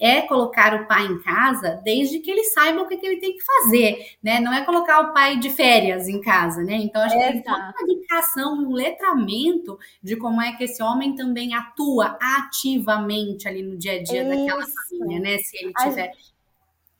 é 0.00 0.22
colocar 0.22 0.74
o 0.74 0.86
pai 0.86 1.06
em 1.06 1.22
casa 1.22 1.80
desde 1.84 2.18
que 2.18 2.30
ele 2.30 2.44
saiba 2.44 2.82
o 2.82 2.88
que, 2.88 2.96
que 2.96 3.06
ele 3.06 3.20
tem 3.20 3.36
que 3.36 3.42
fazer, 3.42 4.16
né? 4.22 4.40
Não 4.40 4.52
é 4.52 4.64
colocar 4.64 5.00
o 5.00 5.12
pai 5.12 5.38
de 5.38 5.50
férias 5.50 6.08
em 6.08 6.20
casa, 6.20 6.62
né? 6.62 6.74
Então 6.76 7.02
a 7.02 7.08
gente 7.08 7.22
é, 7.22 7.32
tem 7.32 7.42
toda 7.42 7.58
uma 7.58 7.92
educação, 7.92 8.54
um 8.54 8.72
letramento 8.72 9.78
de 10.02 10.16
como 10.16 10.40
é 10.40 10.52
que 10.52 10.64
esse 10.64 10.82
homem 10.82 11.14
também 11.14 11.54
atua 11.54 12.18
ativamente 12.20 13.46
ali 13.46 13.62
no 13.62 13.76
dia 13.76 13.92
a 13.92 14.02
dia 14.02 14.22
Isso. 14.22 14.30
daquela 14.30 14.66
família, 14.66 15.20
né? 15.20 15.38
Se 15.38 15.56
ele 15.58 15.72
tiver. 15.74 16.12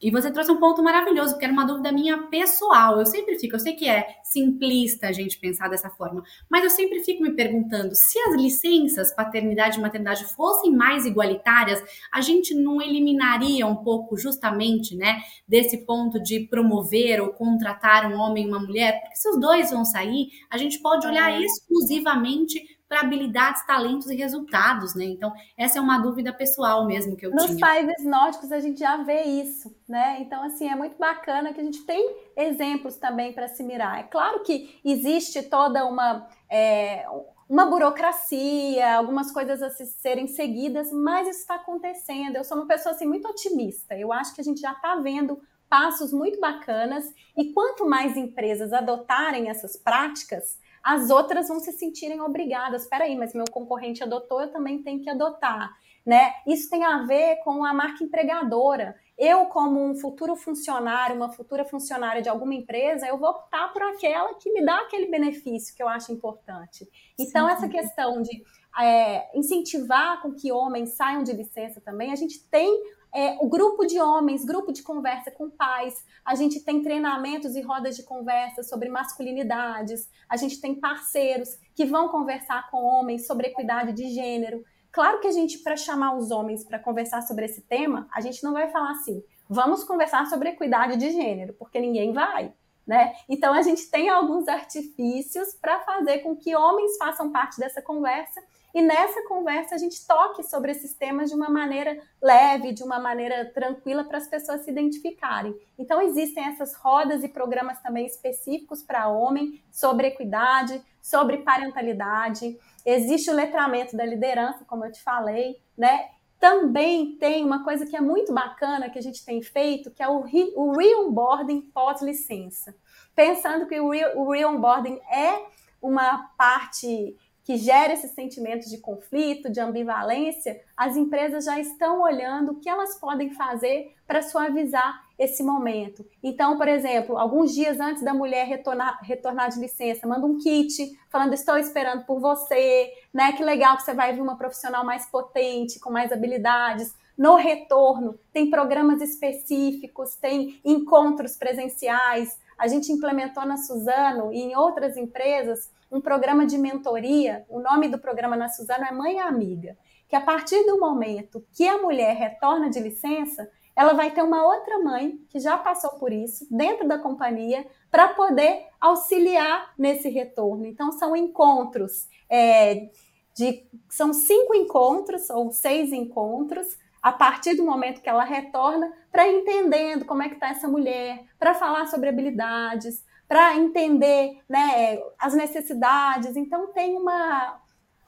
E 0.00 0.10
você 0.10 0.30
trouxe 0.30 0.50
um 0.50 0.58
ponto 0.58 0.82
maravilhoso, 0.82 1.32
porque 1.32 1.44
era 1.44 1.52
uma 1.52 1.64
dúvida 1.64 1.92
minha 1.92 2.26
pessoal. 2.28 2.98
Eu 2.98 3.06
sempre 3.06 3.38
fico, 3.38 3.54
eu 3.54 3.60
sei 3.60 3.74
que 3.74 3.88
é 3.88 4.06
simplista 4.22 5.08
a 5.08 5.12
gente 5.12 5.38
pensar 5.38 5.68
dessa 5.68 5.88
forma, 5.88 6.22
mas 6.50 6.64
eu 6.64 6.70
sempre 6.70 7.02
fico 7.02 7.22
me 7.22 7.32
perguntando 7.32 7.94
se 7.94 8.18
as 8.18 8.34
licenças 8.36 9.14
paternidade 9.14 9.78
e 9.78 9.80
maternidade 9.80 10.24
fossem 10.34 10.72
mais 10.72 11.06
igualitárias, 11.06 11.82
a 12.12 12.20
gente 12.20 12.54
não 12.54 12.82
eliminaria 12.82 13.66
um 13.66 13.76
pouco 13.76 14.16
justamente, 14.16 14.96
né, 14.96 15.22
desse 15.46 15.86
ponto 15.86 16.22
de 16.22 16.40
promover 16.40 17.20
ou 17.20 17.28
contratar 17.28 18.10
um 18.10 18.18
homem 18.18 18.44
e 18.44 18.48
uma 18.48 18.60
mulher, 18.60 19.00
porque 19.00 19.16
se 19.16 19.28
os 19.28 19.40
dois 19.40 19.70
vão 19.70 19.84
sair, 19.84 20.28
a 20.50 20.58
gente 20.58 20.80
pode 20.80 21.06
olhar 21.06 21.32
é. 21.32 21.40
exclusivamente 21.40 22.62
para 22.94 23.00
habilidades, 23.00 23.66
talentos 23.66 24.08
e 24.08 24.14
resultados, 24.14 24.94
né? 24.94 25.04
Então, 25.04 25.32
essa 25.58 25.78
é 25.78 25.82
uma 25.82 25.98
dúvida 25.98 26.32
pessoal 26.32 26.86
mesmo 26.86 27.16
que 27.16 27.26
eu 27.26 27.32
Nos 27.32 27.42
tinha. 27.42 27.54
Nos 27.54 27.60
países 27.60 28.04
nórdicos 28.04 28.52
a 28.52 28.60
gente 28.60 28.78
já 28.78 28.98
vê 28.98 29.22
isso, 29.22 29.74
né? 29.88 30.18
Então, 30.20 30.44
assim, 30.44 30.68
é 30.68 30.76
muito 30.76 30.96
bacana 30.96 31.52
que 31.52 31.60
a 31.60 31.64
gente 31.64 31.84
tem 31.84 32.16
exemplos 32.36 32.96
também 32.96 33.32
para 33.32 33.48
se 33.48 33.64
mirar. 33.64 33.98
É 33.98 34.04
claro 34.04 34.44
que 34.44 34.80
existe 34.84 35.42
toda 35.42 35.84
uma. 35.84 36.28
É, 36.48 37.04
uma 37.46 37.66
burocracia, 37.66 38.96
algumas 38.96 39.30
coisas 39.30 39.60
a 39.62 39.68
serem 39.68 40.26
seguidas, 40.26 40.90
mas 40.90 41.28
isso 41.28 41.40
está 41.40 41.56
acontecendo. 41.56 42.36
Eu 42.36 42.44
sou 42.44 42.56
uma 42.56 42.66
pessoa 42.66 42.94
assim 42.94 43.06
muito 43.06 43.28
otimista. 43.28 43.94
Eu 43.94 44.12
acho 44.12 44.34
que 44.34 44.40
a 44.40 44.44
gente 44.44 44.60
já 44.60 44.72
está 44.72 44.96
vendo 44.96 45.38
passos 45.68 46.12
muito 46.12 46.40
bacanas 46.40 47.04
e 47.36 47.52
quanto 47.52 47.86
mais 47.86 48.16
empresas 48.16 48.72
adotarem 48.72 49.50
essas 49.50 49.76
práticas, 49.76 50.58
as 50.84 51.08
outras 51.08 51.48
vão 51.48 51.58
se 51.58 51.72
sentirem 51.72 52.20
obrigadas. 52.20 52.82
Espera 52.82 53.04
aí, 53.04 53.16
mas 53.16 53.32
meu 53.32 53.46
concorrente 53.50 54.02
adotou, 54.02 54.42
eu 54.42 54.52
também 54.52 54.82
tenho 54.82 55.02
que 55.02 55.08
adotar. 55.08 55.74
Né? 56.04 56.34
Isso 56.46 56.68
tem 56.68 56.84
a 56.84 57.02
ver 57.04 57.36
com 57.36 57.64
a 57.64 57.72
marca 57.72 58.04
empregadora. 58.04 58.94
Eu, 59.16 59.46
como 59.46 59.82
um 59.82 59.94
futuro 59.94 60.36
funcionário, 60.36 61.16
uma 61.16 61.32
futura 61.32 61.64
funcionária 61.64 62.20
de 62.20 62.28
alguma 62.28 62.54
empresa, 62.54 63.06
eu 63.06 63.16
vou 63.16 63.30
optar 63.30 63.72
por 63.72 63.80
aquela 63.82 64.34
que 64.34 64.52
me 64.52 64.62
dá 64.62 64.76
aquele 64.80 65.06
benefício 65.06 65.74
que 65.74 65.82
eu 65.82 65.88
acho 65.88 66.12
importante. 66.12 66.86
Então, 67.18 67.46
Sim. 67.46 67.52
essa 67.54 67.68
questão 67.68 68.20
de 68.20 68.44
é, 68.78 69.38
incentivar 69.38 70.20
com 70.20 70.34
que 70.34 70.52
homens 70.52 70.90
saiam 70.90 71.22
de 71.22 71.32
licença 71.32 71.80
também, 71.80 72.12
a 72.12 72.16
gente 72.16 72.46
tem 72.50 72.82
é, 73.14 73.38
o 73.40 73.48
grupo 73.48 73.86
de 73.86 74.00
homens, 74.00 74.44
grupo 74.44 74.72
de 74.72 74.82
conversa 74.82 75.30
com 75.30 75.48
pais, 75.48 76.04
a 76.24 76.34
gente 76.34 76.58
tem 76.60 76.82
treinamentos 76.82 77.54
e 77.54 77.60
rodas 77.60 77.94
de 77.94 78.02
conversa 78.02 78.64
sobre 78.64 78.88
masculinidades, 78.88 80.10
a 80.28 80.36
gente 80.36 80.60
tem 80.60 80.74
parceiros 80.74 81.56
que 81.76 81.84
vão 81.84 82.08
conversar 82.08 82.68
com 82.72 82.78
homens 82.78 83.24
sobre 83.24 83.46
equidade 83.46 83.92
de 83.92 84.10
gênero. 84.10 84.64
Claro 84.90 85.20
que 85.20 85.28
a 85.28 85.32
gente, 85.32 85.58
para 85.58 85.76
chamar 85.76 86.16
os 86.16 86.32
homens 86.32 86.64
para 86.64 86.78
conversar 86.78 87.22
sobre 87.22 87.44
esse 87.44 87.60
tema, 87.62 88.08
a 88.12 88.20
gente 88.20 88.42
não 88.42 88.52
vai 88.52 88.68
falar 88.68 88.90
assim, 88.90 89.22
vamos 89.48 89.84
conversar 89.84 90.26
sobre 90.26 90.48
equidade 90.48 90.96
de 90.96 91.10
gênero, 91.12 91.54
porque 91.54 91.78
ninguém 91.78 92.12
vai. 92.12 92.52
Né? 92.84 93.14
Então 93.28 93.54
a 93.54 93.62
gente 93.62 93.88
tem 93.90 94.10
alguns 94.10 94.48
artifícios 94.48 95.54
para 95.54 95.80
fazer 95.80 96.18
com 96.18 96.36
que 96.36 96.54
homens 96.54 96.96
façam 96.98 97.30
parte 97.30 97.58
dessa 97.58 97.80
conversa 97.80 98.42
e 98.74 98.82
nessa 98.82 99.22
conversa 99.28 99.76
a 99.76 99.78
gente 99.78 100.04
toque 100.04 100.42
sobre 100.42 100.72
esses 100.72 100.94
temas 100.94 101.30
de 101.30 101.36
uma 101.36 101.48
maneira 101.48 101.96
leve, 102.20 102.72
de 102.72 102.82
uma 102.82 102.98
maneira 102.98 103.44
tranquila 103.54 104.02
para 104.02 104.18
as 104.18 104.26
pessoas 104.26 104.62
se 104.62 104.70
identificarem. 104.72 105.54
Então 105.78 106.02
existem 106.02 106.44
essas 106.44 106.74
rodas 106.74 107.22
e 107.22 107.28
programas 107.28 107.80
também 107.80 108.04
específicos 108.04 108.82
para 108.82 109.06
homem 109.06 109.62
sobre 109.70 110.08
equidade, 110.08 110.82
sobre 111.00 111.38
parentalidade. 111.38 112.58
Existe 112.84 113.30
o 113.30 113.34
letramento 113.34 113.96
da 113.96 114.04
liderança, 114.04 114.64
como 114.66 114.84
eu 114.84 114.90
te 114.90 115.00
falei, 115.00 115.56
né? 115.78 116.08
Também 116.40 117.16
tem 117.16 117.44
uma 117.44 117.62
coisa 117.62 117.86
que 117.86 117.96
é 117.96 118.00
muito 118.00 118.34
bacana 118.34 118.90
que 118.90 118.98
a 118.98 119.02
gente 119.02 119.24
tem 119.24 119.40
feito, 119.40 119.90
que 119.92 120.02
é 120.02 120.08
o, 120.08 120.20
re 120.20 120.52
o 120.56 120.72
re-onboarding 120.72 121.60
pós-licença. 121.72 122.74
Pensando 123.14 123.66
que 123.66 123.78
o 123.78 123.90
re-onboarding 124.30 125.00
é 125.10 125.46
uma 125.80 126.30
parte 126.36 127.16
que 127.44 127.58
gera 127.58 127.92
esses 127.92 128.12
sentimentos 128.12 128.70
de 128.70 128.78
conflito, 128.78 129.50
de 129.50 129.60
ambivalência, 129.60 130.58
as 130.74 130.96
empresas 130.96 131.44
já 131.44 131.60
estão 131.60 132.00
olhando 132.00 132.52
o 132.52 132.54
que 132.56 132.70
elas 132.70 132.98
podem 132.98 133.30
fazer 133.30 133.94
para 134.06 134.22
suavizar 134.22 135.04
esse 135.18 135.42
momento. 135.42 136.04
Então, 136.22 136.56
por 136.56 136.66
exemplo, 136.66 137.18
alguns 137.18 137.54
dias 137.54 137.78
antes 137.78 138.02
da 138.02 138.14
mulher 138.14 138.46
retornar, 138.46 138.98
retornar 139.02 139.50
de 139.50 139.60
licença, 139.60 140.06
manda 140.06 140.26
um 140.26 140.38
kit 140.38 140.98
falando: 141.10 141.34
estou 141.34 141.58
esperando 141.58 142.04
por 142.06 142.18
você, 142.18 142.90
né? 143.12 143.32
Que 143.32 143.44
legal 143.44 143.76
que 143.76 143.82
você 143.82 143.92
vai 143.92 144.14
vir 144.14 144.22
uma 144.22 144.38
profissional 144.38 144.84
mais 144.84 145.06
potente, 145.06 145.78
com 145.78 145.90
mais 145.90 146.10
habilidades. 146.10 146.94
No 147.16 147.36
retorno, 147.36 148.18
tem 148.32 148.50
programas 148.50 149.00
específicos, 149.00 150.16
tem 150.16 150.60
encontros 150.64 151.36
presenciais. 151.36 152.40
A 152.58 152.66
gente 152.66 152.90
implementou 152.90 153.44
na 153.44 153.56
Suzano 153.56 154.32
e 154.32 154.40
em 154.40 154.56
outras 154.56 154.96
empresas 154.96 155.70
um 155.90 156.00
programa 156.00 156.46
de 156.46 156.58
mentoria. 156.58 157.44
O 157.48 157.60
nome 157.60 157.88
do 157.88 157.98
programa 157.98 158.36
na 158.36 158.48
Suzano 158.48 158.84
é 158.84 158.92
Mãe 158.92 159.18
Amiga. 159.20 159.76
que 160.08 160.16
a 160.16 160.20
partir 160.20 160.64
do 160.66 160.78
momento 160.78 161.44
que 161.52 161.66
a 161.66 161.78
mulher 161.78 162.14
retorna 162.14 162.68
de 162.68 162.78
licença, 162.78 163.50
ela 163.74 163.94
vai 163.94 164.10
ter 164.10 164.22
uma 164.22 164.44
outra 164.44 164.78
mãe 164.78 165.18
que 165.28 165.40
já 165.40 165.56
passou 165.56 165.90
por 165.92 166.12
isso 166.12 166.46
dentro 166.50 166.86
da 166.86 166.98
companhia 166.98 167.66
para 167.90 168.08
poder 168.08 168.66
auxiliar 168.80 169.72
nesse 169.78 170.08
retorno. 170.08 170.66
Então, 170.66 170.92
são 170.92 171.16
encontros 171.16 172.08
é, 172.28 172.90
de. 173.34 173.66
São 173.88 174.12
cinco 174.12 174.54
encontros 174.54 175.28
ou 175.30 175.50
seis 175.50 175.92
encontros 175.92 176.78
a 177.02 177.12
partir 177.12 177.54
do 177.54 177.66
momento 177.66 178.00
que 178.00 178.08
ela 178.08 178.24
retorna, 178.24 178.90
para 179.12 179.28
entendendo 179.28 180.06
como 180.06 180.22
é 180.22 180.28
que 180.28 180.36
está 180.36 180.48
essa 180.48 180.66
mulher, 180.66 181.22
para 181.38 181.52
falar 181.52 181.86
sobre 181.86 182.08
habilidades, 182.08 183.03
para 183.28 183.56
entender 183.56 184.38
né, 184.48 184.98
as 185.18 185.34
necessidades. 185.34 186.36
Então 186.36 186.72
tem 186.72 186.96
uma, 186.96 187.60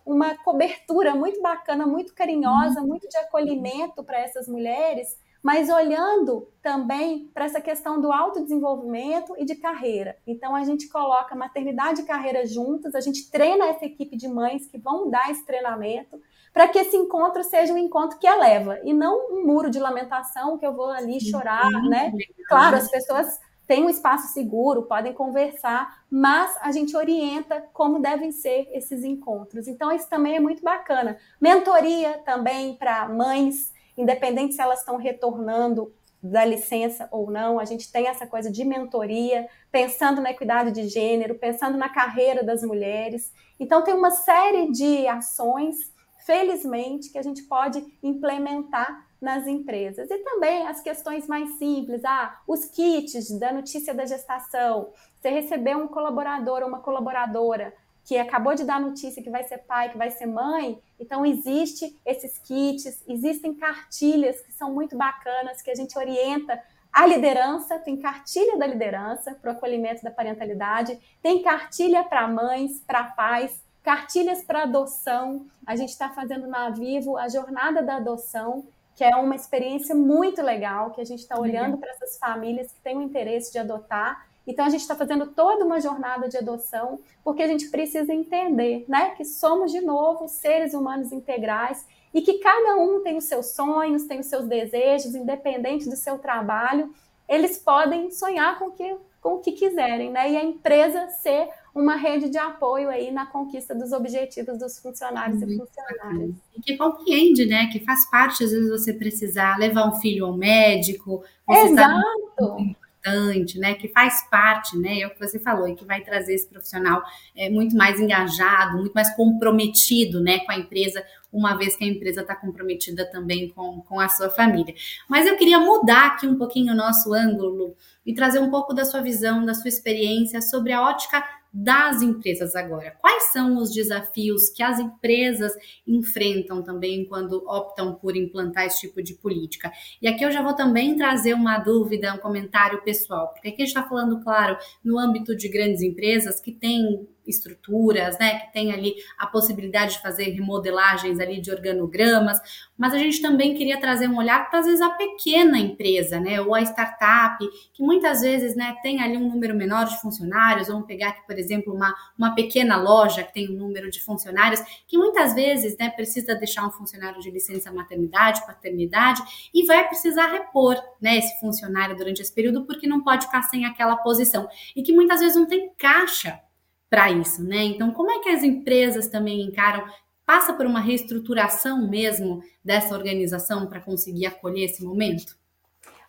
uma 0.05 0.37
cobertura 0.39 1.15
muito 1.15 1.41
bacana, 1.43 1.87
muito 1.87 2.15
carinhosa, 2.15 2.81
uhum. 2.81 2.87
muito 2.87 3.09
de 3.09 3.17
acolhimento 3.17 4.05
para 4.05 4.21
essas 4.21 4.47
mulheres, 4.47 5.19
mas 5.43 5.69
olhando 5.69 6.49
também 6.63 7.31
para 7.33 7.45
essa 7.45 7.61
questão 7.61 8.01
do 8.01 8.13
autodesenvolvimento 8.13 9.35
e 9.39 9.45
de 9.45 9.55
carreira. 9.55 10.17
Então, 10.27 10.57
a 10.57 10.65
gente 10.65 10.89
coloca 10.89 11.37
maternidade 11.37 12.01
e 12.01 12.05
carreira 12.05 12.45
juntas, 12.45 12.97
a 12.97 13.01
gente 13.01 13.31
treina 13.31 13.67
essa 13.67 13.85
equipe 13.85 14.17
de 14.17 14.27
mães 14.27 14.67
que 14.67 14.77
vão 14.77 15.09
dar 15.09 15.31
esse 15.31 15.47
treinamento, 15.47 16.21
para 16.53 16.67
que 16.67 16.79
esse 16.79 16.97
encontro 16.97 17.45
seja 17.45 17.73
um 17.73 17.79
encontro 17.79 18.19
que 18.19 18.27
eleva, 18.27 18.81
e 18.83 18.93
não 18.93 19.35
um 19.35 19.47
muro 19.47 19.71
de 19.71 19.79
lamentação 19.79 20.59
que 20.59 20.67
eu 20.67 20.75
vou 20.75 20.91
ali 20.91 21.21
chorar, 21.21 21.71
né? 21.89 22.13
Claro, 22.49 22.77
as 22.77 22.91
pessoas 22.91 23.39
têm 23.67 23.85
um 23.85 23.91
espaço 23.91 24.33
seguro, 24.33 24.83
podem 24.83 25.13
conversar, 25.13 26.05
mas 26.11 26.57
a 26.61 26.71
gente 26.71 26.97
orienta 26.97 27.65
como 27.73 28.01
devem 28.01 28.33
ser 28.33 28.69
esses 28.73 29.03
encontros. 29.05 29.67
Então, 29.67 29.91
isso 29.93 30.09
também 30.09 30.37
é 30.37 30.41
muito 30.41 30.63
bacana. 30.63 31.19
Mentoria 31.41 32.19
também 32.25 32.75
para 32.75 33.09
mães 33.09 33.75
independente 33.97 34.55
se 34.55 34.61
elas 34.61 34.81
estão 34.81 34.97
retornando 34.97 35.93
da 36.23 36.45
licença 36.45 37.09
ou 37.11 37.31
não, 37.31 37.59
a 37.59 37.65
gente 37.65 37.91
tem 37.91 38.09
essa 38.09 38.27
coisa 38.27 38.51
de 38.51 38.65
mentoria, 38.65 39.49
pensando 39.71 40.21
na 40.21 40.31
equidade 40.31 40.73
de 40.73 40.89
gênero, 40.89 41.37
pensando 41.37 41.79
na 41.79 41.89
carreira 41.89 42.43
das 42.43 42.63
mulheres. 42.63 43.33
Então, 43.61 43.83
tem 43.83 43.95
uma 43.95 44.11
série 44.11 44.71
de 44.73 45.07
ações, 45.07 45.77
felizmente, 46.25 47.11
que 47.11 47.19
a 47.19 47.23
gente 47.23 47.43
pode 47.45 47.85
implementar 48.03 49.06
nas 49.27 49.45
empresas. 49.45 50.09
E 50.09 50.19
também 50.19 50.69
as 50.69 50.81
questões 50.81 51.27
mais 51.27 51.59
simples, 51.59 52.05
ah, 52.05 52.41
os 52.47 52.65
kits 52.67 53.37
da 53.41 53.53
notícia 53.53 53.93
da 53.93 54.07
gestação. 54.07 54.93
Você 55.19 55.31
recebeu 55.31 55.79
um 55.79 55.89
colaborador 55.89 56.63
ou 56.63 56.69
uma 56.69 56.79
colaboradora 56.79 57.75
que 58.05 58.17
acabou 58.17 58.55
de 58.55 58.63
dar 58.63 58.81
notícia 58.81 59.21
que 59.21 59.29
vai 59.29 59.43
ser 59.43 59.59
pai, 59.59 59.91
que 59.91 59.99
vai 59.99 60.13
ser 60.13 60.27
mãe, 60.27 60.81
então 61.01 61.27
existe 61.27 61.99
esses 62.07 62.39
kits, 62.39 63.03
existem 63.09 63.53
cartilhas 63.53 64.41
que 64.43 64.53
são 64.53 64.73
muito 64.73 64.97
bacanas 64.97 65.61
que 65.61 65.73
a 65.73 65.75
gente 65.75 65.99
orienta 65.99 66.63
a 66.93 67.05
liderança, 67.05 67.81
tem 67.81 67.97
cartilha 67.97 68.57
da 68.57 68.65
liderança 68.65 69.35
para 69.35 69.53
o 69.53 69.57
acolhimento 69.57 70.05
da 70.05 70.11
parentalidade, 70.13 70.97
tem 71.21 71.43
cartilha 71.43 72.05
para 72.05 72.29
mães, 72.29 72.81
para 72.87 73.03
pais, 73.03 73.61
cartilhas 73.83 74.45
para 74.45 74.63
adoção. 74.63 75.47
A 75.67 75.75
gente 75.75 75.91
está 75.91 76.09
fazendo 76.11 76.47
na 76.47 76.71
Vivo 76.71 77.17
a 77.17 77.29
jornada 77.29 77.83
da 77.83 77.97
adoção, 77.97 78.65
que 78.97 79.05
é 79.05 79.15
uma 79.15 79.37
experiência 79.37 79.95
muito 79.95 80.43
legal, 80.43 80.91
que 80.91 81.01
a 81.01 81.05
gente 81.05 81.21
está 81.21 81.39
olhando 81.39 81.79
para 81.79 81.91
essas 81.91 82.19
famílias 82.19 82.73
que 82.73 82.81
têm 82.81 82.97
o 82.97 83.03
interesse 83.03 83.53
de 83.53 83.59
adotar 83.59 84.27
então 84.47 84.65
a 84.65 84.69
gente 84.69 84.83
está 84.83 84.95
fazendo 84.95 85.27
toda 85.27 85.65
uma 85.65 85.81
jornada 85.81 86.29
de 86.29 86.37
adoção, 86.37 87.01
porque 87.25 87.43
a 87.43 87.49
gente 87.49 87.69
precisa 87.69 88.15
entender, 88.15 88.85
né, 88.89 89.11
que 89.17 89.25
somos 89.25 89.73
de 89.73 89.81
novo 89.81 90.29
seres 90.29 90.73
humanos 90.73 91.11
integrais 91.11 91.85
e 92.15 92.23
que 92.23 92.35
cada 92.35 92.77
um 92.77 93.03
tem 93.03 93.17
os 93.17 93.25
seus 93.25 93.47
sonhos, 93.47 94.05
tem 94.05 94.21
os 94.21 94.27
seus 94.27 94.47
desejos, 94.47 95.15
independente 95.15 95.89
do 95.89 95.97
seu 95.97 96.19
trabalho, 96.19 96.95
eles 97.29 97.59
podem 97.59 98.11
sonhar 98.13 98.57
com 98.59 98.67
o 98.67 98.71
que, 98.71 98.97
com 99.21 99.35
o 99.35 99.41
que 99.41 99.51
quiserem, 99.51 100.13
né? 100.13 100.31
E 100.31 100.37
a 100.37 100.45
empresa 100.45 101.09
ser 101.09 101.49
uma 101.77 101.95
rede 101.95 102.31
de 102.31 102.39
apoio 102.39 102.89
aí 102.89 103.11
na 103.11 103.27
conquista 103.27 103.75
dos 103.75 103.93
objetivos 103.93 104.59
dos 104.59 104.79
funcionários 104.79 105.41
Muito 105.41 105.53
e 105.53 105.59
funcionárias. 105.59 106.31
E 106.57 106.61
que 106.63 106.77
compreende, 106.77 107.45
né? 107.45 107.67
Que 107.67 107.81
faz 107.81 108.09
parte, 108.11 108.45
às 108.45 108.51
vezes, 108.51 108.71
você 108.71 108.95
precisar 108.95 109.59
levar 109.59 109.87
um 109.87 110.01
filho 110.01 110.25
ao 110.25 110.35
médico. 110.35 111.23
Exato. 111.49 112.01
Está 112.31 112.61
importante, 113.07 113.59
né, 113.59 113.75
que 113.75 113.89
faz 113.89 114.29
parte, 114.29 114.77
né, 114.77 115.01
é 115.01 115.07
o 115.07 115.11
que 115.11 115.21
você 115.21 115.39
falou, 115.39 115.69
e 115.69 115.77
que 115.77 115.85
vai 115.85 116.03
trazer 116.03 116.35
esse 116.35 116.49
profissional 116.49 117.03
é, 117.37 117.49
muito 117.49 117.77
mais 117.77 118.01
engajado, 118.01 118.79
muito 118.79 118.93
mais 118.93 119.15
comprometido, 119.15 120.21
né, 120.21 120.41
com 120.41 120.51
a 120.51 120.59
empresa, 120.59 121.05
uma 121.33 121.57
vez 121.57 121.77
que 121.77 121.85
a 121.85 121.87
empresa 121.87 122.23
está 122.23 122.35
comprometida 122.35 123.09
também 123.09 123.49
com, 123.51 123.81
com 123.83 124.01
a 124.01 124.09
sua 124.09 124.29
família. 124.29 124.75
Mas 125.09 125.27
eu 125.27 125.37
queria 125.37 125.61
mudar 125.61 126.07
aqui 126.09 126.27
um 126.27 126.37
pouquinho 126.37 126.73
o 126.73 126.77
nosso 126.77 127.13
ângulo 127.15 127.77
e 128.05 128.13
trazer 128.13 128.41
um 128.41 128.51
pouco 128.51 128.75
da 128.75 128.85
sua 128.85 129.01
visão, 129.01 129.45
da 129.45 129.55
sua 129.55 129.69
experiência 129.69 130.41
sobre 130.43 130.73
a 130.73 130.83
ótica 130.83 131.23
das 131.59 132.03
empresas 132.03 132.55
agora. 132.55 132.91
Quais 133.01 133.33
são 133.33 133.57
os 133.57 133.73
desafios 133.73 134.51
que 134.51 134.63
as 134.63 134.79
empresas 134.79 135.55
enfrentam 135.87 136.63
também 136.63 137.07
quando 137.07 137.43
optam 137.49 137.95
por 137.95 138.15
implantar 138.15 138.67
esse 138.67 138.81
tipo 138.81 139.03
de 139.03 139.15
política? 139.15 139.73
E 140.03 140.07
aqui 140.07 140.23
eu 140.23 140.31
já 140.31 140.43
vou 140.43 140.53
também 140.53 140.95
trazer 140.97 141.33
uma 141.33 141.59
dúvida, 141.59 142.13
um 142.13 142.19
comentário 142.19 142.83
pessoal, 142.83 143.29
porque 143.29 143.49
aqui 143.49 143.63
a 143.63 143.65
gente 143.65 143.75
está 143.75 143.89
falando, 143.89 144.23
claro, 144.23 144.59
no 144.85 144.99
âmbito 144.99 145.35
de 145.35 145.49
grandes 145.49 145.81
empresas 145.81 146.39
que 146.41 146.53
têm 146.53 147.09
estruturas, 147.27 148.19
né, 148.19 148.41
que 148.41 148.53
tem 148.53 148.73
ali 148.73 148.95
a 149.19 149.27
possibilidade 149.27 149.95
de 149.95 150.03
fazer 150.03 150.25
remodelagens 150.31 151.19
ali 151.21 151.41
de 151.41 151.51
organogramas, 151.51 152.41
mas 152.77 152.93
a 152.93 152.99
gente 152.99 153.21
também 153.23 153.55
queria 153.55 153.81
trazer 153.81 154.09
um 154.09 154.19
olhar 154.19 154.49
para 154.49 154.61
às 154.61 154.67
vezes 154.67 154.81
a 154.81 154.91
pequena 154.91 155.59
empresa, 155.59 156.21
né, 156.21 156.41
ou 156.41 156.55
a 156.55 156.63
startup, 156.63 157.39
que 157.73 157.83
muitas 157.83 158.21
vezes, 158.21 158.55
né, 158.55 158.77
tem 158.83 159.03
ali 159.03 159.17
um 159.17 159.29
número 159.29 159.55
menor 159.55 159.87
de 159.87 160.01
funcionários, 160.01 160.69
vamos 160.69 160.87
pegar 160.87 161.09
aqui, 161.09 161.27
por 161.27 161.39
exemplo, 161.39 161.75
uma, 161.75 161.95
uma 162.19 162.35
pequena 162.35 162.77
loja 162.77 163.23
que 163.23 163.33
tem 163.33 163.51
um 163.51 163.59
número 163.59 163.91
de 163.91 164.03
funcionários, 164.03 164.61
que 164.87 164.97
muitas 164.99 165.35
vezes, 165.35 165.77
né, 165.79 165.91
precisa 165.91 166.35
deixar 166.35 166.67
um 166.67 166.71
funcionário 166.71 167.21
de 167.21 167.31
licença 167.31 167.73
maternidade, 167.73 168.45
paternidade, 168.47 169.23
e 169.53 169.65
vai 169.67 169.87
precisar 169.89 170.27
repor, 170.27 170.77
né, 171.01 171.19
esse 171.19 171.39
funcionário 171.41 171.97
durante 171.97 172.21
esse 172.23 172.35
período, 172.35 172.65
porque 172.65 172.87
não 172.87 173.03
pode 173.03 173.27
ficar 173.27 173.43
sem 173.43 173.65
aquela 173.65 173.97
posição, 173.97 174.49
e 174.75 174.83
que 174.83 174.93
muitas 174.93 175.21
vezes 175.21 175.37
não 175.37 175.47
tem 175.47 175.71
caixa 175.77 176.41
para 176.89 177.11
isso, 177.11 177.43
né? 177.43 177.65
Então, 177.65 177.91
como 177.93 178.11
é 178.11 178.21
que 178.21 178.29
as 178.29 178.43
empresas 178.43 179.09
também 179.09 179.43
encaram? 179.43 179.85
Passa 180.25 180.53
por 180.53 180.67
uma 180.67 180.81
reestruturação 180.81 181.89
mesmo 181.89 182.43
dessa 182.65 182.95
organização 182.95 183.67
para 183.67 183.81
conseguir 183.81 184.27
acolher 184.27 184.65
esse 184.65 184.85
momento? 184.85 185.37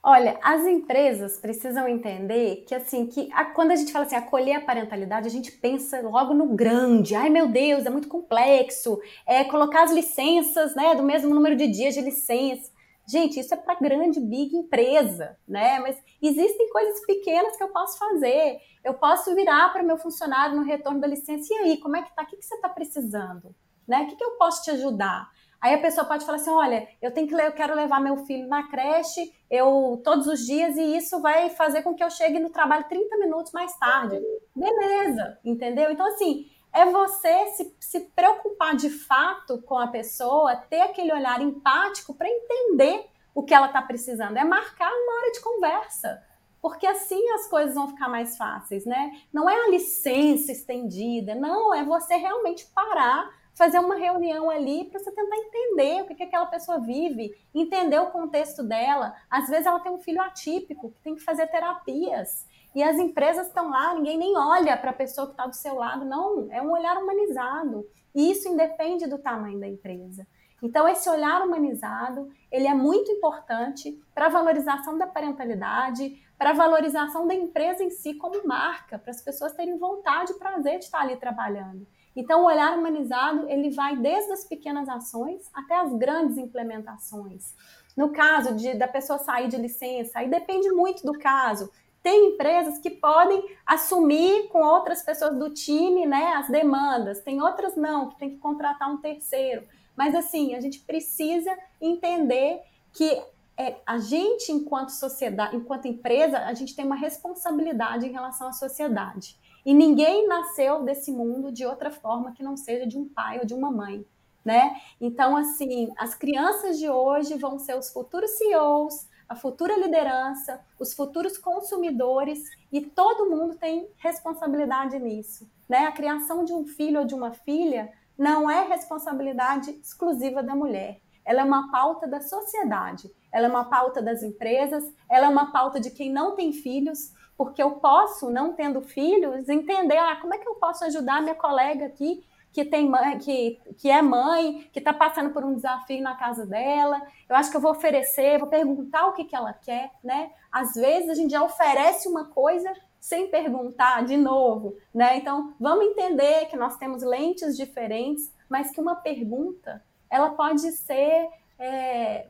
Olha, 0.03 0.39
as 0.41 0.65
empresas 0.65 1.37
precisam 1.37 1.87
entender 1.87 2.63
que 2.67 2.73
assim, 2.73 3.07
que 3.07 3.29
a, 3.33 3.43
quando 3.45 3.71
a 3.71 3.75
gente 3.75 3.91
fala 3.91 4.05
assim, 4.05 4.15
acolher 4.15 4.55
a 4.55 4.61
parentalidade, 4.61 5.27
a 5.27 5.31
gente 5.31 5.51
pensa 5.51 5.99
logo 6.01 6.33
no 6.33 6.55
grande. 6.55 7.13
Ai, 7.13 7.29
meu 7.29 7.47
Deus, 7.47 7.85
é 7.85 7.89
muito 7.89 8.07
complexo. 8.07 8.99
É 9.25 9.43
colocar 9.43 9.83
as 9.83 9.91
licenças, 9.91 10.73
né, 10.75 10.95
do 10.95 11.03
mesmo 11.03 11.33
número 11.33 11.55
de 11.55 11.67
dias 11.67 11.93
de 11.93 12.01
licença. 12.01 12.71
Gente, 13.07 13.39
isso 13.39 13.53
é 13.53 13.57
para 13.57 13.75
grande, 13.75 14.19
big 14.19 14.53
empresa, 14.55 15.37
né? 15.47 15.79
Mas 15.79 15.97
existem 16.21 16.69
coisas 16.69 16.99
pequenas 17.05 17.55
que 17.55 17.63
eu 17.63 17.69
posso 17.69 17.97
fazer. 17.97 18.59
Eu 18.83 18.95
posso 18.95 19.33
virar 19.33 19.71
para 19.71 19.81
meu 19.81 19.97
funcionário 19.97 20.57
no 20.57 20.63
retorno 20.63 20.99
da 20.99 21.07
licença. 21.07 21.53
E 21.53 21.57
aí, 21.57 21.77
como 21.77 21.95
é 21.95 22.01
que 22.01 22.13
tá? 22.13 22.23
O 22.23 22.25
que, 22.25 22.35
que 22.35 22.45
você 22.45 22.55
está 22.55 22.67
precisando? 22.67 23.55
Né? 23.87 24.01
O 24.01 24.07
que, 24.07 24.17
que 24.17 24.23
eu 24.23 24.31
posso 24.31 24.61
te 24.63 24.71
ajudar? 24.71 25.29
Aí 25.61 25.73
a 25.73 25.81
pessoa 25.81 26.05
pode 26.05 26.25
falar 26.25 26.37
assim: 26.37 26.49
olha, 26.49 26.87
eu 27.01 27.11
tenho 27.11 27.27
que 27.27 27.33
eu 27.33 27.51
quero 27.53 27.73
levar 27.73 28.01
meu 28.01 28.17
filho 28.25 28.47
na 28.47 28.67
creche, 28.67 29.33
eu 29.49 30.01
todos 30.03 30.27
os 30.27 30.45
dias, 30.45 30.75
e 30.75 30.97
isso 30.97 31.21
vai 31.21 31.49
fazer 31.49 31.83
com 31.83 31.95
que 31.95 32.03
eu 32.03 32.09
chegue 32.09 32.39
no 32.39 32.49
trabalho 32.49 32.87
30 32.89 33.17
minutos 33.17 33.53
mais 33.53 33.75
tarde. 33.77 34.19
Beleza, 34.55 35.39
entendeu? 35.45 35.89
Então, 35.89 36.05
assim, 36.07 36.45
é 36.77 36.91
você 36.91 37.47
se, 37.53 37.75
se 37.79 37.99
preocupar 38.15 38.75
de 38.75 38.89
fato 38.89 39.61
com 39.63 39.77
a 39.77 39.87
pessoa, 39.87 40.55
ter 40.55 40.81
aquele 40.81 41.11
olhar 41.11 41.41
empático 41.41 42.13
para 42.13 42.29
entender 42.29 43.07
o 43.33 43.43
que 43.43 43.53
ela 43.53 43.67
está 43.67 43.81
precisando. 43.81 44.37
É 44.37 44.43
marcar 44.43 44.91
uma 44.91 45.15
hora 45.15 45.31
de 45.31 45.41
conversa. 45.41 46.23
Porque 46.61 46.87
assim 46.87 47.29
as 47.31 47.47
coisas 47.47 47.75
vão 47.75 47.87
ficar 47.87 48.09
mais 48.09 48.35
fáceis, 48.35 48.85
né? 48.85 49.11
Não 49.31 49.49
é 49.49 49.55
a 49.55 49.69
licença 49.69 50.51
estendida, 50.51 51.35
não, 51.35 51.73
é 51.73 51.83
você 51.83 52.15
realmente 52.15 52.65
parar, 52.67 53.29
fazer 53.53 53.79
uma 53.79 53.95
reunião 53.95 54.49
ali 54.49 54.85
para 54.85 54.99
você 54.99 55.11
tentar 55.11 55.35
entender 55.35 56.01
o 56.01 56.07
que, 56.07 56.15
que 56.15 56.23
aquela 56.23 56.47
pessoa 56.47 56.79
vive, 56.79 57.31
entender 57.53 57.99
o 57.99 58.11
contexto 58.11 58.63
dela. 58.63 59.15
Às 59.29 59.47
vezes 59.47 59.65
ela 59.65 59.79
tem 59.79 59.91
um 59.91 59.99
filho 59.99 60.21
atípico 60.21 60.91
que 60.91 61.01
tem 61.01 61.15
que 61.15 61.23
fazer 61.23 61.47
terapias. 61.47 62.46
E 62.77 62.83
as 62.83 62.99
empresas 62.99 63.47
estão 63.47 63.71
lá, 63.71 63.95
ninguém 63.95 64.19
nem 64.19 64.37
olha 64.37 64.77
para 64.77 64.91
a 64.91 64.93
pessoa 64.93 65.25
que 65.25 65.33
está 65.33 65.47
do 65.47 65.55
seu 65.55 65.73
lado, 65.73 66.05
não, 66.05 66.47
é 66.51 66.61
um 66.61 66.69
olhar 66.69 66.95
humanizado. 66.95 67.83
E 68.13 68.29
isso 68.29 68.47
independe 68.47 69.07
do 69.07 69.17
tamanho 69.17 69.59
da 69.59 69.67
empresa. 69.67 70.27
Então, 70.61 70.87
esse 70.87 71.09
olhar 71.09 71.41
humanizado, 71.41 72.29
ele 72.51 72.67
é 72.67 72.75
muito 72.75 73.11
importante 73.11 73.99
para 74.13 74.27
a 74.27 74.29
valorização 74.29 74.95
da 74.95 75.07
parentalidade, 75.07 76.23
para 76.37 76.51
a 76.51 76.53
valorização 76.53 77.27
da 77.27 77.33
empresa 77.33 77.83
em 77.83 77.89
si 77.89 78.13
como 78.13 78.47
marca, 78.47 78.99
para 78.99 79.09
as 79.09 79.23
pessoas 79.23 79.53
terem 79.53 79.79
vontade 79.79 80.33
e 80.33 80.37
prazer 80.37 80.77
de 80.77 80.85
estar 80.85 81.01
ali 81.01 81.15
trabalhando. 81.15 81.87
Então, 82.15 82.43
o 82.43 82.45
olhar 82.45 82.77
humanizado, 82.77 83.49
ele 83.49 83.71
vai 83.71 83.97
desde 83.97 84.33
as 84.33 84.45
pequenas 84.45 84.87
ações 84.87 85.49
até 85.51 85.79
as 85.79 85.91
grandes 85.95 86.37
implementações. 86.37 87.55
No 87.97 88.11
caso 88.11 88.55
de 88.55 88.75
da 88.75 88.87
pessoa 88.87 89.17
sair 89.17 89.47
de 89.47 89.57
licença, 89.57 90.19
aí 90.19 90.29
depende 90.29 90.69
muito 90.69 91.03
do 91.03 91.17
caso. 91.17 91.71
Tem 92.01 92.33
empresas 92.33 92.77
que 92.77 92.89
podem 92.89 93.43
assumir 93.65 94.47
com 94.49 94.61
outras 94.61 95.01
pessoas 95.01 95.37
do 95.37 95.49
time, 95.49 96.05
né, 96.05 96.33
as 96.35 96.47
demandas. 96.47 97.21
Tem 97.21 97.41
outras 97.41 97.75
não, 97.75 98.09
que 98.09 98.17
tem 98.17 98.29
que 98.29 98.37
contratar 98.37 98.89
um 98.89 98.97
terceiro. 98.97 99.67
Mas 99.95 100.15
assim, 100.15 100.55
a 100.55 100.61
gente 100.61 100.79
precisa 100.79 101.55
entender 101.81 102.61
que 102.93 103.21
é, 103.57 103.75
a 103.85 103.97
gente, 103.97 104.51
enquanto 104.51 104.89
sociedade, 104.89 105.55
enquanto 105.55 105.87
empresa, 105.87 106.37
a 106.39 106.53
gente 106.53 106.75
tem 106.75 106.85
uma 106.85 106.95
responsabilidade 106.95 108.05
em 108.05 108.11
relação 108.11 108.47
à 108.47 108.53
sociedade. 108.53 109.35
E 109.65 109.73
ninguém 109.73 110.27
nasceu 110.27 110.83
desse 110.83 111.11
mundo 111.11 111.51
de 111.51 111.65
outra 111.65 111.89
forma 111.89 112.31
que 112.31 112.43
não 112.43 112.55
seja 112.55 112.85
de 112.85 112.97
um 112.97 113.09
pai 113.09 113.39
ou 113.39 113.45
de 113.45 113.53
uma 113.53 113.71
mãe. 113.71 114.05
Né? 114.45 114.79
Então, 115.01 115.35
assim, 115.35 115.91
as 115.97 116.15
crianças 116.15 116.79
de 116.79 116.87
hoje 116.87 117.37
vão 117.37 117.59
ser 117.59 117.77
os 117.77 117.89
futuros 117.89 118.31
CEOs, 118.37 119.05
a 119.27 119.35
futura 119.35 119.77
liderança, 119.77 120.59
os 120.79 120.93
futuros 120.93 121.37
consumidores, 121.37 122.43
e 122.71 122.81
todo 122.81 123.29
mundo 123.29 123.55
tem 123.55 123.89
responsabilidade 123.97 124.97
nisso. 124.99 125.49
Né? 125.67 125.85
A 125.85 125.91
criação 125.91 126.45
de 126.45 126.53
um 126.53 126.65
filho 126.65 127.01
ou 127.01 127.05
de 127.05 127.13
uma 127.13 127.31
filha 127.31 127.91
não 128.17 128.49
é 128.49 128.67
responsabilidade 128.67 129.71
exclusiva 129.71 130.41
da 130.41 130.55
mulher. 130.55 130.99
Ela 131.25 131.41
é 131.41 131.43
uma 131.43 131.69
pauta 131.69 132.07
da 132.07 132.21
sociedade, 132.21 133.11
ela 133.31 133.47
é 133.47 133.49
uma 133.49 133.65
pauta 133.65 134.01
das 134.01 134.23
empresas, 134.23 134.89
ela 135.09 135.25
é 135.25 135.29
uma 135.29 135.51
pauta 135.51 135.79
de 135.79 135.91
quem 135.91 136.11
não 136.11 136.35
tem 136.35 136.53
filhos, 136.53 137.13
porque 137.37 137.61
eu 137.61 137.71
posso, 137.71 138.31
não 138.31 138.53
tendo 138.53 138.81
filhos, 138.81 139.47
entender 139.49 139.97
ah, 139.97 140.15
como 140.21 140.33
é 140.33 140.37
que 140.37 140.47
eu 140.47 140.55
posso 140.55 140.85
ajudar 140.85 141.21
minha 141.21 141.35
colega 141.35 141.85
aqui 141.85 142.23
que 142.51 142.65
tem 142.65 142.89
mãe, 142.89 143.17
que, 143.19 143.59
que 143.77 143.89
é 143.89 144.01
mãe, 144.01 144.67
que 144.71 144.79
está 144.79 144.93
passando 144.93 145.31
por 145.31 145.45
um 145.45 145.53
desafio 145.53 146.01
na 146.01 146.15
casa 146.15 146.45
dela. 146.45 147.01
Eu 147.29 147.35
acho 147.35 147.51
que 147.51 147.57
eu 147.57 147.61
vou 147.61 147.71
oferecer, 147.71 148.39
vou 148.39 148.47
perguntar 148.47 149.07
o 149.07 149.13
que, 149.13 149.25
que 149.25 149.35
ela 149.35 149.53
quer, 149.53 149.91
né? 150.03 150.31
Às 150.51 150.73
vezes 150.73 151.09
a 151.09 151.13
gente 151.13 151.31
já 151.31 151.43
oferece 151.43 152.07
uma 152.07 152.25
coisa 152.25 152.73
sem 152.99 153.29
perguntar 153.29 154.03
de 154.05 154.17
novo, 154.17 154.75
né? 154.93 155.17
Então 155.17 155.53
vamos 155.59 155.85
entender 155.85 156.45
que 156.47 156.57
nós 156.57 156.77
temos 156.77 157.03
lentes 157.03 157.55
diferentes, 157.55 158.33
mas 158.49 158.71
que 158.71 158.81
uma 158.81 158.95
pergunta 158.95 159.83
ela 160.09 160.31
pode 160.31 160.71
ser 160.71 161.29
é, 161.59 162.27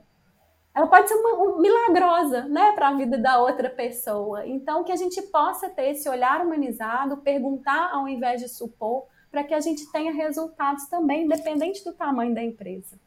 ela 0.73 0.87
pode 0.87 1.07
ser 1.07 1.15
uma, 1.15 1.33
uma 1.33 1.59
milagrosa, 1.59 2.43
né, 2.43 2.71
para 2.73 2.89
a 2.89 2.93
vida 2.93 3.17
da 3.17 3.39
outra 3.39 3.69
pessoa. 3.69 4.45
Então 4.45 4.83
que 4.83 4.91
a 4.91 4.95
gente 4.95 5.21
possa 5.23 5.69
ter 5.69 5.91
esse 5.91 6.07
olhar 6.07 6.41
humanizado, 6.41 7.17
perguntar 7.17 7.91
ao 7.91 8.07
invés 8.07 8.41
de 8.41 8.47
supor, 8.47 9.07
para 9.31 9.43
que 9.43 9.53
a 9.53 9.59
gente 9.59 9.91
tenha 9.91 10.11
resultados 10.11 10.85
também, 10.87 11.25
independente 11.25 11.83
do 11.83 11.93
tamanho 11.93 12.33
da 12.33 12.43
empresa. 12.43 12.99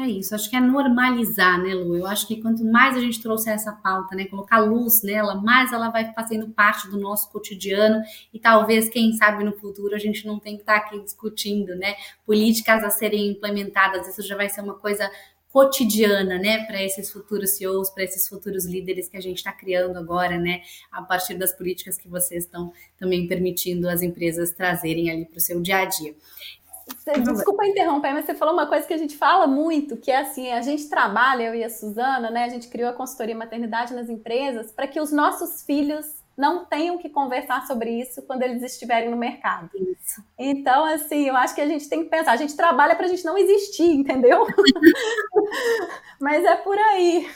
É 0.00 0.06
isso, 0.06 0.32
acho 0.32 0.48
que 0.48 0.54
é 0.54 0.60
normalizar, 0.60 1.60
né, 1.60 1.74
Lu? 1.74 1.96
Eu 1.96 2.06
acho 2.06 2.24
que 2.28 2.40
quanto 2.40 2.64
mais 2.64 2.96
a 2.96 3.00
gente 3.00 3.20
trouxer 3.20 3.52
essa 3.52 3.72
pauta, 3.72 4.14
né, 4.14 4.26
colocar 4.26 4.60
luz 4.60 5.02
nela, 5.02 5.34
mais 5.34 5.72
ela 5.72 5.90
vai 5.90 6.12
fazendo 6.12 6.48
parte 6.50 6.88
do 6.88 7.00
nosso 7.00 7.28
cotidiano 7.32 8.00
e 8.32 8.38
talvez, 8.38 8.88
quem 8.88 9.12
sabe, 9.14 9.42
no 9.42 9.52
futuro 9.58 9.96
a 9.96 9.98
gente 9.98 10.24
não 10.24 10.38
tem 10.38 10.54
que 10.54 10.62
estar 10.62 10.76
aqui 10.76 11.00
discutindo, 11.00 11.74
né, 11.74 11.96
políticas 12.24 12.84
a 12.84 12.90
serem 12.90 13.32
implementadas, 13.32 14.06
isso 14.06 14.22
já 14.22 14.36
vai 14.36 14.48
ser 14.48 14.60
uma 14.60 14.74
coisa 14.74 15.10
cotidiana, 15.52 16.38
né, 16.38 16.64
para 16.66 16.82
esses 16.82 17.10
futuros 17.10 17.56
CEOs, 17.56 17.90
para 17.90 18.04
esses 18.04 18.28
futuros 18.28 18.64
líderes 18.64 19.08
que 19.08 19.16
a 19.16 19.20
gente 19.20 19.38
está 19.38 19.52
criando 19.52 19.96
agora, 19.96 20.38
né, 20.38 20.62
a 20.92 21.02
partir 21.02 21.34
das 21.34 21.52
políticas 21.52 21.96
que 21.96 22.08
vocês 22.08 22.44
estão 22.44 22.72
também 22.98 23.26
permitindo 23.26 23.88
as 23.88 24.02
empresas 24.02 24.52
trazerem 24.52 25.10
ali 25.10 25.24
para 25.24 25.38
o 25.38 25.40
seu 25.40 25.60
dia 25.60 25.78
a 25.78 25.84
dia. 25.84 26.14
Desculpa 27.22 27.66
interromper, 27.66 28.12
mas 28.12 28.24
você 28.24 28.34
falou 28.34 28.54
uma 28.54 28.66
coisa 28.66 28.86
que 28.86 28.94
a 28.94 28.98
gente 28.98 29.16
fala 29.16 29.46
muito, 29.46 29.96
que 29.96 30.10
é 30.10 30.18
assim, 30.18 30.50
a 30.50 30.62
gente 30.62 30.88
trabalha, 30.88 31.44
eu 31.44 31.54
e 31.54 31.64
a 31.64 31.70
Suzana, 31.70 32.30
né, 32.30 32.44
a 32.44 32.48
gente 32.48 32.68
criou 32.68 32.88
a 32.88 32.94
consultoria 32.94 33.36
maternidade 33.36 33.94
nas 33.94 34.08
empresas 34.08 34.72
para 34.72 34.86
que 34.86 35.00
os 35.00 35.12
nossos 35.12 35.62
filhos 35.62 36.17
não 36.38 36.64
tenham 36.64 36.96
que 36.96 37.08
conversar 37.08 37.66
sobre 37.66 37.90
isso 37.90 38.22
quando 38.22 38.42
eles 38.42 38.62
estiverem 38.62 39.10
no 39.10 39.16
mercado. 39.16 39.68
Isso. 39.74 40.22
Então, 40.38 40.84
assim, 40.84 41.24
eu 41.26 41.36
acho 41.36 41.52
que 41.52 41.60
a 41.60 41.66
gente 41.66 41.88
tem 41.88 42.04
que 42.04 42.08
pensar, 42.08 42.30
a 42.30 42.36
gente 42.36 42.56
trabalha 42.56 42.94
para 42.94 43.06
a 43.06 43.08
gente 43.08 43.24
não 43.24 43.36
existir, 43.36 43.90
entendeu? 43.90 44.46
Mas 46.20 46.44
é 46.44 46.54
por 46.54 46.78
aí. 46.78 47.28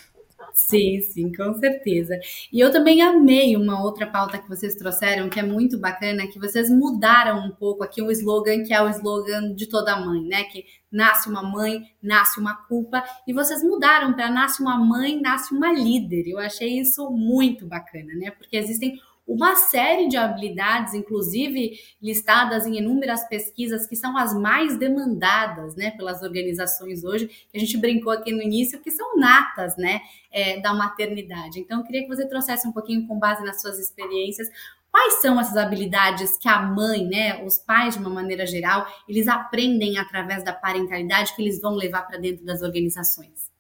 Sim, 0.55 1.01
sim, 1.01 1.33
com 1.33 1.55
certeza. 1.55 2.19
E 2.53 2.61
eu 2.61 2.71
também 2.71 3.01
amei 3.01 3.57
uma 3.57 3.83
outra 3.83 4.07
pauta 4.07 4.39
que 4.39 4.49
vocês 4.49 4.75
trouxeram, 4.75 5.31
que 5.31 5.41
é 5.41 5.43
muito 5.43 5.79
bacana, 5.79 6.27
que 6.27 6.39
vocês 6.39 6.69
mudaram 6.71 7.47
um 7.47 7.51
pouco 7.51 7.83
aqui 7.83 8.03
o 8.03 8.11
slogan, 8.11 8.63
que 8.63 8.75
é 8.75 8.83
o 8.83 8.89
slogan 8.91 9.55
de 9.55 9.67
toda 9.67 9.97
mãe, 9.97 10.23
né? 10.23 10.45
Que 10.45 10.65
nasce 10.91 11.29
uma 11.31 11.43
mãe, 11.43 11.83
nasce 12.03 12.39
uma 12.39 12.55
culpa, 12.67 13.03
e 13.27 13.33
vocês 13.33 13.63
mudaram 13.63 14.13
para 14.13 14.31
nasce 14.31 14.61
uma 14.61 14.77
mãe, 14.77 15.19
nasce 15.19 15.55
uma 15.55 15.73
líder. 15.73 16.29
Eu 16.29 16.39
achei 16.39 16.79
isso 16.79 17.11
muito 17.11 17.67
bacana, 17.67 18.13
né? 18.15 18.31
Porque 18.31 18.57
existem 18.57 19.01
uma 19.27 19.55
série 19.55 20.09
de 20.09 20.17
habilidades, 20.17 20.95
inclusive 20.95 21.79
listadas 22.01 22.67
em 22.67 22.79
inúmeras 22.79 23.27
pesquisas, 23.29 23.87
que 23.87 23.95
são 23.95 24.17
as 24.17 24.35
mais 24.35 24.77
demandadas 24.77 25.77
né, 25.77 25.93
pelas 25.93 26.23
organizações 26.23 27.05
hoje, 27.05 27.29
que 27.29 27.57
a 27.57 27.61
gente 27.61 27.77
brincou 27.77 28.13
aqui 28.13 28.33
no 28.33 28.43
início, 28.43 28.81
que 28.81 28.91
são 28.91 29.17
natas 29.17 29.77
né, 29.77 30.01
é, 30.31 30.61
da 30.61 30.75
maternidade. 30.75 31.61
Então, 31.61 31.79
eu 31.79 31.85
queria 31.85 32.03
que 32.03 32.09
você 32.09 32.27
trouxesse 32.27 32.67
um 32.67 32.73
pouquinho, 32.73 33.07
com 33.07 33.19
base 33.19 33.45
nas 33.45 33.61
suas 33.61 33.79
experiências, 33.79 34.49
quais 34.91 35.21
são 35.23 35.41
essas 35.41 35.57
habilidades 35.57 36.37
que 36.37 36.49
a 36.49 36.61
mãe, 36.61 37.07
né, 37.07 37.45
os 37.45 37.59
pais 37.59 37.95
de 37.95 38.01
uma 38.01 38.11
maneira 38.11 38.47
geral, 38.47 38.87
eles 39.09 39.29
aprendem 39.29 39.99
através 39.99 40.43
da 40.45 40.53
parentalidade 40.53 41.35
que 41.35 41.43
eles 41.43 41.61
vão 41.61 41.75
levar 41.75 42.03
para 42.03 42.19
dentro 42.19 42.45
das 42.45 42.61
organizações? 42.61 43.51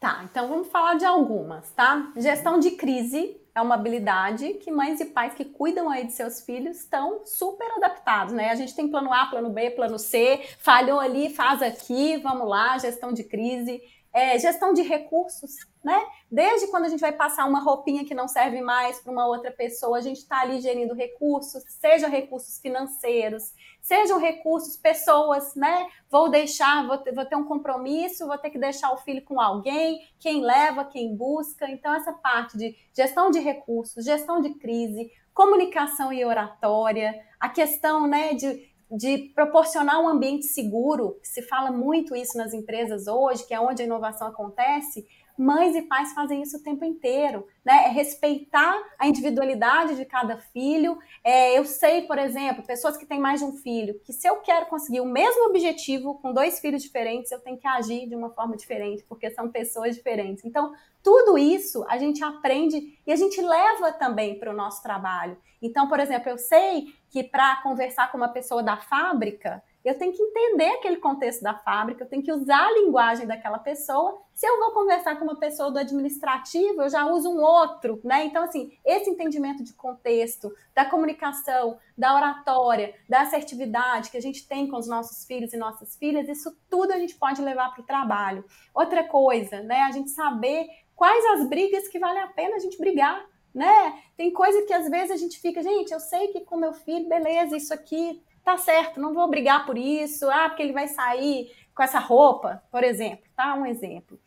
Tá, 0.00 0.24
então 0.24 0.48
vamos 0.48 0.68
falar 0.68 0.94
de 0.94 1.04
algumas, 1.04 1.70
tá? 1.72 2.10
Gestão 2.16 2.58
de 2.58 2.70
crise 2.70 3.39
é 3.54 3.60
uma 3.60 3.74
habilidade 3.74 4.54
que 4.54 4.70
mães 4.70 5.00
e 5.00 5.06
pais 5.06 5.34
que 5.34 5.44
cuidam 5.44 5.90
aí 5.90 6.06
de 6.06 6.12
seus 6.12 6.44
filhos 6.44 6.78
estão 6.78 7.22
super 7.24 7.68
adaptados, 7.76 8.32
né? 8.32 8.50
A 8.50 8.54
gente 8.54 8.74
tem 8.74 8.88
plano 8.88 9.12
A, 9.12 9.26
plano 9.26 9.50
B, 9.50 9.70
plano 9.70 9.98
C, 9.98 10.40
falhou 10.58 11.00
ali, 11.00 11.30
faz 11.30 11.62
aqui, 11.62 12.16
vamos 12.18 12.48
lá, 12.48 12.78
gestão 12.78 13.12
de 13.12 13.24
crise, 13.24 13.82
é, 14.12 14.38
gestão 14.38 14.72
de 14.72 14.82
recursos, 14.82 15.56
né? 15.82 15.98
Desde 16.30 16.66
quando 16.68 16.84
a 16.84 16.88
gente 16.88 17.00
vai 17.00 17.12
passar 17.12 17.46
uma 17.46 17.60
roupinha 17.60 18.04
que 18.04 18.14
não 18.14 18.26
serve 18.26 18.60
mais 18.60 19.00
para 19.00 19.12
uma 19.12 19.26
outra 19.26 19.50
pessoa, 19.50 19.98
a 19.98 20.00
gente 20.00 20.18
está 20.18 20.40
ali 20.40 20.60
gerindo 20.60 20.94
recursos, 20.94 21.62
seja 21.68 22.08
recursos 22.08 22.58
financeiros, 22.58 23.52
sejam 23.80 24.18
recursos, 24.18 24.76
pessoas, 24.76 25.54
né? 25.54 25.88
Vou 26.10 26.28
deixar, 26.28 26.86
vou 26.86 26.98
ter, 26.98 27.14
vou 27.14 27.24
ter 27.24 27.36
um 27.36 27.44
compromisso, 27.44 28.26
vou 28.26 28.38
ter 28.38 28.50
que 28.50 28.58
deixar 28.58 28.92
o 28.92 28.98
filho 28.98 29.22
com 29.24 29.40
alguém, 29.40 30.00
quem 30.18 30.42
leva, 30.42 30.84
quem 30.84 31.14
busca. 31.14 31.70
Então, 31.70 31.94
essa 31.94 32.12
parte 32.12 32.58
de 32.58 32.76
gestão 32.92 33.30
de 33.30 33.38
recursos, 33.38 34.04
gestão 34.04 34.40
de 34.40 34.54
crise, 34.54 35.10
comunicação 35.32 36.12
e 36.12 36.24
oratória, 36.24 37.14
a 37.38 37.48
questão 37.48 38.06
né, 38.06 38.34
de 38.34 38.69
de 38.90 39.30
proporcionar 39.34 40.00
um 40.00 40.08
ambiente 40.08 40.46
seguro, 40.46 41.18
se 41.22 41.42
fala 41.42 41.70
muito 41.70 42.16
isso 42.16 42.36
nas 42.36 42.52
empresas 42.52 43.06
hoje, 43.06 43.46
que 43.46 43.54
é 43.54 43.60
onde 43.60 43.82
a 43.82 43.84
inovação 43.84 44.28
acontece, 44.28 45.06
mães 45.40 45.74
e 45.74 45.82
pais 45.82 46.12
fazem 46.12 46.42
isso 46.42 46.58
o 46.58 46.62
tempo 46.62 46.84
inteiro, 46.84 47.46
né? 47.64 47.84
É 47.86 47.88
respeitar 47.88 48.78
a 48.98 49.08
individualidade 49.08 49.96
de 49.96 50.04
cada 50.04 50.36
filho. 50.36 50.98
É, 51.24 51.58
eu 51.58 51.64
sei, 51.64 52.02
por 52.02 52.18
exemplo, 52.18 52.62
pessoas 52.62 52.96
que 52.96 53.06
têm 53.06 53.18
mais 53.18 53.40
de 53.40 53.46
um 53.46 53.52
filho, 53.52 53.98
que 54.04 54.12
se 54.12 54.28
eu 54.28 54.36
quero 54.36 54.66
conseguir 54.66 55.00
o 55.00 55.06
mesmo 55.06 55.46
objetivo 55.46 56.18
com 56.20 56.32
dois 56.32 56.60
filhos 56.60 56.82
diferentes, 56.82 57.32
eu 57.32 57.40
tenho 57.40 57.56
que 57.56 57.66
agir 57.66 58.06
de 58.06 58.14
uma 58.14 58.30
forma 58.30 58.54
diferente, 58.54 59.02
porque 59.08 59.30
são 59.30 59.48
pessoas 59.48 59.96
diferentes. 59.96 60.44
Então, 60.44 60.74
tudo 61.02 61.38
isso 61.38 61.84
a 61.88 61.98
gente 61.98 62.22
aprende 62.22 62.98
e 63.06 63.12
a 63.12 63.16
gente 63.16 63.40
leva 63.40 63.92
também 63.92 64.38
para 64.38 64.50
o 64.50 64.56
nosso 64.56 64.82
trabalho. 64.82 65.36
Então, 65.62 65.88
por 65.88 66.00
exemplo, 66.00 66.30
eu 66.30 66.38
sei 66.38 66.94
que 67.10 67.22
para 67.24 67.56
conversar 67.62 68.10
com 68.10 68.18
uma 68.18 68.28
pessoa 68.28 68.62
da 68.62 68.76
fábrica, 68.76 69.62
eu 69.84 69.96
tenho 69.96 70.12
que 70.12 70.22
entender 70.22 70.68
aquele 70.74 70.96
contexto 70.96 71.42
da 71.42 71.54
fábrica, 71.54 72.04
eu 72.04 72.08
tenho 72.08 72.22
que 72.22 72.32
usar 72.32 72.66
a 72.66 72.72
linguagem 72.72 73.26
daquela 73.26 73.58
pessoa. 73.58 74.20
Se 74.34 74.46
eu 74.46 74.58
vou 74.58 74.72
conversar 74.72 75.16
com 75.16 75.24
uma 75.24 75.38
pessoa 75.38 75.70
do 75.70 75.78
administrativo, 75.78 76.82
eu 76.82 76.90
já 76.90 77.06
uso 77.06 77.30
um 77.30 77.40
outro, 77.40 77.98
né? 78.04 78.26
Então, 78.26 78.44
assim, 78.44 78.76
esse 78.84 79.08
entendimento 79.08 79.64
de 79.64 79.72
contexto, 79.72 80.54
da 80.74 80.84
comunicação, 80.84 81.78
da 81.96 82.14
oratória, 82.14 82.94
da 83.08 83.22
assertividade 83.22 84.10
que 84.10 84.18
a 84.18 84.22
gente 84.22 84.46
tem 84.46 84.68
com 84.68 84.76
os 84.76 84.86
nossos 84.86 85.24
filhos 85.24 85.52
e 85.54 85.56
nossas 85.56 85.96
filhas, 85.96 86.28
isso 86.28 86.54
tudo 86.68 86.92
a 86.92 86.98
gente 86.98 87.14
pode 87.14 87.40
levar 87.40 87.72
para 87.72 87.82
o 87.82 87.86
trabalho. 87.86 88.44
Outra 88.74 89.02
coisa, 89.04 89.62
né? 89.62 89.82
A 89.82 89.92
gente 89.92 90.10
saber 90.10 90.66
quais 91.00 91.24
as 91.40 91.48
brigas 91.48 91.88
que 91.88 91.98
vale 91.98 92.18
a 92.18 92.26
pena 92.26 92.56
a 92.56 92.58
gente 92.58 92.76
brigar, 92.76 93.24
né? 93.54 94.02
Tem 94.18 94.30
coisa 94.30 94.66
que 94.66 94.72
às 94.74 94.86
vezes 94.86 95.10
a 95.10 95.16
gente 95.16 95.40
fica, 95.40 95.62
gente, 95.62 95.90
eu 95.90 95.98
sei 95.98 96.28
que 96.28 96.40
com 96.40 96.58
meu 96.58 96.74
filho, 96.74 97.08
beleza, 97.08 97.56
isso 97.56 97.72
aqui 97.72 98.22
tá 98.44 98.58
certo, 98.58 99.00
não 99.00 99.14
vou 99.14 99.26
brigar 99.26 99.64
por 99.64 99.78
isso, 99.78 100.28
ah, 100.28 100.50
porque 100.50 100.62
ele 100.62 100.74
vai 100.74 100.88
sair 100.88 101.50
com 101.74 101.82
essa 101.82 101.98
roupa, 101.98 102.62
por 102.70 102.84
exemplo, 102.84 103.24
tá? 103.34 103.54
Um 103.54 103.64
exemplo. 103.64 104.20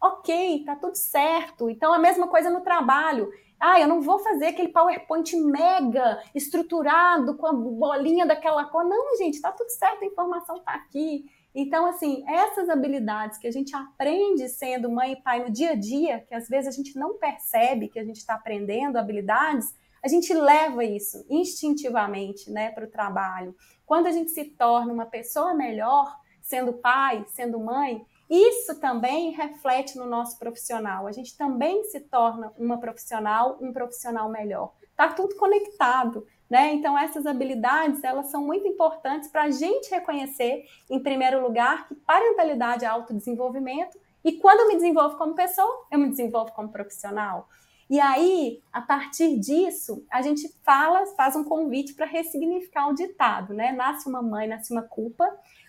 ok, 0.00 0.62
tá 0.64 0.76
tudo 0.76 0.94
certo. 0.94 1.68
Então, 1.68 1.92
a 1.92 1.98
mesma 1.98 2.28
coisa 2.28 2.48
no 2.48 2.60
trabalho. 2.60 3.28
Ah, 3.58 3.80
eu 3.80 3.88
não 3.88 4.00
vou 4.00 4.20
fazer 4.20 4.46
aquele 4.46 4.68
PowerPoint 4.68 5.36
mega 5.36 6.22
estruturado 6.32 7.36
com 7.36 7.46
a 7.48 7.52
bolinha 7.52 8.24
daquela 8.24 8.64
cor. 8.66 8.84
Não, 8.84 9.16
gente, 9.16 9.40
tá 9.40 9.50
tudo 9.50 9.68
certo, 9.70 10.04
a 10.04 10.06
informação 10.06 10.60
tá 10.60 10.74
aqui. 10.74 11.24
Então, 11.54 11.86
assim, 11.86 12.24
essas 12.28 12.68
habilidades 12.68 13.38
que 13.38 13.46
a 13.46 13.50
gente 13.50 13.74
aprende 13.74 14.48
sendo 14.48 14.90
mãe 14.90 15.12
e 15.12 15.22
pai 15.22 15.42
no 15.42 15.50
dia 15.50 15.72
a 15.72 15.74
dia, 15.74 16.20
que 16.20 16.34
às 16.34 16.48
vezes 16.48 16.68
a 16.68 16.76
gente 16.76 16.96
não 16.98 17.18
percebe 17.18 17.88
que 17.88 17.98
a 17.98 18.04
gente 18.04 18.18
está 18.18 18.34
aprendendo 18.34 18.96
habilidades, 18.96 19.74
a 20.02 20.08
gente 20.08 20.32
leva 20.32 20.84
isso 20.84 21.24
instintivamente 21.28 22.50
né, 22.50 22.70
para 22.70 22.84
o 22.84 22.90
trabalho. 22.90 23.54
Quando 23.84 24.06
a 24.06 24.12
gente 24.12 24.30
se 24.30 24.44
torna 24.44 24.92
uma 24.92 25.06
pessoa 25.06 25.52
melhor, 25.52 26.16
sendo 26.40 26.74
pai, 26.74 27.24
sendo 27.28 27.58
mãe, 27.58 28.04
isso 28.30 28.78
também 28.80 29.32
reflete 29.32 29.98
no 29.98 30.06
nosso 30.06 30.38
profissional. 30.38 31.06
A 31.06 31.12
gente 31.12 31.36
também 31.36 31.82
se 31.84 31.98
torna 32.00 32.52
uma 32.56 32.78
profissional, 32.78 33.58
um 33.60 33.72
profissional 33.72 34.28
melhor. 34.28 34.72
Está 34.84 35.08
tudo 35.08 35.34
conectado. 35.34 36.24
Né? 36.50 36.72
Então, 36.72 36.98
essas 36.98 37.26
habilidades 37.26 38.02
elas 38.02 38.26
são 38.26 38.44
muito 38.44 38.66
importantes 38.66 39.28
para 39.30 39.44
a 39.44 39.50
gente 39.50 39.88
reconhecer, 39.88 40.64
em 40.90 40.98
primeiro 40.98 41.40
lugar, 41.40 41.86
que 41.86 41.94
parentalidade 41.94 42.84
é 42.84 42.88
autodesenvolvimento, 42.88 43.96
e 44.24 44.32
quando 44.32 44.60
eu 44.60 44.68
me 44.68 44.74
desenvolvo 44.74 45.16
como 45.16 45.34
pessoa, 45.34 45.86
eu 45.92 45.98
me 45.98 46.08
desenvolvo 46.08 46.52
como 46.52 46.68
profissional. 46.68 47.48
E 47.88 47.98
aí, 47.98 48.60
a 48.72 48.80
partir 48.80 49.38
disso, 49.38 50.04
a 50.10 50.22
gente 50.22 50.48
fala, 50.64 51.06
faz 51.16 51.34
um 51.34 51.42
convite 51.42 51.94
para 51.94 52.06
ressignificar 52.06 52.88
o 52.88 52.94
ditado, 52.94 53.54
né? 53.54 53.72
Nasce 53.72 54.08
uma 54.08 54.22
mãe, 54.22 54.46
nasce 54.46 54.72
uma 54.72 54.82
culpa, 54.82 55.26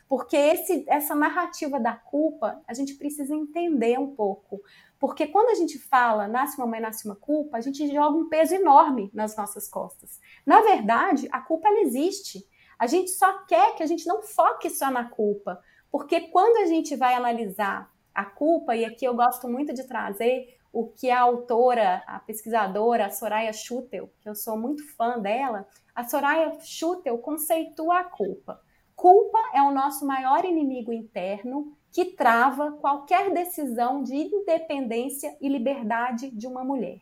porque 0.08 0.36
esse, 0.36 0.84
essa 0.88 1.16
narrativa 1.16 1.80
da 1.80 1.94
culpa, 1.94 2.62
a 2.68 2.74
gente 2.74 2.96
precisa 2.96 3.34
entender 3.34 3.98
um 3.98 4.14
pouco. 4.14 4.60
Porque 5.02 5.26
quando 5.26 5.49
a 5.49 5.56
gente 5.56 5.80
fala 5.80 6.28
nasce 6.28 6.60
uma 6.60 6.68
mãe, 6.68 6.80
nasce 6.80 7.06
uma 7.06 7.16
culpa, 7.16 7.58
a 7.58 7.60
gente 7.60 7.91
joga 7.91 8.16
um 8.16 8.30
peso 8.30 8.54
enorme 8.54 9.10
nas 9.12 9.36
nossas 9.36 9.68
costas. 9.68 10.20
Na 10.45 10.62
verdade, 10.62 11.28
a 11.32 11.41
culpa 11.41 11.68
ela 11.68 11.82
existe. 11.82 12.47
A 12.78 12.86
gente 12.86 13.10
só 13.10 13.39
quer 13.45 13.74
que 13.74 13.82
a 13.82 13.88
gente 13.88 14.06
não 14.06 14.22
foque 14.22 14.70
só 14.70 14.91
na 14.91 15.10
culpa. 15.10 15.60
Porque 15.91 16.22
quando 16.30 16.58
a 16.58 16.68
gente 16.68 16.95
vai 16.95 17.16
analisar 17.16 17.91
a 18.14 18.24
culpa, 18.24 18.76
e 18.76 18.86
aqui 18.86 19.04
eu 19.04 19.16
gosto 19.16 19.49
muito 19.49 19.74
de 19.74 19.88
trazer 19.88 20.56
o 20.72 20.86
que 20.86 21.10
a 21.10 21.20
autora, 21.20 22.04
a 22.06 22.20
pesquisadora, 22.20 23.08
a 23.08 23.10
Soraya 23.10 23.52
Schutel, 23.52 24.08
que 24.22 24.30
eu 24.30 24.36
sou 24.36 24.56
muito 24.56 24.88
fã 24.95 25.18
dela, 25.18 25.68
a 25.95 26.04
Soraya 26.04 26.60
Schutel 26.60 27.18
conceitua 27.18 28.02
a 28.02 28.04
culpa. 28.04 28.62
Culpa 28.95 29.39
é 29.56 29.64
o 29.64 29.72
nosso 29.72 30.06
maior 30.06 30.45
inimigo 30.45 30.93
interno 30.93 31.76
que 31.92 32.06
trava 32.06 32.72
qualquer 32.74 33.34
decisão 33.34 34.02
de 34.02 34.16
independência 34.16 35.36
e 35.42 35.50
liberdade 35.50 36.32
de 36.32 36.48
uma 36.48 36.64
mulher. 36.64 37.02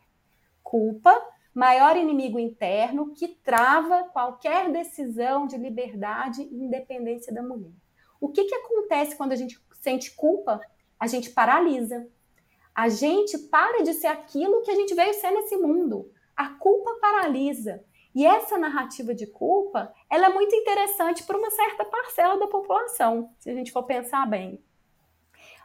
Culpa, 0.63 1.15
maior 1.53 1.95
inimigo 1.95 2.39
interno 2.39 3.13
que 3.13 3.27
trava 3.27 4.05
qualquer 4.05 4.71
decisão 4.71 5.45
de 5.45 5.57
liberdade 5.57 6.41
e 6.41 6.63
independência 6.63 7.33
da 7.33 7.43
mulher. 7.43 7.73
O 8.19 8.29
que, 8.29 8.45
que 8.45 8.55
acontece 8.55 9.15
quando 9.15 9.31
a 9.31 9.35
gente 9.35 9.61
sente 9.79 10.15
culpa? 10.15 10.59
A 10.99 11.05
gente 11.05 11.29
paralisa. 11.29 12.07
A 12.73 12.89
gente 12.89 13.37
para 13.37 13.83
de 13.83 13.93
ser 13.93 14.07
aquilo 14.07 14.61
que 14.61 14.71
a 14.71 14.75
gente 14.75 14.95
veio 14.95 15.13
ser 15.13 15.31
nesse 15.31 15.55
mundo. 15.57 16.11
A 16.35 16.49
culpa 16.49 16.97
paralisa. 16.99 17.83
E 18.15 18.25
essa 18.25 18.57
narrativa 18.57 19.13
de 19.13 19.27
culpa, 19.27 19.93
ela 20.09 20.27
é 20.27 20.29
muito 20.29 20.55
interessante 20.55 21.23
para 21.23 21.37
uma 21.37 21.51
certa 21.51 21.85
parcela 21.85 22.39
da 22.39 22.47
população, 22.47 23.31
se 23.37 23.49
a 23.49 23.53
gente 23.53 23.71
for 23.71 23.83
pensar 23.83 24.25
bem. 24.27 24.63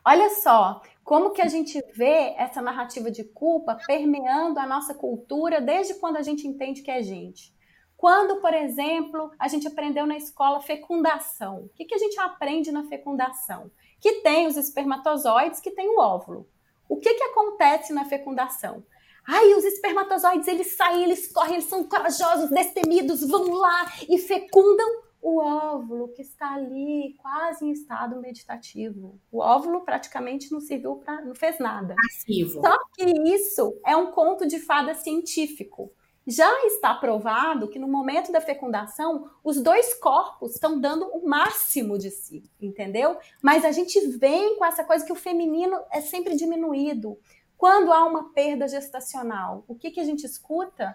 Olha 0.07 0.29
só 0.31 0.83
como 1.03 1.31
que 1.31 1.41
a 1.41 1.49
gente 1.49 1.83
vê 1.95 2.35
essa 2.37 2.61
narrativa 2.61 3.11
de 3.11 3.25
culpa 3.25 3.79
permeando 3.87 4.61
a 4.61 4.67
nossa 4.67 4.95
cultura 4.95 5.61
desde 5.61 5.95
quando 5.95 6.17
a 6.17 6.23
gente 6.23 6.47
entende 6.47 6.83
que 6.83 6.91
é 6.91 7.03
gente. 7.03 7.55
Quando, 7.97 8.41
por 8.41 8.53
exemplo, 8.53 9.31
a 9.39 9.49
gente 9.49 9.67
aprendeu 9.67 10.07
na 10.07 10.17
escola 10.17 10.61
fecundação. 10.61 11.65
O 11.65 11.69
que, 11.71 11.87
que 11.87 11.95
a 11.95 11.99
gente 11.99 12.21
aprende 12.21 12.71
na 12.71 12.85
fecundação? 12.85 13.71
Que 13.99 14.21
tem 14.21 14.47
os 14.47 14.59
espermatozoides, 14.59 15.61
que 15.61 15.71
tem 15.71 15.89
o 15.89 15.99
óvulo. 15.99 16.47
O 16.87 16.99
que, 16.99 17.15
que 17.15 17.25
acontece 17.25 17.95
na 17.95 18.05
fecundação? 18.05 18.85
Ai, 19.27 19.55
os 19.55 19.65
espermatozoides, 19.65 20.47
eles 20.49 20.77
saem, 20.77 21.05
eles 21.05 21.33
correm, 21.33 21.55
eles 21.55 21.65
são 21.65 21.83
corajosos, 21.85 22.51
destemidos, 22.51 23.27
vão 23.27 23.55
lá 23.55 23.91
e 24.07 24.19
fecundam 24.19 25.04
o 25.25 25.41
óvulo 25.41 26.09
que 26.09 26.21
está 26.21 26.53
ali 26.53 27.17
quase 27.17 27.65
em 27.65 27.73
estado 27.73 28.21
meditativo. 28.21 29.19
O 29.33 29.41
óvulo 29.41 29.81
praticamente 29.81 30.53
não 30.53 30.61
serviu 30.61 30.97
para, 30.97 31.25
não 31.25 31.35
fez 31.35 31.59
nada. 31.59 31.95
Passivo. 31.97 32.61
Só 32.61 32.77
que 32.93 33.05
isso 33.35 33.75
é 33.87 33.97
um 33.97 34.11
conto 34.11 34.47
de 34.47 34.59
fada 34.59 34.93
científico. 34.93 35.91
Já 36.27 36.67
está 36.67 36.95
provado 36.95 37.69
que 37.69 37.79
no 37.79 37.89
momento 37.89 38.31
da 38.31 38.41
fecundação, 38.41 39.31
os 39.43 39.63
dois 39.63 39.95
corpos 39.95 40.53
estão 40.53 40.79
dando 40.79 41.07
o 41.07 41.27
máximo 41.27 41.97
de 41.97 42.11
si, 42.11 42.45
entendeu? 42.61 43.17
Mas 43.43 43.65
a 43.65 43.73
gente 43.73 43.99
vem 44.19 44.59
com 44.59 44.65
essa 44.67 44.85
coisa 44.85 45.07
que 45.07 45.13
o 45.13 45.17
feminino 45.17 45.79
é 45.91 46.03
sempre 46.03 46.37
diminuído. 46.37 47.19
Quando 47.57 47.95
há 47.95 48.05
uma 48.05 48.31
perda 48.35 48.69
gestacional, 48.69 49.65
o 49.67 49.75
que, 49.75 49.91
que 49.91 50.01
a 50.01 50.05
gente 50.05 50.25
escuta? 50.25 50.95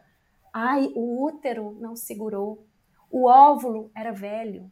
Ai, 0.54 0.92
o 0.96 1.26
útero 1.26 1.76
não 1.80 1.96
segurou, 1.96 2.69
o 3.10 3.26
óvulo 3.28 3.92
era 3.96 4.12
velho. 4.12 4.72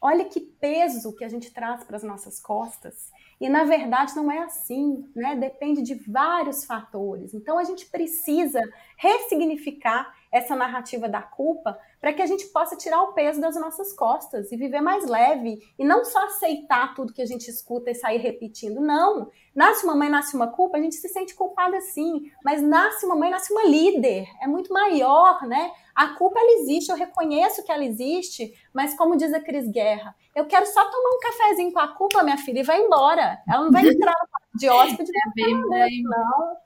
Olha 0.00 0.26
que 0.26 0.38
peso 0.38 1.14
que 1.14 1.24
a 1.24 1.28
gente 1.28 1.52
traz 1.52 1.82
para 1.82 1.96
as 1.96 2.02
nossas 2.02 2.38
costas. 2.38 3.10
E 3.40 3.48
na 3.48 3.64
verdade 3.64 4.14
não 4.14 4.30
é 4.30 4.40
assim, 4.40 5.10
né? 5.16 5.34
Depende 5.34 5.82
de 5.82 5.94
vários 5.94 6.64
fatores. 6.64 7.32
Então 7.32 7.58
a 7.58 7.64
gente 7.64 7.86
precisa 7.86 8.60
ressignificar 8.96 10.14
essa 10.30 10.54
narrativa 10.54 11.08
da 11.08 11.22
culpa 11.22 11.78
para 12.04 12.12
que 12.12 12.20
a 12.20 12.26
gente 12.26 12.48
possa 12.48 12.76
tirar 12.76 13.00
o 13.00 13.14
peso 13.14 13.40
das 13.40 13.56
nossas 13.56 13.90
costas 13.94 14.52
e 14.52 14.58
viver 14.58 14.82
mais 14.82 15.08
leve 15.08 15.58
e 15.78 15.82
não 15.82 16.04
só 16.04 16.26
aceitar 16.26 16.94
tudo 16.94 17.14
que 17.14 17.22
a 17.22 17.26
gente 17.26 17.48
escuta 17.48 17.90
e 17.90 17.94
sair 17.94 18.18
repetindo. 18.18 18.78
Não, 18.78 19.30
nasce 19.54 19.86
uma 19.86 19.96
mãe, 19.96 20.10
nasce 20.10 20.36
uma 20.36 20.48
culpa, 20.48 20.76
a 20.76 20.82
gente 20.82 20.96
se 20.96 21.08
sente 21.08 21.34
culpada 21.34 21.80
sim, 21.80 22.30
mas 22.44 22.60
nasce 22.60 23.06
uma 23.06 23.16
mãe, 23.16 23.30
nasce 23.30 23.50
uma 23.50 23.64
líder, 23.64 24.26
é 24.42 24.46
muito 24.46 24.70
maior, 24.70 25.46
né? 25.46 25.72
A 25.94 26.08
culpa 26.08 26.38
ela 26.38 26.60
existe, 26.60 26.90
eu 26.90 26.96
reconheço 26.98 27.64
que 27.64 27.72
ela 27.72 27.82
existe, 27.82 28.52
mas 28.74 28.94
como 28.98 29.16
diz 29.16 29.32
a 29.32 29.40
Cris 29.40 29.66
Guerra, 29.66 30.14
eu 30.36 30.44
quero 30.44 30.66
só 30.66 30.84
tomar 30.84 31.08
um 31.08 31.20
cafezinho 31.20 31.72
com 31.72 31.78
a 31.78 31.88
culpa, 31.88 32.22
minha 32.22 32.36
filha, 32.36 32.60
e 32.60 32.64
vai 32.64 32.82
embora. 32.82 33.42
Ela 33.48 33.64
não 33.64 33.72
vai 33.72 33.88
entrar 33.88 34.14
de 34.54 34.68
hóspede, 34.68 35.10
é 35.40 36.02
não. 36.02 36.56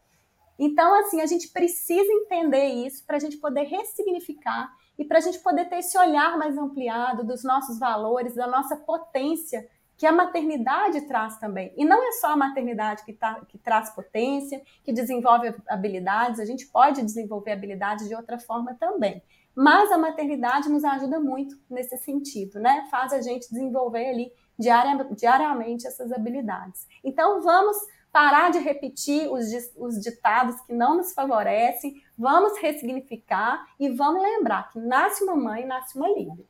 Então, 0.59 0.93
assim, 0.99 1.20
a 1.20 1.26
gente 1.26 1.47
precisa 1.51 2.12
entender 2.12 2.66
isso 2.66 3.07
para 3.07 3.18
a 3.18 3.20
gente 3.20 3.36
poder 3.36 3.62
ressignificar 3.62 4.68
e 4.99 5.05
para 5.05 5.18
a 5.18 5.20
gente 5.20 5.38
poder 5.38 5.66
ter 5.66 5.76
esse 5.76 5.96
olhar 5.96 6.36
mais 6.36 6.59
ampliado 6.59 7.24
dos 7.24 7.44
nossos 7.44 7.78
valores, 7.78 8.34
da 8.34 8.46
nossa 8.46 8.76
potência, 8.76 9.66
que 9.96 10.07
a 10.07 10.12
maternidade 10.12 11.01
traz 11.03 11.38
também. 11.38 11.72
E 11.76 11.84
não 11.84 12.03
é 12.09 12.12
só 12.12 12.28
a 12.28 12.36
maternidade 12.36 13.05
que, 13.05 13.12
tá, 13.12 13.40
que 13.49 13.59
traz 13.59 13.90
potência, 13.90 14.62
que 14.84 14.92
desenvolve 14.92 15.55
habilidades, 15.68 16.40
a 16.40 16.44
gente 16.44 16.66
pode 16.66 17.03
desenvolver 17.03 17.53
habilidades 17.53 18.09
de 18.09 18.14
outra 18.14 18.38
forma 18.38 18.74
também. 18.74 19.22
Mas 19.55 19.90
a 19.90 19.99
maternidade 19.99 20.68
nos 20.68 20.84
ajuda 20.84 21.18
muito 21.18 21.59
nesse 21.68 21.96
sentido, 21.96 22.61
né? 22.61 22.86
Faz 22.90 23.12
a 23.12 23.20
gente 23.20 23.51
desenvolver 23.51 24.09
ali 24.09 24.32
diaria, 24.57 25.05
diariamente 25.16 25.86
essas 25.86 26.12
habilidades. 26.12 26.86
Então, 27.03 27.40
vamos 27.42 27.76
parar 28.13 28.51
de 28.51 28.59
repetir 28.59 29.31
os, 29.31 29.47
os 29.77 30.01
ditados 30.01 30.61
que 30.63 30.73
não 30.73 30.97
nos 30.97 31.13
favorecem, 31.13 32.03
vamos 32.17 32.59
ressignificar 32.59 33.67
e 33.79 33.89
vamos 33.91 34.23
lembrar 34.23 34.71
que 34.71 34.79
nasce 34.79 35.25
uma 35.25 35.37
mãe, 35.37 35.67
nasce 35.67 35.97
uma 35.97 36.09
líder. 36.09 36.47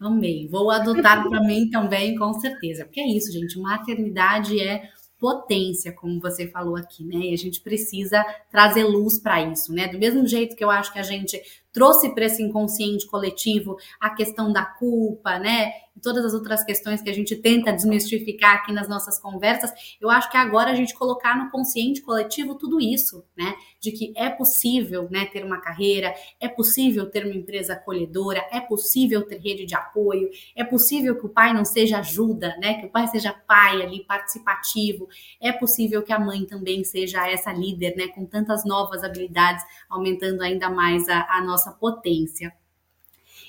Amei. 0.00 0.48
Vou 0.48 0.70
adotar 0.70 1.26
para 1.28 1.40
mim 1.40 1.70
também, 1.70 2.16
com 2.16 2.32
certeza. 2.34 2.84
Porque 2.84 3.00
é 3.00 3.08
isso, 3.08 3.32
gente. 3.32 3.58
Maternidade 3.58 4.60
é 4.60 4.90
potência, 5.18 5.92
como 5.92 6.20
você 6.20 6.48
falou 6.48 6.76
aqui, 6.76 7.04
né? 7.04 7.16
E 7.16 7.32
a 7.32 7.36
gente 7.36 7.60
precisa 7.60 8.22
trazer 8.50 8.84
luz 8.84 9.18
para 9.18 9.42
isso, 9.42 9.72
né? 9.72 9.88
Do 9.88 9.98
mesmo 9.98 10.26
jeito 10.26 10.56
que 10.56 10.62
eu 10.62 10.70
acho 10.70 10.92
que 10.92 10.98
a 10.98 11.02
gente 11.02 11.40
trouxe 11.74 12.14
para 12.14 12.24
esse 12.24 12.40
inconsciente 12.40 13.06
coletivo 13.06 13.76
a 14.00 14.08
questão 14.10 14.50
da 14.50 14.64
culpa, 14.64 15.38
né? 15.38 15.72
E 15.96 16.00
todas 16.00 16.24
as 16.24 16.34
outras 16.34 16.64
questões 16.64 17.00
que 17.00 17.10
a 17.10 17.12
gente 17.12 17.36
tenta 17.36 17.72
desmistificar 17.72 18.56
aqui 18.56 18.72
nas 18.72 18.88
nossas 18.88 19.18
conversas, 19.18 19.72
eu 20.00 20.10
acho 20.10 20.28
que 20.30 20.36
agora 20.36 20.70
a 20.70 20.74
gente 20.74 20.94
colocar 20.94 21.36
no 21.36 21.50
consciente 21.50 22.02
coletivo 22.02 22.56
tudo 22.56 22.80
isso, 22.80 23.24
né? 23.36 23.54
De 23.80 23.92
que 23.92 24.12
é 24.16 24.28
possível, 24.28 25.08
né, 25.10 25.26
ter 25.26 25.44
uma 25.44 25.60
carreira, 25.60 26.12
é 26.40 26.48
possível 26.48 27.08
ter 27.10 27.24
uma 27.24 27.34
empresa 27.34 27.74
acolhedora, 27.74 28.44
é 28.50 28.60
possível 28.60 29.22
ter 29.22 29.38
rede 29.38 29.66
de 29.66 29.74
apoio, 29.74 30.28
é 30.56 30.64
possível 30.64 31.16
que 31.16 31.26
o 31.26 31.28
pai 31.28 31.52
não 31.52 31.64
seja 31.64 31.98
ajuda, 31.98 32.56
né? 32.60 32.74
Que 32.74 32.86
o 32.86 32.90
pai 32.90 33.06
seja 33.08 33.32
pai 33.32 33.82
ali 33.82 34.04
participativo, 34.04 35.08
é 35.40 35.52
possível 35.52 36.02
que 36.02 36.12
a 36.12 36.18
mãe 36.18 36.44
também 36.44 36.82
seja 36.82 37.28
essa 37.28 37.52
líder, 37.52 37.94
né, 37.96 38.08
com 38.08 38.24
tantas 38.26 38.64
novas 38.64 39.04
habilidades, 39.04 39.64
aumentando 39.88 40.42
ainda 40.42 40.68
mais 40.70 41.08
a, 41.08 41.24
a 41.36 41.44
nossa 41.44 41.63
nossa 41.64 41.72
potência. 41.72 42.52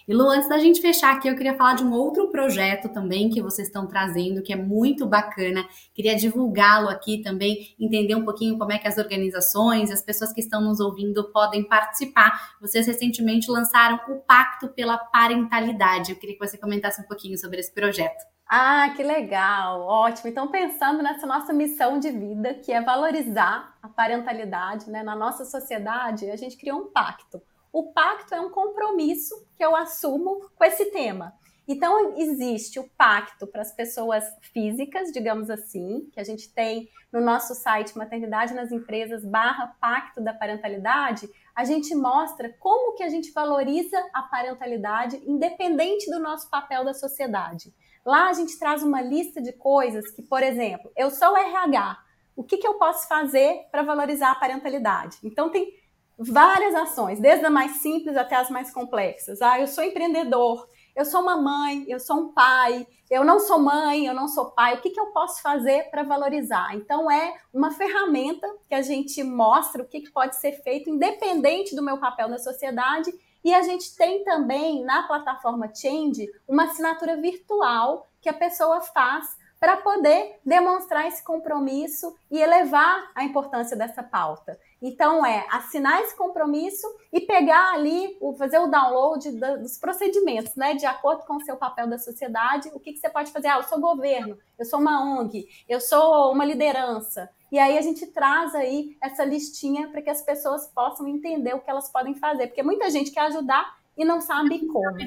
E 0.07 0.13
Lu, 0.13 0.29
antes 0.29 0.47
da 0.47 0.59
gente 0.59 0.81
fechar 0.81 1.15
aqui, 1.15 1.27
eu 1.27 1.35
queria 1.35 1.55
falar 1.55 1.73
de 1.73 1.83
um 1.83 1.91
outro 1.91 2.29
projeto 2.29 2.89
também 2.89 3.27
que 3.27 3.41
vocês 3.41 3.67
estão 3.67 3.87
trazendo, 3.87 4.43
que 4.43 4.53
é 4.53 4.55
muito 4.55 5.07
bacana. 5.07 5.67
Queria 5.95 6.15
divulgá-lo 6.15 6.89
aqui 6.89 7.23
também, 7.23 7.75
entender 7.79 8.13
um 8.13 8.23
pouquinho 8.23 8.55
como 8.55 8.71
é 8.71 8.77
que 8.77 8.87
as 8.87 8.99
organizações, 8.99 9.89
as 9.89 10.03
pessoas 10.03 10.31
que 10.31 10.41
estão 10.41 10.61
nos 10.61 10.79
ouvindo 10.79 11.31
podem 11.31 11.63
participar. 11.63 12.55
Vocês 12.61 12.85
recentemente 12.85 13.49
lançaram 13.49 13.99
o 14.07 14.17
Pacto 14.17 14.67
pela 14.69 14.95
Parentalidade. 14.95 16.11
Eu 16.11 16.17
queria 16.17 16.37
que 16.37 16.47
você 16.47 16.55
comentasse 16.55 17.01
um 17.01 17.05
pouquinho 17.05 17.35
sobre 17.35 17.59
esse 17.59 17.73
projeto. 17.73 18.23
Ah, 18.47 18.93
que 18.95 19.01
legal, 19.01 19.81
ótimo. 19.81 20.29
Então, 20.29 20.49
pensando 20.49 21.01
nessa 21.01 21.25
nossa 21.25 21.51
missão 21.51 21.97
de 21.97 22.11
vida, 22.11 22.53
que 22.53 22.71
é 22.71 22.79
valorizar 22.79 23.75
a 23.81 23.89
parentalidade 23.89 24.87
né, 24.87 25.01
na 25.01 25.15
nossa 25.15 25.45
sociedade, 25.45 26.29
a 26.29 26.35
gente 26.35 26.55
criou 26.55 26.81
um 26.81 26.91
pacto 26.91 27.41
o 27.75 27.91
pacto 27.91 28.33
é 28.33 28.39
um 28.39 28.49
compromisso 28.49 29.35
que 29.53 29.65
eu 29.65 29.75
assumo 29.75 30.49
com 30.55 30.63
esse 30.63 30.85
tema. 30.91 31.33
Então, 31.67 32.17
existe 32.17 32.79
o 32.79 32.89
pacto 32.97 33.45
para 33.45 33.63
as 33.63 33.73
pessoas 33.73 34.23
físicas, 34.53 35.11
digamos 35.11 35.49
assim, 35.49 36.09
que 36.13 36.17
a 36.17 36.23
gente 36.23 36.53
tem 36.53 36.87
no 37.11 37.19
nosso 37.19 37.53
site 37.53 37.97
Maternidade 37.97 38.53
nas 38.53 38.71
Empresas 38.71 39.25
barra 39.25 39.75
Pacto 39.81 40.21
da 40.21 40.33
Parentalidade, 40.33 41.29
a 41.53 41.65
gente 41.65 41.93
mostra 41.93 42.55
como 42.59 42.95
que 42.95 43.03
a 43.03 43.09
gente 43.09 43.33
valoriza 43.33 43.97
a 44.13 44.21
parentalidade 44.23 45.21
independente 45.25 46.09
do 46.09 46.21
nosso 46.21 46.49
papel 46.49 46.85
da 46.85 46.93
sociedade. 46.93 47.73
Lá 48.05 48.29
a 48.29 48.33
gente 48.33 48.57
traz 48.57 48.83
uma 48.83 49.01
lista 49.01 49.41
de 49.41 49.51
coisas 49.51 50.11
que, 50.11 50.21
por 50.21 50.41
exemplo, 50.41 50.89
eu 50.95 51.11
sou 51.11 51.35
RH, 51.35 51.97
o 52.37 52.43
que, 52.43 52.55
que 52.55 52.67
eu 52.67 52.75
posso 52.75 53.05
fazer 53.09 53.65
para 53.69 53.83
valorizar 53.83 54.31
a 54.31 54.35
parentalidade? 54.35 55.17
Então, 55.23 55.49
tem 55.49 55.73
várias 56.17 56.73
ações, 56.75 57.19
desde 57.19 57.45
a 57.45 57.49
mais 57.49 57.77
simples 57.77 58.15
até 58.15 58.35
as 58.35 58.49
mais 58.49 58.71
complexas. 58.71 59.41
Ah, 59.41 59.59
eu 59.59 59.67
sou 59.67 59.83
empreendedor, 59.83 60.67
eu 60.95 61.03
sou 61.03 61.21
uma 61.21 61.35
mãe, 61.35 61.83
eu 61.89 61.99
sou 61.99 62.17
um 62.17 62.33
pai, 62.33 62.87
eu 63.11 63.23
não 63.25 63.39
sou 63.39 63.59
mãe, 63.59 64.05
eu 64.05 64.13
não 64.13 64.27
sou 64.27 64.51
pai. 64.51 64.75
O 64.75 64.81
que, 64.81 64.89
que 64.89 64.99
eu 64.99 65.07
posso 65.07 65.41
fazer 65.41 65.89
para 65.91 66.03
valorizar? 66.03 66.73
Então, 66.73 67.11
é 67.11 67.35
uma 67.53 67.71
ferramenta 67.71 68.47
que 68.67 68.73
a 68.73 68.81
gente 68.81 69.21
mostra 69.23 69.83
o 69.83 69.85
que, 69.85 70.01
que 70.01 70.11
pode 70.11 70.37
ser 70.37 70.53
feito, 70.63 70.89
independente 70.89 71.75
do 71.75 71.83
meu 71.83 71.97
papel 71.97 72.29
na 72.29 72.37
sociedade. 72.37 73.13
E 73.43 73.53
a 73.53 73.61
gente 73.61 73.95
tem 73.95 74.23
também 74.23 74.83
na 74.83 75.03
plataforma 75.03 75.69
Change 75.75 76.27
uma 76.47 76.63
assinatura 76.63 77.17
virtual 77.17 78.07
que 78.21 78.29
a 78.29 78.33
pessoa 78.33 78.81
faz 78.81 79.37
para 79.59 79.77
poder 79.77 80.39
demonstrar 80.45 81.07
esse 81.07 81.23
compromisso 81.23 82.15
e 82.29 82.39
elevar 82.39 83.11
a 83.13 83.23
importância 83.23 83.75
dessa 83.75 84.03
pauta. 84.03 84.59
Então, 84.87 85.25
é 85.25 85.47
assinar 85.49 85.99
esse 86.03 86.15
compromisso 86.15 86.85
e 87.11 87.19
pegar 87.19 87.73
ali, 87.73 88.19
fazer 88.37 88.59
o 88.59 88.67
download 88.67 89.31
dos 89.31 89.79
procedimentos, 89.79 90.55
né? 90.55 90.75
De 90.75 90.85
acordo 90.85 91.25
com 91.25 91.37
o 91.37 91.41
seu 91.41 91.57
papel 91.57 91.87
da 91.87 91.97
sociedade, 91.97 92.69
o 92.71 92.79
que, 92.79 92.93
que 92.93 92.99
você 92.99 93.09
pode 93.09 93.31
fazer? 93.31 93.47
Ah, 93.47 93.57
eu 93.57 93.63
sou 93.63 93.81
governo, 93.81 94.37
eu 94.59 94.63
sou 94.63 94.79
uma 94.79 95.19
ONG, 95.19 95.47
eu 95.67 95.81
sou 95.81 96.31
uma 96.31 96.45
liderança. 96.45 97.27
E 97.51 97.57
aí 97.57 97.79
a 97.79 97.81
gente 97.81 98.05
traz 98.05 98.53
aí 98.53 98.95
essa 99.01 99.25
listinha 99.25 99.87
para 99.87 100.03
que 100.03 100.09
as 100.11 100.21
pessoas 100.21 100.67
possam 100.67 101.07
entender 101.07 101.55
o 101.55 101.61
que 101.61 101.69
elas 101.71 101.91
podem 101.91 102.13
fazer. 102.13 102.45
Porque 102.45 102.61
muita 102.61 102.87
gente 102.91 103.09
quer 103.09 103.21
ajudar 103.21 103.65
e 103.97 104.05
não 104.05 104.21
sabe 104.21 104.67
como. 104.67 104.97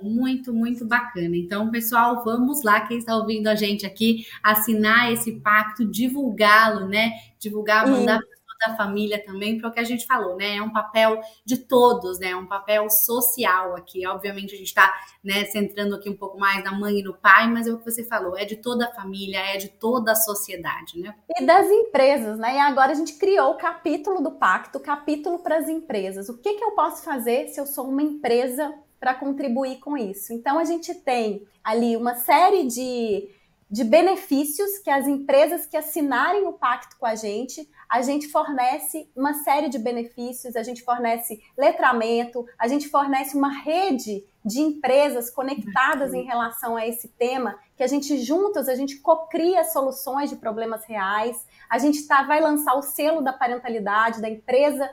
Muito, 0.00 0.54
muito 0.54 0.86
bacana. 0.86 1.36
Então, 1.36 1.70
pessoal, 1.70 2.24
vamos 2.24 2.62
lá, 2.62 2.80
quem 2.86 2.96
está 2.96 3.14
ouvindo 3.14 3.48
a 3.48 3.54
gente 3.54 3.84
aqui, 3.84 4.24
assinar 4.42 5.12
esse 5.12 5.40
pacto, 5.40 5.84
divulgá-lo, 5.84 6.88
né? 6.88 7.10
Divulgar, 7.38 7.86
mandar 7.86 8.20
da 8.58 8.76
família 8.76 9.22
também, 9.24 9.58
para 9.58 9.68
o 9.68 9.72
que 9.72 9.80
a 9.80 9.84
gente 9.84 10.06
falou, 10.06 10.36
né? 10.36 10.56
É 10.56 10.62
um 10.62 10.72
papel 10.72 11.20
de 11.44 11.56
todos, 11.56 12.18
né? 12.18 12.30
É 12.30 12.36
um 12.36 12.46
papel 12.46 12.88
social 12.90 13.74
aqui. 13.76 14.06
Obviamente, 14.06 14.54
a 14.54 14.58
gente 14.58 14.68
está 14.68 14.92
né, 15.22 15.44
centrando 15.46 15.94
aqui 15.94 16.08
um 16.08 16.16
pouco 16.16 16.38
mais 16.38 16.62
na 16.64 16.72
mãe 16.72 16.98
e 16.98 17.02
no 17.02 17.14
pai, 17.14 17.48
mas 17.48 17.66
é 17.66 17.72
o 17.72 17.78
que 17.78 17.90
você 17.90 18.04
falou, 18.04 18.36
é 18.36 18.44
de 18.44 18.56
toda 18.56 18.86
a 18.86 18.92
família, 18.92 19.38
é 19.38 19.56
de 19.56 19.68
toda 19.68 20.12
a 20.12 20.16
sociedade, 20.16 20.98
né? 20.98 21.14
E 21.36 21.44
das 21.44 21.66
empresas, 21.66 22.38
né? 22.38 22.56
E 22.56 22.58
agora 22.58 22.92
a 22.92 22.94
gente 22.94 23.14
criou 23.14 23.52
o 23.52 23.58
capítulo 23.58 24.22
do 24.22 24.32
pacto, 24.32 24.80
capítulo 24.80 25.38
para 25.40 25.56
as 25.56 25.68
empresas. 25.68 26.28
O 26.28 26.38
que, 26.38 26.54
que 26.54 26.64
eu 26.64 26.72
posso 26.72 27.04
fazer 27.04 27.48
se 27.48 27.60
eu 27.60 27.66
sou 27.66 27.88
uma 27.88 28.02
empresa 28.02 28.74
para 28.98 29.14
contribuir 29.14 29.78
com 29.78 29.96
isso? 29.96 30.32
Então, 30.32 30.58
a 30.58 30.64
gente 30.64 30.94
tem 30.94 31.46
ali 31.62 31.96
uma 31.96 32.14
série 32.14 32.66
de 32.66 33.28
de 33.68 33.82
benefícios 33.82 34.78
que 34.78 34.90
as 34.90 35.08
empresas 35.08 35.66
que 35.66 35.76
assinarem 35.76 36.46
o 36.46 36.52
pacto 36.52 36.96
com 36.98 37.06
a 37.06 37.16
gente, 37.16 37.68
a 37.88 38.00
gente 38.00 38.28
fornece 38.28 39.10
uma 39.14 39.34
série 39.34 39.68
de 39.68 39.78
benefícios, 39.78 40.54
a 40.54 40.62
gente 40.62 40.82
fornece 40.82 41.42
letramento, 41.58 42.46
a 42.58 42.68
gente 42.68 42.88
fornece 42.88 43.36
uma 43.36 43.50
rede 43.50 44.24
de 44.44 44.60
empresas 44.60 45.28
conectadas 45.28 46.14
em 46.14 46.22
relação 46.22 46.76
a 46.76 46.86
esse 46.86 47.08
tema, 47.08 47.58
que 47.76 47.82
a 47.82 47.88
gente 47.88 48.18
juntas, 48.18 48.68
a 48.68 48.76
gente 48.76 49.00
cocria 49.00 49.64
soluções 49.64 50.30
de 50.30 50.36
problemas 50.36 50.84
reais, 50.84 51.44
a 51.68 51.78
gente 51.78 52.06
tá, 52.06 52.22
vai 52.22 52.40
lançar 52.40 52.74
o 52.74 52.82
selo 52.82 53.20
da 53.20 53.32
parentalidade, 53.32 54.20
da 54.20 54.30
empresa 54.30 54.88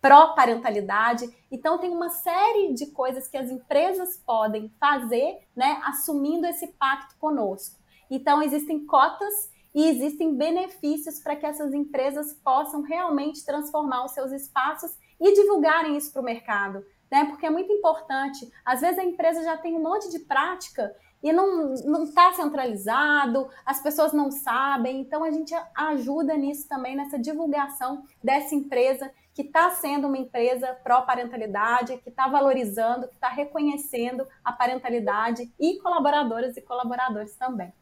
pró-parentalidade. 0.00 1.28
Então, 1.50 1.78
tem 1.78 1.90
uma 1.90 2.08
série 2.08 2.72
de 2.72 2.86
coisas 2.86 3.28
que 3.28 3.36
as 3.36 3.50
empresas 3.50 4.16
podem 4.16 4.72
fazer, 4.80 5.40
né, 5.54 5.80
assumindo 5.84 6.46
esse 6.46 6.68
pacto 6.68 7.14
conosco. 7.18 7.77
Então, 8.10 8.42
existem 8.42 8.84
cotas 8.86 9.50
e 9.74 9.86
existem 9.86 10.34
benefícios 10.34 11.20
para 11.20 11.36
que 11.36 11.46
essas 11.46 11.72
empresas 11.72 12.32
possam 12.42 12.82
realmente 12.82 13.44
transformar 13.44 14.04
os 14.04 14.12
seus 14.12 14.32
espaços 14.32 14.90
e 15.20 15.32
divulgarem 15.34 15.96
isso 15.96 16.12
para 16.12 16.22
o 16.22 16.24
mercado, 16.24 16.84
né? 17.10 17.26
Porque 17.26 17.46
é 17.46 17.50
muito 17.50 17.72
importante. 17.72 18.50
Às 18.64 18.80
vezes 18.80 18.98
a 18.98 19.04
empresa 19.04 19.42
já 19.42 19.56
tem 19.56 19.76
um 19.76 19.82
monte 19.82 20.10
de 20.10 20.20
prática 20.20 20.94
e 21.22 21.32
não 21.32 22.04
está 22.04 22.32
centralizado, 22.32 23.48
as 23.66 23.82
pessoas 23.82 24.12
não 24.12 24.30
sabem, 24.30 25.00
então 25.00 25.24
a 25.24 25.30
gente 25.30 25.54
ajuda 25.74 26.36
nisso 26.36 26.68
também, 26.68 26.94
nessa 26.94 27.18
divulgação 27.18 28.02
dessa 28.22 28.54
empresa 28.54 29.10
que 29.34 29.42
está 29.42 29.70
sendo 29.70 30.08
uma 30.08 30.18
empresa 30.18 30.76
pró-parentalidade, 30.82 31.98
que 31.98 32.08
está 32.08 32.28
valorizando, 32.28 33.08
que 33.08 33.14
está 33.14 33.28
reconhecendo 33.28 34.26
a 34.44 34.52
parentalidade 34.52 35.52
e 35.58 35.78
colaboradoras 35.78 36.56
e 36.56 36.62
colaboradores 36.62 37.36
também. 37.36 37.72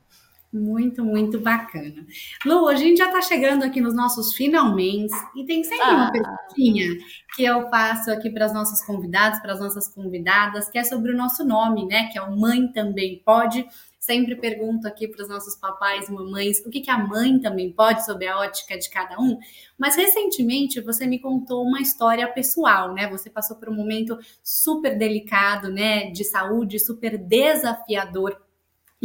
Muito, 0.52 1.04
muito 1.04 1.40
bacana. 1.40 2.06
Lu, 2.44 2.68
a 2.68 2.74
gente 2.74 2.98
já 2.98 3.06
está 3.06 3.20
chegando 3.20 3.64
aqui 3.64 3.80
nos 3.80 3.94
nossos 3.94 4.34
finalmente 4.34 5.14
e 5.34 5.44
tem 5.44 5.62
sempre 5.62 5.84
ah. 5.84 5.94
uma 5.94 6.12
perguntinha 6.12 6.96
que 7.34 7.44
eu 7.44 7.68
faço 7.68 8.10
aqui 8.10 8.30
para 8.30 8.46
as 8.46 8.54
nossas 8.54 8.84
convidadas, 8.84 9.40
para 9.40 9.52
as 9.52 9.60
nossas 9.60 9.88
convidadas, 9.88 10.70
que 10.70 10.78
é 10.78 10.84
sobre 10.84 11.12
o 11.12 11.16
nosso 11.16 11.44
nome, 11.44 11.86
né? 11.86 12.08
Que 12.08 12.18
é 12.18 12.22
o 12.22 12.36
Mãe 12.36 12.70
Também 12.72 13.20
Pode. 13.24 13.66
Sempre 13.98 14.36
pergunto 14.36 14.86
aqui 14.86 15.08
para 15.08 15.24
os 15.24 15.28
nossos 15.28 15.56
papais 15.56 16.08
e 16.08 16.12
mamães 16.12 16.64
o 16.64 16.70
que, 16.70 16.80
que 16.80 16.90
a 16.90 16.96
mãe 16.96 17.40
também 17.40 17.72
pode, 17.72 18.04
sobre 18.04 18.28
a 18.28 18.38
ótica 18.38 18.78
de 18.78 18.88
cada 18.88 19.20
um. 19.20 19.36
Mas 19.76 19.96
recentemente 19.96 20.80
você 20.80 21.08
me 21.08 21.18
contou 21.18 21.64
uma 21.64 21.80
história 21.80 22.32
pessoal, 22.32 22.94
né? 22.94 23.10
Você 23.10 23.28
passou 23.28 23.56
por 23.56 23.68
um 23.68 23.74
momento 23.74 24.16
super 24.44 24.96
delicado, 24.96 25.70
né? 25.70 26.08
De 26.12 26.22
saúde, 26.22 26.78
super 26.78 27.18
desafiador 27.18 28.45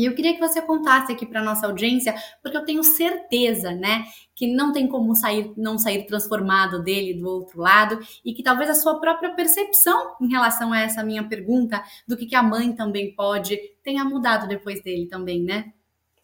e 0.02 0.06
eu 0.06 0.16
queria 0.16 0.34
que 0.34 0.39
você 0.39 0.60
contasse 0.60 1.12
aqui 1.12 1.28
para 1.28 1.43
nossa 1.43 1.68
audiência, 1.68 2.16
porque 2.41 2.58
eu 2.58 2.66
tenho 2.66 2.84
certeza, 2.84 3.72
né, 3.72 4.06
que 4.36 4.47
não 4.47 4.74
tem 4.74 4.88
como 4.88 5.14
sair, 5.14 5.54
não 5.56 5.78
sair 5.78 6.08
transformado 6.08 6.82
dele 6.82 7.14
do 7.14 7.30
outro 7.30 7.62
lado 7.62 7.99
e 8.26 8.34
que 8.34 8.41
talvez 8.41 8.68
a 8.68 8.74
sua 8.74 8.99
própria 8.99 9.36
percepção 9.36 10.16
em 10.20 10.28
relação 10.28 10.74
a 10.74 10.82
essa 10.82 11.04
minha 11.04 11.24
pergunta 11.24 11.84
do 12.08 12.18
que, 12.18 12.26
que 12.26 12.36
a 12.36 12.41
mãe 12.41 12.74
também 12.74 13.14
pode 13.14 13.56
tenha 13.84 14.04
mudado 14.04 14.47
depois 14.47 14.82
dele 14.82 15.08
também, 15.08 15.43
né? 15.43 15.72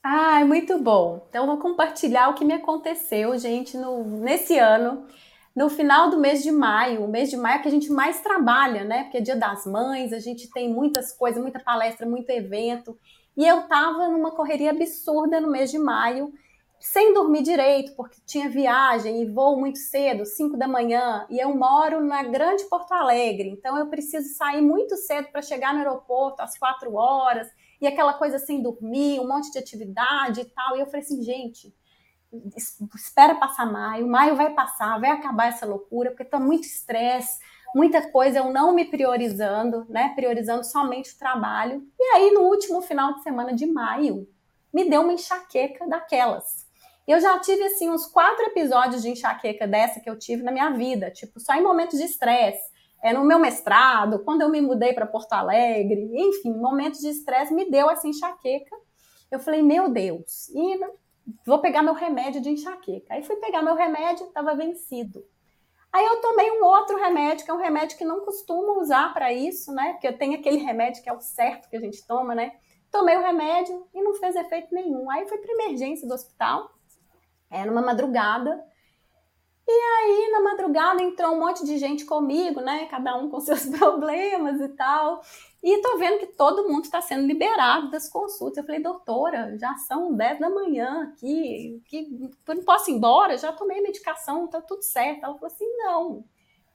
Ah, 0.01 0.43
muito 0.43 0.79
bom. 0.79 1.25
Então 1.29 1.45
vou 1.45 1.57
compartilhar 1.57 2.29
o 2.29 2.33
que 2.33 2.45
me 2.45 2.53
aconteceu, 2.53 3.37
gente, 3.37 3.77
no, 3.77 4.03
nesse 4.21 4.57
ano. 4.57 5.05
No 5.55 5.69
final 5.69 6.09
do 6.09 6.17
mês 6.17 6.43
de 6.43 6.51
maio, 6.51 7.03
o 7.03 7.07
mês 7.07 7.29
de 7.29 7.35
maio 7.35 7.55
é 7.55 7.59
que 7.59 7.67
a 7.67 7.71
gente 7.71 7.89
mais 7.91 8.21
trabalha, 8.21 8.83
né? 8.83 9.03
Porque 9.03 9.17
é 9.17 9.21
dia 9.21 9.35
das 9.35 9.65
mães, 9.65 10.13
a 10.13 10.19
gente 10.19 10.49
tem 10.51 10.71
muitas 10.71 11.11
coisas, 11.11 11.41
muita 11.41 11.59
palestra, 11.59 12.07
muito 12.07 12.29
evento. 12.29 12.97
E 13.37 13.45
eu 13.45 13.59
estava 13.59 14.09
numa 14.09 14.31
correria 14.31 14.71
absurda 14.71 15.39
no 15.39 15.51
mês 15.51 15.69
de 15.69 15.77
maio, 15.77 16.33
sem 16.79 17.13
dormir 17.13 17.43
direito, 17.43 17.95
porque 17.95 18.19
tinha 18.25 18.49
viagem 18.49 19.21
e 19.21 19.25
voo 19.25 19.59
muito 19.59 19.77
cedo, 19.77 20.25
5 20.25 20.57
da 20.57 20.67
manhã, 20.67 21.25
e 21.29 21.39
eu 21.39 21.55
moro 21.55 22.03
na 22.03 22.23
grande 22.23 22.63
Porto 22.65 22.91
Alegre, 22.91 23.49
então 23.49 23.77
eu 23.77 23.87
preciso 23.87 24.35
sair 24.35 24.61
muito 24.61 24.95
cedo 24.95 25.29
para 25.31 25.41
chegar 25.41 25.73
no 25.73 25.79
aeroporto 25.79 26.41
às 26.41 26.57
4 26.57 26.93
horas, 26.93 27.47
e 27.79 27.87
aquela 27.87 28.13
coisa 28.13 28.39
sem 28.39 28.61
dormir, 28.61 29.19
um 29.19 29.27
monte 29.27 29.51
de 29.51 29.59
atividade 29.59 30.41
e 30.41 30.45
tal. 30.45 30.75
E 30.75 30.79
eu 30.79 30.87
falei 30.87 31.01
assim, 31.01 31.21
gente, 31.21 31.73
espera 32.95 33.35
passar 33.35 33.71
maio, 33.71 34.07
maio 34.07 34.35
vai 34.35 34.53
passar, 34.53 34.99
vai 34.99 35.11
acabar 35.11 35.47
essa 35.47 35.65
loucura, 35.65 36.11
porque 36.11 36.25
tá 36.25 36.39
muito 36.39 36.65
estresse, 36.65 37.39
muita 37.75 38.11
coisa 38.11 38.39
eu 38.39 38.51
não 38.51 38.73
me 38.73 38.85
priorizando, 38.85 39.85
né? 39.89 40.13
Priorizando 40.15 40.63
somente 40.63 41.13
o 41.13 41.17
trabalho. 41.17 41.85
E 41.99 42.03
aí, 42.15 42.31
no 42.31 42.41
último 42.41 42.81
final 42.81 43.15
de 43.15 43.23
semana 43.23 43.53
de 43.53 43.65
maio, 43.65 44.27
me 44.73 44.89
deu 44.89 45.01
uma 45.01 45.13
enxaqueca 45.13 45.87
daquelas. 45.87 46.65
Eu 47.07 47.21
já 47.21 47.39
tive, 47.39 47.63
assim, 47.63 47.89
uns 47.89 48.05
quatro 48.05 48.45
episódios 48.45 49.01
de 49.01 49.09
enxaqueca 49.09 49.65
dessa 49.65 49.99
que 49.99 50.09
eu 50.09 50.19
tive 50.19 50.43
na 50.43 50.51
minha 50.51 50.71
vida, 50.71 51.09
tipo, 51.09 51.39
só 51.39 51.53
em 51.53 51.63
momentos 51.63 51.97
de 51.97 52.05
estresse. 52.05 52.69
é, 53.01 53.13
no 53.13 53.23
meu 53.23 53.39
mestrado, 53.39 54.19
quando 54.23 54.41
eu 54.41 54.49
me 54.49 54.59
mudei 54.59 54.93
para 54.93 55.05
Porto 55.05 55.33
Alegre, 55.33 56.09
enfim, 56.13 56.53
momentos 56.53 56.99
de 56.99 57.09
estresse 57.09 57.53
me 57.53 57.69
deu 57.69 57.89
essa 57.89 58.07
enxaqueca. 58.07 58.75
Eu 59.29 59.39
falei, 59.39 59.61
meu 59.61 59.89
Deus, 59.89 60.49
e 60.49 60.79
vou 61.45 61.59
pegar 61.59 61.83
meu 61.83 61.93
remédio 61.93 62.41
de 62.41 62.49
enxaqueca. 62.49 63.13
Aí 63.13 63.23
fui 63.23 63.35
pegar 63.37 63.61
meu 63.61 63.75
remédio, 63.75 64.25
estava 64.25 64.55
vencido. 64.55 65.23
Aí 65.91 66.05
eu 66.05 66.21
tomei 66.21 66.51
um 66.51 66.63
outro 66.63 66.97
remédio, 66.97 67.45
que 67.45 67.51
é 67.51 67.53
um 67.53 67.61
remédio 67.61 67.97
que 67.97 68.05
não 68.05 68.21
costumo 68.21 68.79
usar 68.79 69.13
para 69.13 69.31
isso, 69.33 69.71
né? 69.71 69.93
Porque 69.93 70.07
eu 70.07 70.17
tenho 70.17 70.37
aquele 70.37 70.57
remédio 70.57 71.01
que 71.01 71.09
é 71.09 71.13
o 71.13 71.21
certo 71.21 71.69
que 71.69 71.77
a 71.77 71.79
gente 71.79 72.05
toma, 72.05 72.35
né? 72.35 72.51
Tomei 72.91 73.15
o 73.17 73.21
remédio 73.21 73.87
e 73.93 74.01
não 74.01 74.13
fez 74.13 74.35
efeito 74.35 74.73
nenhum. 74.73 75.09
Aí 75.09 75.27
fui 75.27 75.37
para 75.37 75.53
emergência 75.53 76.07
do 76.07 76.13
hospital, 76.13 76.69
era 77.49 77.63
é, 77.63 77.65
numa 77.65 77.81
madrugada. 77.81 78.63
E 79.69 79.71
aí, 79.71 80.31
na 80.31 80.41
madrugada, 80.41 81.01
entrou 81.01 81.33
um 81.33 81.39
monte 81.39 81.65
de 81.65 81.77
gente 81.77 82.05
comigo, 82.05 82.61
né? 82.61 82.85
Cada 82.85 83.15
um 83.17 83.29
com 83.29 83.39
seus 83.39 83.65
problemas 83.77 84.61
e 84.61 84.69
tal. 84.69 85.21
E 85.63 85.81
tô 85.81 85.97
vendo 85.97 86.19
que 86.19 86.27
todo 86.27 86.67
mundo 86.67 86.85
está 86.85 87.01
sendo 87.01 87.25
liberado 87.25 87.89
das 87.89 88.07
consultas. 88.07 88.57
Eu 88.57 88.63
falei, 88.63 88.81
doutora, 88.81 89.57
já 89.57 89.75
são 89.75 90.13
10 90.15 90.39
da 90.39 90.49
manhã 90.49 91.03
aqui, 91.03 91.81
que 91.85 92.07
não 92.47 92.63
posso 92.63 92.91
ir 92.91 92.93
embora, 92.93 93.37
já 93.37 93.51
tomei 93.51 93.81
medicação, 93.81 94.47
tá 94.47 94.61
tudo 94.61 94.83
certo. 94.83 95.23
Ela 95.23 95.33
falou 95.33 95.47
assim: 95.47 95.77
não, 95.77 96.23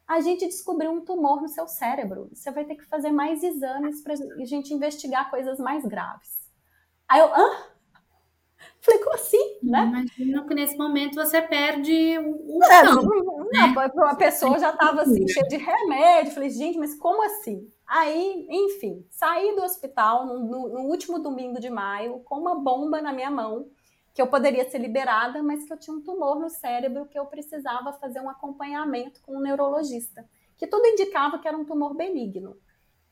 a 0.06 0.20
gente 0.20 0.46
descobriu 0.46 0.90
um 0.90 1.04
tumor 1.04 1.40
no 1.40 1.48
seu 1.48 1.66
cérebro. 1.66 2.28
Você 2.32 2.50
vai 2.50 2.64
ter 2.64 2.74
que 2.74 2.84
fazer 2.84 3.10
mais 3.10 3.42
exames 3.42 4.02
para 4.02 4.14
a 4.14 4.44
gente 4.44 4.74
investigar 4.74 5.30
coisas 5.30 5.58
mais 5.58 5.84
graves. 5.86 6.50
Aí 7.08 7.20
eu, 7.20 7.26
hã? 7.34 7.71
Falei, 8.84 9.00
como 9.00 9.14
assim? 9.14 9.58
Né? 9.62 9.84
Imagina 9.84 10.44
que 10.44 10.54
nesse 10.54 10.76
momento 10.76 11.14
você 11.14 11.40
perde 11.40 12.18
o 12.18 12.64
é, 12.64 12.84
chão. 12.84 13.02
Não, 13.02 13.44
né? 13.44 13.74
A 14.06 14.16
pessoa 14.16 14.58
já 14.58 14.70
estava 14.70 15.02
assim, 15.02 15.26
cheia 15.28 15.46
de 15.46 15.56
remédio. 15.56 16.32
Falei, 16.32 16.50
gente, 16.50 16.76
mas 16.78 16.96
como 16.96 17.22
assim? 17.24 17.70
Aí, 17.86 18.46
enfim, 18.50 19.06
saí 19.08 19.54
do 19.54 19.62
hospital 19.62 20.26
no, 20.26 20.40
no, 20.40 20.68
no, 20.68 20.80
último 20.88 21.20
domingo 21.20 21.60
de 21.60 21.70
maio 21.70 22.20
com 22.24 22.40
uma 22.40 22.56
bomba 22.58 23.00
na 23.00 23.12
minha 23.12 23.30
mão, 23.30 23.68
que 24.12 24.20
eu 24.20 24.26
poderia 24.26 24.68
ser 24.68 24.78
liberada, 24.78 25.42
mas 25.44 25.64
que 25.64 25.72
eu 25.72 25.78
tinha 25.78 25.96
um 25.96 26.02
tumor 26.02 26.40
no 26.40 26.48
cérebro 26.48 27.06
que 27.06 27.18
eu 27.18 27.26
precisava 27.26 27.92
fazer 27.92 28.20
um 28.20 28.28
acompanhamento 28.28 29.22
com 29.22 29.36
um 29.36 29.40
neurologista, 29.40 30.28
que 30.56 30.66
tudo 30.66 30.86
indicava 30.86 31.38
que 31.38 31.46
era 31.46 31.56
um 31.56 31.64
tumor 31.64 31.94
benigno. 31.94 32.56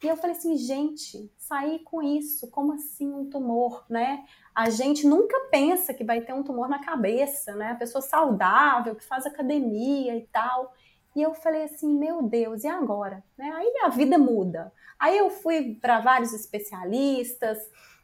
E 0.02 0.08
eu 0.08 0.16
falei 0.16 0.34
assim, 0.34 0.56
gente, 0.56 1.30
sair 1.36 1.80
com 1.80 2.02
isso, 2.02 2.50
como 2.50 2.72
assim 2.72 3.12
um 3.12 3.28
tumor, 3.28 3.84
né? 3.88 4.24
A 4.54 4.68
gente 4.70 5.06
nunca 5.06 5.38
pensa 5.50 5.94
que 5.94 6.04
vai 6.04 6.20
ter 6.20 6.32
um 6.32 6.42
tumor 6.42 6.68
na 6.68 6.80
cabeça, 6.80 7.54
né? 7.54 7.72
A 7.72 7.76
pessoa 7.76 8.02
saudável, 8.02 8.94
que 8.96 9.04
faz 9.04 9.26
academia 9.26 10.16
e 10.16 10.26
tal. 10.32 10.72
E 11.14 11.22
eu 11.22 11.34
falei 11.34 11.64
assim, 11.64 11.92
meu 11.92 12.22
Deus, 12.22 12.64
e 12.64 12.68
agora? 12.68 13.22
Né? 13.36 13.50
Aí 13.50 13.72
a 13.82 13.88
vida 13.88 14.16
muda. 14.16 14.72
Aí 14.98 15.16
eu 15.16 15.30
fui 15.30 15.74
para 15.80 16.00
vários 16.00 16.32
especialistas 16.32 17.58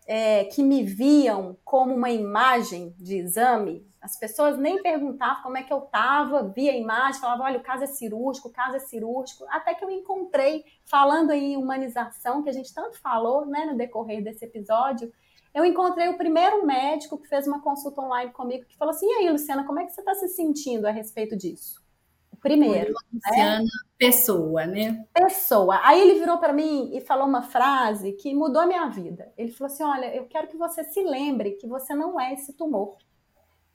é, 0.07 0.45
que 0.45 0.63
me 0.63 0.83
viam 0.83 1.57
como 1.65 1.95
uma 1.95 2.11
imagem 2.11 2.95
de 2.99 3.17
exame. 3.17 3.87
As 4.01 4.19
pessoas 4.19 4.57
nem 4.57 4.81
perguntavam 4.83 5.43
como 5.43 5.57
é 5.57 5.63
que 5.63 5.73
eu 5.73 5.81
estava, 5.81 6.45
via 6.45 6.71
a 6.71 6.77
imagem, 6.77 7.21
falavam, 7.21 7.45
olha, 7.45 7.59
o 7.59 7.63
caso 7.63 7.85
é 7.85 7.89
cirúrgico, 7.89 8.49
o 8.49 8.53
caso 8.53 8.77
é 8.77 8.79
cirúrgico. 8.79 9.45
Até 9.51 9.75
que 9.75 9.85
eu 9.85 9.91
encontrei, 9.91 10.65
falando 10.85 11.33
em 11.33 11.57
humanização, 11.57 12.43
que 12.43 12.49
a 12.49 12.53
gente 12.53 12.73
tanto 12.73 12.99
falou 13.01 13.47
né, 13.47 13.67
no 13.67 13.77
decorrer 13.77 14.23
desse 14.23 14.45
episódio, 14.45 15.13
eu 15.57 15.65
encontrei 15.65 16.09
o 16.09 16.19
primeiro 16.19 16.65
médico 16.65 17.19
que 17.19 17.27
fez 17.27 17.49
uma 17.49 17.63
consulta 17.63 18.03
online 18.03 18.31
comigo, 18.31 18.67
que 18.67 18.77
falou 18.77 18.95
assim, 18.95 19.07
e 19.07 19.15
aí, 19.15 19.31
Luciana, 19.31 19.65
como 19.65 19.81
é 19.81 19.87
que 19.87 19.93
você 19.93 20.03
está 20.03 20.15
se 20.15 20.29
sentindo 20.29 20.87
a 20.87 20.91
respeito 20.91 21.35
disso? 21.35 21.85
primeiro. 22.47 22.95
Luciana 23.13 23.61
né? 23.61 23.69
Pessoa, 23.99 24.67
né? 24.67 25.05
Pessoa. 25.13 25.81
Aí 25.83 26.01
ele 26.01 26.21
virou 26.21 26.39
para 26.39 26.53
mim 26.53 26.91
e 26.95 27.01
falou 27.01 27.27
uma 27.27 27.43
frase 27.43 28.13
que 28.13 28.35
mudou 28.35 28.63
a 28.63 28.67
minha 28.67 28.87
vida. 28.89 29.33
Ele 29.37 29.51
falou 29.51 29.73
assim: 29.73 29.83
Olha, 29.83 30.15
eu 30.15 30.27
quero 30.27 30.47
que 30.47 30.57
você 30.57 30.85
se 30.85 31.03
lembre 31.03 31.53
que 31.53 31.67
você 31.67 31.95
não 31.95 32.21
é 32.21 32.35
esse 32.35 32.53
tumor. 32.53 32.99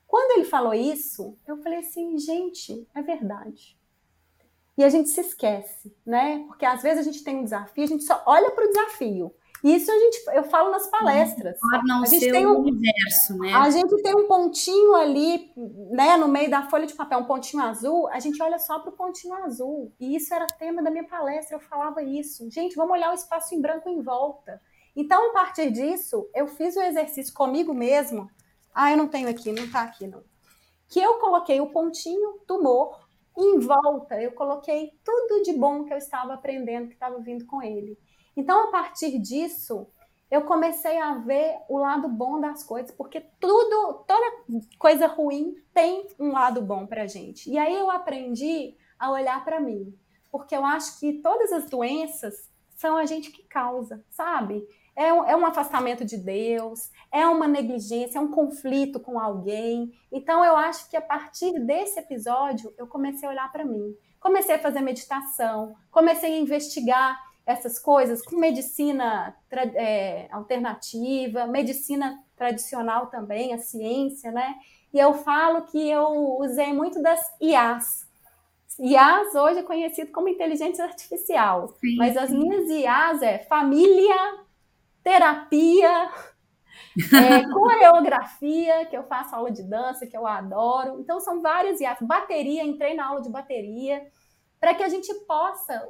Quando 0.08 0.38
ele 0.38 0.46
falou 0.46 0.74
isso, 0.74 1.38
eu 1.48 1.58
falei 1.58 1.80
assim: 1.80 2.18
gente, 2.18 2.88
é 2.96 3.02
verdade. 3.02 3.78
E 4.78 4.84
a 4.84 4.90
gente 4.90 5.10
se 5.10 5.22
esquece, 5.22 5.94
né? 6.06 6.46
Porque 6.48 6.66
às 6.66 6.82
vezes 6.82 7.00
a 7.00 7.04
gente 7.04 7.24
tem 7.24 7.38
um 7.38 7.44
desafio, 7.44 7.84
a 7.84 7.88
gente 7.88 8.04
só 8.04 8.24
olha 8.26 8.52
para 8.52 8.66
o 8.66 8.70
desafio. 8.70 9.36
Isso 9.64 9.92
a 9.92 10.00
gente, 10.00 10.24
eu 10.34 10.44
falo 10.46 10.72
nas 10.72 10.88
palestras. 10.88 11.60
Torna 11.60 12.02
a 12.02 12.06
gente 12.06 12.32
tem 12.32 12.48
um 12.48 12.60
universo, 12.60 13.38
né? 13.38 13.54
A 13.54 13.70
gente 13.70 13.96
tem 14.02 14.16
um 14.16 14.28
pontinho 14.28 14.96
ali, 14.96 15.52
né, 15.92 16.18
no 16.18 16.28
meio 16.28 16.50
da 16.50 16.68
folha 16.68 16.88
de 16.88 16.96
papel, 16.96 17.20
um 17.20 17.26
pontinho 17.26 17.62
azul. 17.62 18.08
A 18.10 18.20
gente 18.20 18.42
olha 18.42 18.58
só 18.58 18.80
para 18.80 18.90
o 18.90 18.96
pontinho 18.96 19.36
azul. 19.36 19.94
E 20.00 20.16
isso 20.16 20.34
era 20.34 20.48
tema 20.48 20.82
da 20.82 20.90
minha 20.90 21.08
palestra. 21.08 21.56
Eu 21.56 21.60
falava 21.60 22.02
isso. 22.02 22.50
Gente, 22.50 22.76
vamos 22.76 22.94
olhar 22.94 23.12
o 23.12 23.14
espaço 23.14 23.54
em 23.54 23.62
branco 23.62 23.88
em 23.88 24.02
volta. 24.02 24.60
Então, 24.96 25.30
a 25.30 25.34
partir 25.34 25.70
disso, 25.70 26.28
eu 26.34 26.48
fiz 26.48 26.76
o 26.76 26.82
exercício 26.82 27.34
comigo 27.34 27.72
mesmo. 27.72 28.30
Ah, 28.74 28.92
eu 28.92 28.98
não 28.98 29.08
tenho 29.08 29.30
aqui, 29.30 29.52
não 29.52 29.64
está 29.64 29.84
aqui, 29.84 30.08
não. 30.08 30.24
Que 30.90 31.00
eu 31.00 31.20
coloquei 31.20 31.62
o 31.62 31.68
pontinho 31.68 32.40
tumor 32.48 33.00
em 33.38 33.60
volta. 33.60 34.20
Eu 34.20 34.32
coloquei 34.32 34.92
tudo 35.04 35.44
de 35.44 35.54
bom 35.54 35.86
que 35.86 35.94
eu 35.94 35.98
estava 35.98 36.34
aprendendo, 36.34 36.88
que 36.88 36.94
estava 36.94 37.20
vindo 37.20 37.46
com 37.46 37.62
ele. 37.62 37.98
Então, 38.36 38.68
a 38.68 38.72
partir 38.72 39.20
disso, 39.20 39.88
eu 40.32 40.44
comecei 40.44 40.98
a 40.98 41.16
ver 41.16 41.58
o 41.68 41.78
lado 41.78 42.08
bom 42.08 42.40
das 42.40 42.64
coisas, 42.64 42.90
porque 42.92 43.20
tudo, 43.38 44.06
toda 44.08 44.44
coisa 44.80 45.06
ruim 45.06 45.56
tem 45.74 46.08
um 46.18 46.32
lado 46.32 46.62
bom 46.62 46.88
para 46.88 47.06
gente. 47.06 47.52
E 47.52 47.58
aí 47.58 47.78
eu 47.78 47.92
aprendi 47.92 48.76
a 48.98 49.12
olhar 49.12 49.44
para 49.44 49.60
mim, 49.60 49.94
porque 50.32 50.56
eu 50.56 50.64
acho 50.64 51.00
que 51.00 51.22
todas 51.22 51.52
as 51.52 51.70
doenças 51.70 52.50
são 52.78 52.96
a 52.96 53.06
gente 53.06 53.30
que 53.30 53.44
causa, 53.44 54.04
sabe? 54.10 54.66
É 54.96 55.12
um, 55.14 55.24
é 55.26 55.36
um 55.36 55.46
afastamento 55.46 56.06
de 56.06 56.18
Deus, 56.18 56.90
é 57.12 57.26
uma 57.28 57.48
negligência, 57.48 58.18
é 58.18 58.22
um 58.22 58.32
conflito 58.32 59.00
com 59.00 59.20
alguém. 59.20 59.92
Então 60.12 60.46
eu 60.46 60.56
acho 60.56 60.90
que 60.90 60.96
a 60.96 61.02
partir 61.02 61.60
desse 61.60 62.00
episódio 62.00 62.74
eu 62.78 62.88
comecei 62.88 63.28
a 63.28 63.32
olhar 63.32 63.52
para 63.52 63.66
mim, 63.66 63.96
comecei 64.20 64.56
a 64.56 64.60
fazer 64.60 64.80
meditação, 64.80 65.76
comecei 65.92 66.34
a 66.34 66.40
investigar 66.40 67.31
essas 67.46 67.80
coisas 67.80 68.22
com 68.22 68.38
medicina 68.38 69.36
é, 69.76 70.28
alternativa, 70.32 71.48
medicina 71.48 72.24
tradicional 72.36 73.08
também, 73.08 73.54
a 73.54 73.58
ciência, 73.58 74.32
né? 74.32 74.56
E 74.94 75.00
eu 75.00 75.14
falo 75.14 75.64
que 75.64 75.90
eu 75.90 76.38
usei 76.40 76.74
muito 76.74 77.02
das 77.02 77.20
IAs. 77.40 78.10
IAs 78.80 79.36
hoje 79.36 79.60
é 79.60 79.64
conhecido 79.64 80.12
como 80.12 80.28
inteligência 80.28 80.84
artificial, 80.84 81.76
sim, 81.80 81.96
mas 81.98 82.18
as 82.18 82.32
minhas 82.32 82.70
IAs 82.70 83.22
é 83.22 83.40
família, 83.40 84.40
terapia, 85.04 86.10
é, 87.14 87.50
coreografia, 87.52 88.86
que 88.86 88.96
eu 88.96 89.04
faço 89.04 89.36
aula 89.36 89.52
de 89.52 89.64
dança, 89.64 90.08
que 90.08 90.18
eu 90.18 90.26
adoro. 90.26 91.00
Então, 91.00 91.20
são 91.20 91.42
várias 91.42 91.80
IAs. 91.80 92.00
Bateria, 92.02 92.64
entrei 92.64 92.94
na 92.94 93.08
aula 93.08 93.22
de 93.22 93.30
bateria, 93.30 94.06
para 94.60 94.74
que 94.74 94.84
a 94.84 94.90
gente 94.90 95.14
possa 95.26 95.88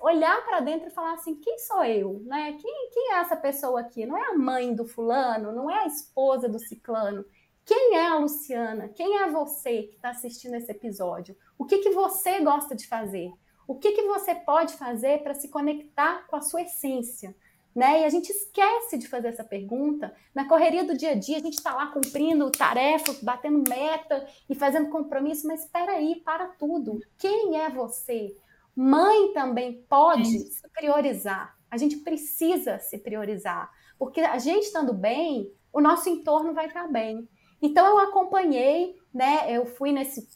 olhar 0.00 0.44
para 0.44 0.60
dentro 0.60 0.88
e 0.88 0.92
falar 0.92 1.14
assim: 1.14 1.34
quem 1.36 1.58
sou 1.58 1.84
eu? 1.84 2.20
Né? 2.24 2.56
Quem, 2.60 2.90
quem 2.92 3.12
é 3.12 3.18
essa 3.18 3.36
pessoa 3.36 3.80
aqui? 3.80 4.06
Não 4.06 4.16
é 4.16 4.30
a 4.30 4.38
mãe 4.38 4.74
do 4.74 4.86
fulano, 4.86 5.52
não 5.52 5.70
é 5.70 5.84
a 5.84 5.86
esposa 5.86 6.48
do 6.48 6.58
ciclano. 6.58 7.24
Quem 7.64 7.96
é 7.96 8.06
a 8.06 8.18
Luciana? 8.18 8.88
Quem 8.88 9.18
é 9.18 9.28
você 9.28 9.84
que 9.84 9.96
está 9.96 10.10
assistindo 10.10 10.54
esse 10.54 10.70
episódio? 10.70 11.36
O 11.58 11.64
que, 11.64 11.78
que 11.78 11.90
você 11.90 12.40
gosta 12.40 12.76
de 12.76 12.86
fazer? 12.86 13.32
O 13.66 13.74
que, 13.74 13.90
que 13.90 14.02
você 14.02 14.36
pode 14.36 14.74
fazer 14.74 15.22
para 15.24 15.34
se 15.34 15.48
conectar 15.48 16.26
com 16.28 16.36
a 16.36 16.40
sua 16.40 16.62
essência? 16.62 17.34
Né? 17.74 18.02
E 18.02 18.04
a 18.04 18.08
gente 18.08 18.30
esquece 18.30 18.96
de 18.96 19.08
fazer 19.08 19.28
essa 19.28 19.42
pergunta. 19.42 20.14
Na 20.32 20.48
correria 20.48 20.84
do 20.84 20.96
dia 20.96 21.10
a 21.10 21.14
dia, 21.14 21.38
a 21.38 21.40
gente 21.40 21.54
está 21.54 21.74
lá 21.74 21.88
cumprindo 21.88 22.50
tarefas, 22.50 23.20
batendo 23.20 23.68
meta 23.68 24.26
e 24.48 24.54
fazendo 24.54 24.88
compromisso, 24.88 25.46
mas 25.48 25.64
espera 25.64 25.92
aí, 25.92 26.22
para 26.24 26.46
tudo. 26.46 27.00
Quem 27.18 27.60
é 27.60 27.68
você? 27.68 28.34
Mãe 28.76 29.32
também 29.32 29.82
pode 29.88 30.36
é. 30.36 30.40
se 30.40 30.68
priorizar. 30.70 31.56
A 31.70 31.78
gente 31.78 31.96
precisa 31.96 32.78
se 32.78 32.98
priorizar, 32.98 33.70
porque 33.98 34.20
a 34.20 34.38
gente 34.38 34.64
estando 34.64 34.92
bem, 34.92 35.50
o 35.72 35.80
nosso 35.80 36.08
entorno 36.10 36.52
vai 36.52 36.66
estar 36.66 36.86
bem. 36.86 37.26
Então 37.60 37.86
eu 37.86 37.98
acompanhei, 37.98 38.94
né? 39.12 39.50
Eu 39.50 39.64
fui 39.64 39.92
nesse 39.92 40.28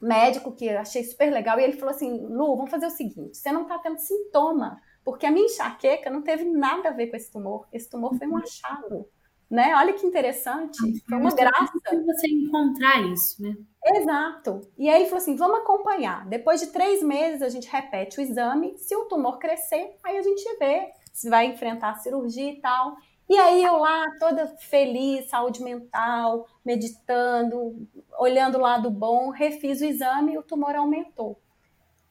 médico 0.00 0.52
que 0.52 0.66
eu 0.66 0.78
achei 0.78 1.02
super 1.02 1.32
legal 1.32 1.58
e 1.58 1.64
ele 1.64 1.72
falou 1.72 1.94
assim: 1.94 2.26
Lu, 2.26 2.56
vamos 2.56 2.70
fazer 2.70 2.86
o 2.86 2.90
seguinte: 2.90 3.38
você 3.38 3.50
não 3.50 3.62
está 3.62 3.78
tendo 3.78 3.98
sintoma, 3.98 4.78
porque 5.02 5.24
a 5.24 5.30
minha 5.30 5.46
enxaqueca 5.46 6.10
não 6.10 6.22
teve 6.22 6.44
nada 6.44 6.90
a 6.90 6.92
ver 6.92 7.06
com 7.08 7.16
esse 7.16 7.32
tumor. 7.32 7.66
Esse 7.72 7.88
tumor 7.88 8.14
foi 8.16 8.26
um 8.26 8.32
uhum. 8.32 8.38
achado 8.38 9.08
né? 9.50 9.74
Olha 9.76 9.92
que 9.92 10.06
interessante, 10.06 10.78
foi 11.08 11.18
uma 11.18 11.30
graça. 11.34 11.72
Você 12.06 12.28
encontrar 12.28 13.02
isso, 13.02 13.42
né? 13.42 13.54
Exato. 13.84 14.60
E 14.76 14.88
aí 14.88 15.02
ele 15.02 15.04
falou 15.06 15.22
assim: 15.22 15.36
vamos 15.36 15.60
acompanhar. 15.60 16.26
Depois 16.26 16.60
de 16.60 16.68
três 16.68 17.02
meses, 17.02 17.42
a 17.42 17.48
gente 17.48 17.68
repete 17.68 18.18
o 18.18 18.22
exame. 18.22 18.76
Se 18.78 18.94
o 18.96 19.04
tumor 19.04 19.38
crescer, 19.38 19.96
aí 20.02 20.18
a 20.18 20.22
gente 20.22 20.42
vê 20.58 20.90
se 21.12 21.30
vai 21.30 21.46
enfrentar 21.46 21.90
a 21.90 21.96
cirurgia 21.96 22.52
e 22.52 22.60
tal. 22.60 22.96
E 23.28 23.36
aí 23.36 23.64
eu 23.64 23.76
lá, 23.78 24.04
toda 24.20 24.46
feliz, 24.58 25.28
saúde 25.28 25.62
mental, 25.62 26.46
meditando, 26.64 27.88
olhando 28.18 28.58
o 28.58 28.60
lado 28.60 28.88
bom, 28.90 29.30
refiz 29.30 29.80
o 29.80 29.84
exame 29.84 30.34
e 30.34 30.38
o 30.38 30.42
tumor 30.42 30.76
aumentou. 30.76 31.40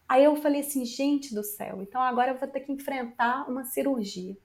Aí 0.09 0.23
eu 0.23 0.36
falei 0.36 0.61
assim, 0.61 0.83
gente 0.86 1.33
do 1.33 1.43
céu, 1.43 1.81
então 1.81 2.01
agora 2.01 2.31
eu 2.31 2.38
vou 2.38 2.47
ter 2.47 2.59
que 2.59 2.71
enfrentar 2.71 3.49
uma 3.49 3.63
cirurgia. 3.63 4.36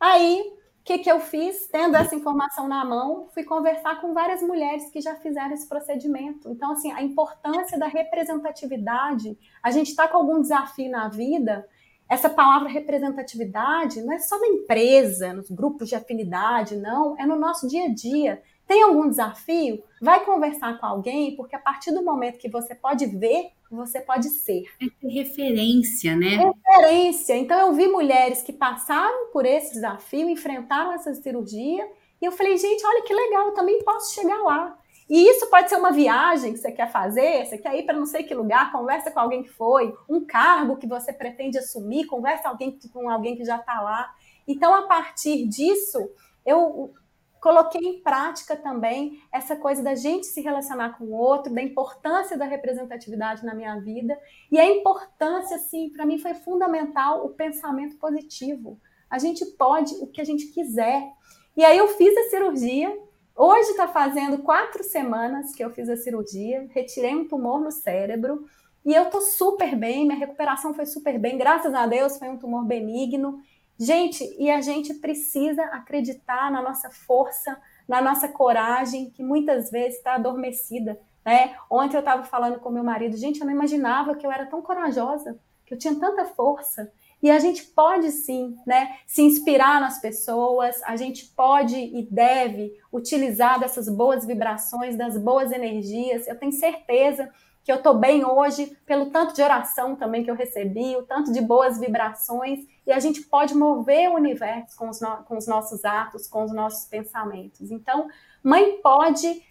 Aí, 0.00 0.42
que, 0.88 1.00
que 1.00 1.12
eu 1.12 1.20
fiz? 1.20 1.68
Tendo 1.68 1.98
essa 1.98 2.14
informação 2.14 2.66
na 2.66 2.82
mão, 2.82 3.28
fui 3.34 3.44
conversar 3.44 4.00
com 4.00 4.14
várias 4.14 4.40
mulheres 4.40 4.90
que 4.90 5.02
já 5.02 5.14
fizeram 5.16 5.52
esse 5.52 5.68
procedimento. 5.68 6.50
Então, 6.50 6.72
assim, 6.72 6.90
a 6.92 7.02
importância 7.02 7.78
da 7.78 7.86
representatividade, 7.86 9.38
a 9.62 9.70
gente 9.70 9.88
está 9.88 10.08
com 10.08 10.16
algum 10.16 10.40
desafio 10.40 10.90
na 10.90 11.06
vida, 11.10 11.68
essa 12.08 12.30
palavra 12.30 12.70
representatividade 12.70 14.00
não 14.00 14.14
é 14.14 14.18
só 14.18 14.40
na 14.40 14.46
empresa, 14.46 15.34
nos 15.34 15.50
grupos 15.50 15.90
de 15.90 15.94
afinidade, 15.94 16.74
não, 16.74 17.14
é 17.18 17.26
no 17.26 17.38
nosso 17.38 17.68
dia 17.68 17.84
a 17.84 17.92
dia. 17.92 18.42
Tem 18.68 18.82
algum 18.82 19.08
desafio? 19.08 19.82
Vai 19.98 20.22
conversar 20.26 20.78
com 20.78 20.84
alguém, 20.84 21.34
porque 21.34 21.56
a 21.56 21.58
partir 21.58 21.90
do 21.90 22.04
momento 22.04 22.38
que 22.38 22.50
você 22.50 22.74
pode 22.74 23.06
ver, 23.06 23.48
você 23.70 23.98
pode 23.98 24.28
ser. 24.28 24.64
É 24.78 24.86
ter 25.00 25.08
referência, 25.08 26.14
né? 26.14 26.36
Referência. 26.36 27.34
Então 27.34 27.58
eu 27.58 27.72
vi 27.72 27.88
mulheres 27.88 28.42
que 28.42 28.52
passaram 28.52 29.32
por 29.32 29.46
esse 29.46 29.72
desafio, 29.72 30.28
enfrentaram 30.28 30.92
essa 30.92 31.14
cirurgia, 31.14 31.90
e 32.20 32.26
eu 32.26 32.30
falei, 32.30 32.58
gente, 32.58 32.84
olha 32.84 33.02
que 33.02 33.14
legal, 33.14 33.46
eu 33.48 33.54
também 33.54 33.82
posso 33.82 34.14
chegar 34.14 34.38
lá. 34.42 34.78
E 35.08 35.30
isso 35.30 35.48
pode 35.48 35.70
ser 35.70 35.76
uma 35.76 35.90
viagem 35.90 36.52
que 36.52 36.58
você 36.58 36.70
quer 36.70 36.92
fazer, 36.92 37.46
você 37.46 37.56
quer 37.56 37.74
ir 37.74 37.84
para 37.84 37.98
não 37.98 38.04
sei 38.04 38.22
que 38.22 38.34
lugar, 38.34 38.70
conversa 38.70 39.10
com 39.10 39.20
alguém 39.20 39.42
que 39.42 39.48
foi, 39.48 39.96
um 40.06 40.26
cargo 40.26 40.76
que 40.76 40.86
você 40.86 41.10
pretende 41.10 41.56
assumir, 41.56 42.04
conversa 42.04 42.50
alguém, 42.50 42.78
com 42.92 43.08
alguém 43.08 43.34
que 43.34 43.46
já 43.46 43.56
está 43.56 43.80
lá. 43.80 44.12
Então, 44.46 44.74
a 44.74 44.82
partir 44.82 45.46
disso, 45.46 46.10
eu 46.44 46.92
coloquei 47.40 47.80
em 47.80 48.02
prática 48.02 48.56
também 48.56 49.22
essa 49.32 49.56
coisa 49.56 49.82
da 49.82 49.94
gente 49.94 50.26
se 50.26 50.40
relacionar 50.40 50.96
com 50.98 51.04
o 51.04 51.12
outro, 51.12 51.52
da 51.52 51.62
importância 51.62 52.36
da 52.36 52.44
representatividade 52.44 53.44
na 53.44 53.54
minha 53.54 53.78
vida. 53.80 54.18
E 54.50 54.58
a 54.58 54.66
importância, 54.66 55.56
assim, 55.56 55.90
para 55.90 56.06
mim 56.06 56.18
foi 56.18 56.34
fundamental 56.34 57.24
o 57.24 57.30
pensamento 57.30 57.96
positivo. 57.96 58.80
A 59.10 59.18
gente 59.18 59.44
pode 59.44 59.94
o 60.00 60.06
que 60.06 60.20
a 60.20 60.24
gente 60.24 60.46
quiser. 60.48 61.12
E 61.56 61.64
aí 61.64 61.78
eu 61.78 61.88
fiz 61.88 62.16
a 62.16 62.30
cirurgia. 62.30 62.96
Hoje 63.34 63.70
está 63.70 63.86
fazendo 63.88 64.38
quatro 64.38 64.82
semanas 64.82 65.54
que 65.54 65.64
eu 65.64 65.70
fiz 65.70 65.88
a 65.88 65.96
cirurgia, 65.96 66.68
retirei 66.70 67.14
um 67.14 67.28
tumor 67.28 67.60
no 67.60 67.70
cérebro 67.70 68.44
e 68.84 68.94
eu 68.94 69.10
tô 69.10 69.20
super 69.20 69.76
bem, 69.76 70.06
minha 70.06 70.18
recuperação 70.18 70.72
foi 70.72 70.86
super 70.86 71.18
bem, 71.18 71.36
graças 71.36 71.74
a 71.74 71.86
Deus 71.86 72.18
foi 72.18 72.28
um 72.28 72.38
tumor 72.38 72.64
benigno 72.64 73.38
Gente, 73.78 74.24
e 74.38 74.50
a 74.50 74.60
gente 74.60 74.94
precisa 74.94 75.62
acreditar 75.66 76.50
na 76.50 76.60
nossa 76.60 76.90
força, 76.90 77.56
na 77.86 78.02
nossa 78.02 78.26
coragem, 78.28 79.10
que 79.10 79.22
muitas 79.22 79.70
vezes 79.70 79.98
está 79.98 80.14
adormecida. 80.14 80.98
Né? 81.24 81.54
Ontem 81.70 81.96
eu 81.96 82.00
estava 82.00 82.24
falando 82.24 82.58
com 82.58 82.70
meu 82.70 82.82
marido, 82.82 83.16
gente, 83.16 83.40
eu 83.40 83.46
não 83.46 83.52
imaginava 83.52 84.16
que 84.16 84.26
eu 84.26 84.32
era 84.32 84.46
tão 84.46 84.60
corajosa, 84.60 85.38
que 85.64 85.74
eu 85.74 85.78
tinha 85.78 85.94
tanta 85.94 86.24
força. 86.24 86.90
E 87.22 87.30
a 87.30 87.38
gente 87.38 87.64
pode 87.66 88.10
sim, 88.10 88.56
né, 88.66 88.96
se 89.06 89.22
inspirar 89.22 89.80
nas 89.80 90.00
pessoas, 90.00 90.80
a 90.84 90.96
gente 90.96 91.26
pode 91.26 91.76
e 91.76 92.06
deve 92.10 92.72
utilizar 92.92 93.58
dessas 93.58 93.88
boas 93.88 94.24
vibrações, 94.24 94.96
das 94.96 95.18
boas 95.18 95.50
energias. 95.50 96.26
Eu 96.26 96.36
tenho 96.36 96.52
certeza 96.52 97.28
que 97.68 97.72
eu 97.72 97.76
estou 97.76 97.92
bem 97.92 98.24
hoje 98.24 98.74
pelo 98.86 99.10
tanto 99.10 99.34
de 99.34 99.42
oração 99.42 99.94
também 99.94 100.24
que 100.24 100.30
eu 100.30 100.34
recebi, 100.34 100.96
o 100.96 101.02
tanto 101.02 101.30
de 101.30 101.38
boas 101.42 101.78
vibrações, 101.78 102.60
e 102.86 102.90
a 102.90 102.98
gente 102.98 103.20
pode 103.20 103.54
mover 103.54 104.08
o 104.08 104.14
universo 104.14 104.74
com 104.74 104.88
os, 104.88 105.02
no, 105.02 105.18
com 105.24 105.36
os 105.36 105.46
nossos 105.46 105.84
atos, 105.84 106.26
com 106.26 106.44
os 106.44 106.50
nossos 106.50 106.88
pensamentos. 106.88 107.70
Então, 107.70 108.08
mãe 108.42 108.80
pode 108.80 109.44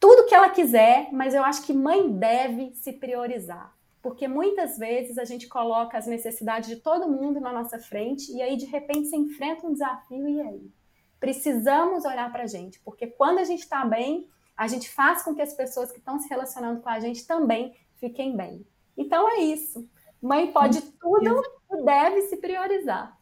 tudo 0.00 0.24
que 0.24 0.34
ela 0.34 0.48
quiser, 0.48 1.10
mas 1.12 1.34
eu 1.34 1.44
acho 1.44 1.66
que 1.66 1.74
mãe 1.74 2.10
deve 2.10 2.74
se 2.74 2.94
priorizar. 2.94 3.76
Porque 4.00 4.26
muitas 4.26 4.78
vezes 4.78 5.18
a 5.18 5.26
gente 5.26 5.46
coloca 5.46 5.98
as 5.98 6.06
necessidades 6.06 6.70
de 6.70 6.76
todo 6.76 7.06
mundo 7.06 7.38
na 7.38 7.52
nossa 7.52 7.78
frente 7.78 8.32
e 8.32 8.40
aí 8.40 8.56
de 8.56 8.64
repente 8.64 9.08
você 9.08 9.16
enfrenta 9.16 9.66
um 9.66 9.74
desafio 9.74 10.26
e 10.26 10.40
aí? 10.40 10.70
Precisamos 11.20 12.06
olhar 12.06 12.32
para 12.32 12.44
a 12.44 12.46
gente, 12.46 12.80
porque 12.80 13.06
quando 13.06 13.40
a 13.40 13.44
gente 13.44 13.60
está 13.60 13.84
bem, 13.84 14.26
a 14.56 14.68
gente 14.68 14.88
faz 14.88 15.22
com 15.22 15.34
que 15.34 15.42
as 15.42 15.54
pessoas 15.54 15.90
que 15.90 15.98
estão 15.98 16.18
se 16.18 16.28
relacionando 16.28 16.80
com 16.80 16.88
a 16.88 17.00
gente 17.00 17.26
também 17.26 17.74
fiquem 17.96 18.36
bem. 18.36 18.66
Então 18.96 19.28
é 19.28 19.40
isso. 19.40 19.88
Mãe 20.22 20.52
pode 20.52 20.80
tudo 20.80 21.42
e 21.72 21.84
deve 21.84 22.22
se 22.22 22.36
priorizar. 22.38 23.18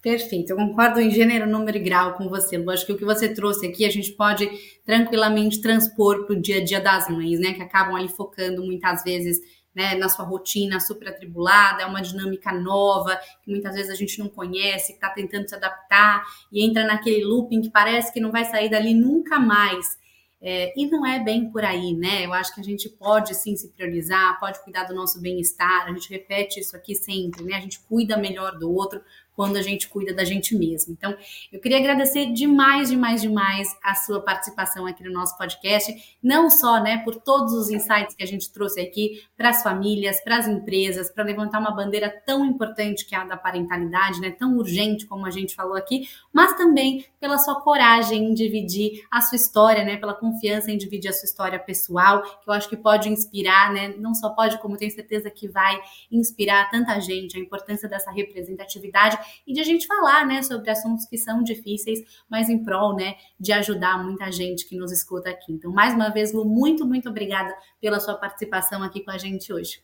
Perfeito, 0.00 0.50
eu 0.50 0.56
concordo 0.56 1.00
em 1.00 1.10
gênero, 1.10 1.46
número 1.46 1.78
e 1.78 1.80
grau 1.80 2.12
com 2.12 2.28
você, 2.28 2.58
Lu. 2.58 2.70
Acho 2.70 2.84
que 2.84 2.92
o 2.92 2.98
que 2.98 3.06
você 3.06 3.32
trouxe 3.32 3.66
aqui 3.66 3.86
a 3.86 3.90
gente 3.90 4.12
pode 4.12 4.46
tranquilamente 4.84 5.62
transpor 5.62 6.26
para 6.26 6.36
o 6.36 6.40
dia 6.40 6.58
a 6.58 6.64
dia 6.64 6.78
das 6.78 7.08
mães, 7.08 7.40
né? 7.40 7.54
Que 7.54 7.62
acabam 7.62 7.96
ali 7.96 8.08
focando 8.08 8.62
muitas 8.62 9.02
vezes 9.02 9.40
né, 9.74 9.94
na 9.96 10.08
sua 10.08 10.24
rotina 10.24 10.78
super 10.78 11.08
atribulada, 11.08 11.82
é 11.82 11.86
uma 11.86 12.00
dinâmica 12.00 12.52
nova, 12.52 13.18
que 13.42 13.50
muitas 13.50 13.74
vezes 13.74 13.90
a 13.90 13.94
gente 13.94 14.18
não 14.18 14.28
conhece, 14.28 14.92
está 14.92 15.10
tentando 15.10 15.48
se 15.48 15.54
adaptar 15.54 16.22
e 16.52 16.64
entra 16.64 16.86
naquele 16.86 17.24
looping 17.24 17.62
que 17.62 17.70
parece 17.70 18.12
que 18.12 18.20
não 18.20 18.30
vai 18.30 18.44
sair 18.44 18.68
dali 18.68 18.94
nunca 18.94 19.38
mais. 19.38 19.98
É, 20.46 20.74
e 20.76 20.86
não 20.86 21.06
é 21.06 21.18
bem 21.18 21.50
por 21.50 21.64
aí, 21.64 21.94
né? 21.94 22.26
Eu 22.26 22.34
acho 22.34 22.54
que 22.54 22.60
a 22.60 22.64
gente 22.64 22.86
pode 22.86 23.34
sim 23.34 23.56
se 23.56 23.70
priorizar, 23.70 24.38
pode 24.38 24.62
cuidar 24.62 24.84
do 24.84 24.94
nosso 24.94 25.18
bem-estar, 25.18 25.86
a 25.86 25.88
gente 25.90 26.10
repete 26.10 26.60
isso 26.60 26.76
aqui 26.76 26.94
sempre, 26.94 27.42
né? 27.44 27.56
A 27.56 27.60
gente 27.60 27.80
cuida 27.80 28.14
melhor 28.18 28.58
do 28.58 28.70
outro, 28.70 29.00
quando 29.34 29.56
a 29.56 29.62
gente 29.62 29.88
cuida 29.88 30.14
da 30.14 30.24
gente 30.24 30.54
mesmo. 30.56 30.92
Então, 30.92 31.16
eu 31.52 31.60
queria 31.60 31.78
agradecer 31.78 32.32
demais, 32.32 32.88
demais, 32.88 33.20
demais 33.20 33.68
a 33.82 33.94
sua 33.94 34.20
participação 34.20 34.86
aqui 34.86 35.02
no 35.02 35.12
nosso 35.12 35.36
podcast, 35.36 35.92
não 36.22 36.48
só, 36.48 36.80
né, 36.82 36.98
por 36.98 37.16
todos 37.16 37.52
os 37.52 37.68
insights 37.68 38.14
que 38.14 38.22
a 38.22 38.26
gente 38.26 38.52
trouxe 38.52 38.80
aqui 38.80 39.22
para 39.36 39.50
as 39.50 39.62
famílias, 39.62 40.22
para 40.22 40.38
as 40.38 40.46
empresas, 40.46 41.10
para 41.10 41.24
levantar 41.24 41.58
uma 41.58 41.72
bandeira 41.72 42.08
tão 42.24 42.44
importante 42.44 43.04
que 43.04 43.14
é 43.14 43.18
a 43.18 43.24
da 43.24 43.36
parentalidade, 43.36 44.20
né, 44.20 44.30
tão 44.30 44.56
urgente 44.56 45.06
como 45.06 45.26
a 45.26 45.30
gente 45.30 45.54
falou 45.54 45.76
aqui, 45.76 46.08
mas 46.32 46.56
também 46.56 47.04
pela 47.18 47.38
sua 47.38 47.60
coragem 47.60 48.30
em 48.30 48.34
dividir 48.34 49.04
a 49.10 49.20
sua 49.20 49.36
história, 49.36 49.84
né, 49.84 49.96
pela 49.96 50.14
confiança 50.14 50.70
em 50.70 50.78
dividir 50.78 51.08
a 51.08 51.12
sua 51.12 51.26
história 51.26 51.58
pessoal, 51.58 52.22
que 52.22 52.48
eu 52.48 52.52
acho 52.52 52.68
que 52.68 52.76
pode 52.76 53.08
inspirar, 53.08 53.72
né, 53.72 53.94
não 53.98 54.14
só 54.14 54.30
pode, 54.30 54.58
como 54.58 54.76
tenho 54.76 54.90
certeza 54.90 55.30
que 55.30 55.48
vai 55.48 55.80
inspirar 56.10 56.70
tanta 56.70 57.00
gente, 57.00 57.36
a 57.36 57.40
importância 57.40 57.88
dessa 57.88 58.10
representatividade 58.12 59.18
e 59.46 59.52
de 59.52 59.60
a 59.60 59.64
gente 59.64 59.86
falar, 59.86 60.26
né, 60.26 60.42
sobre 60.42 60.70
assuntos 60.70 61.06
que 61.06 61.18
são 61.18 61.42
difíceis, 61.42 62.00
mas 62.28 62.48
em 62.48 62.62
prol, 62.62 62.94
né, 62.94 63.16
de 63.38 63.52
ajudar 63.52 64.02
muita 64.02 64.30
gente 64.30 64.68
que 64.68 64.76
nos 64.76 64.92
escuta 64.92 65.30
aqui. 65.30 65.52
Então, 65.52 65.72
mais 65.72 65.94
uma 65.94 66.10
vez, 66.10 66.32
Lu, 66.32 66.44
muito, 66.44 66.86
muito 66.86 67.08
obrigada 67.08 67.54
pela 67.80 68.00
sua 68.00 68.14
participação 68.14 68.82
aqui 68.82 69.04
com 69.04 69.10
a 69.10 69.18
gente 69.18 69.52
hoje. 69.52 69.82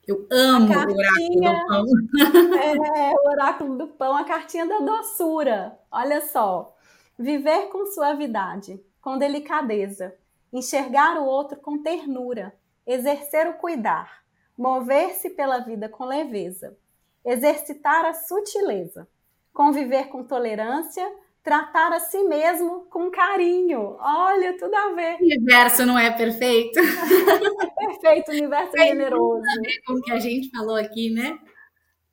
Eu 0.07 0.27
amo 0.33 0.73
cartinha, 0.73 1.53
o 1.53 1.69
oráculo 1.69 1.69
do 1.69 1.69
pão. 1.69 1.85
É, 2.97 3.11
o 3.13 3.31
oráculo 3.31 3.79
do 3.79 3.87
pão, 3.89 4.17
a 4.17 4.25
cartinha 4.25 4.67
da 4.67 4.79
doçura. 4.81 5.79
Olha 5.91 6.21
só. 6.21 6.77
Viver 7.17 7.69
com 7.69 7.87
suavidade 7.87 8.81
com 9.03 9.19
delicadeza, 9.19 10.17
enxergar 10.53 11.19
o 11.19 11.27
outro 11.27 11.59
com 11.59 11.83
ternura, 11.83 12.55
exercer 12.87 13.49
o 13.49 13.55
cuidar, 13.55 14.23
mover-se 14.57 15.31
pela 15.31 15.59
vida 15.59 15.89
com 15.89 16.05
leveza, 16.05 16.79
exercitar 17.25 18.05
a 18.05 18.15
sutileza, 18.15 19.09
conviver 19.53 20.05
com 20.09 20.23
tolerância, 20.23 21.05
tratar 21.43 21.93
a 21.93 21.99
si 21.99 22.23
mesmo 22.23 22.87
com 22.89 23.11
carinho. 23.11 23.97
Olha, 23.99 24.57
tudo 24.57 24.75
a 24.75 24.93
ver. 24.93 25.17
O 25.21 25.25
universo 25.25 25.85
não 25.85 25.99
é 25.99 26.11
perfeito. 26.11 26.79
perfeito, 27.77 28.31
o 28.31 28.35
universo 28.35 28.77
é 28.77 28.87
generoso. 28.87 29.43
Com 29.85 29.95
o 29.95 30.03
que 30.03 30.13
a 30.13 30.21
gente 30.21 30.49
falou 30.51 30.77
aqui, 30.77 31.11
né? 31.11 31.37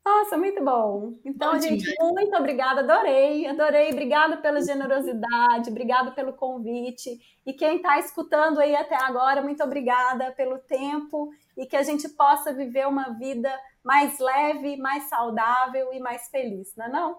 Nossa, 0.10 0.38
muito 0.38 0.64
bom. 0.64 1.14
Então, 1.24 1.54
bom 1.54 1.60
gente, 1.60 1.86
muito 2.00 2.36
obrigada, 2.36 2.82
adorei, 2.82 3.46
adorei. 3.46 3.92
Obrigada 3.92 4.38
pela 4.38 4.60
generosidade, 4.60 5.70
obrigada 5.70 6.12
pelo 6.12 6.34
convite. 6.34 7.20
E 7.46 7.54
quem 7.54 7.78
está 7.78 8.00
escutando 8.00 8.60
aí 8.60 8.76
até 8.76 8.96
agora, 8.96 9.42
muito 9.44 9.64
obrigada 9.64 10.32
pelo 10.32 10.58
tempo 10.58 11.30
e 11.56 11.66
que 11.68 11.76
a 11.76 11.84
gente 11.84 12.10
possa 12.10 12.52
viver 12.52 12.88
uma 12.88 13.10
vida 13.20 13.52
mais 13.84 14.18
leve, 14.18 14.78
mais 14.78 15.04
saudável 15.04 15.94
e 15.94 16.00
mais 16.00 16.28
feliz, 16.30 16.76
não 16.76 16.86
é 16.86 16.90
não? 16.90 17.18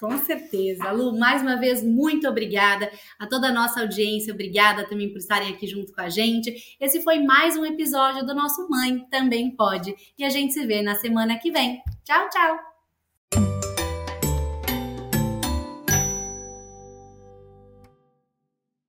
Com 0.00 0.16
certeza. 0.16 0.90
Lu, 0.90 1.18
mais 1.18 1.42
uma 1.42 1.56
vez, 1.56 1.84
muito 1.84 2.26
obrigada 2.26 2.90
a 3.18 3.26
toda 3.26 3.48
a 3.48 3.52
nossa 3.52 3.82
audiência. 3.82 4.32
Obrigada 4.32 4.88
também 4.88 5.10
por 5.10 5.18
estarem 5.18 5.52
aqui 5.52 5.66
junto 5.66 5.92
com 5.92 6.00
a 6.00 6.08
gente. 6.08 6.74
Esse 6.80 7.02
foi 7.02 7.18
mais 7.18 7.54
um 7.54 7.66
episódio 7.66 8.24
do 8.24 8.34
nosso 8.34 8.66
Mãe 8.70 9.06
Também 9.10 9.54
Pode. 9.54 9.94
E 10.18 10.24
a 10.24 10.30
gente 10.30 10.54
se 10.54 10.66
vê 10.66 10.80
na 10.80 10.94
semana 10.94 11.38
que 11.38 11.50
vem. 11.50 11.82
Tchau, 12.02 12.28
tchau! 12.30 12.69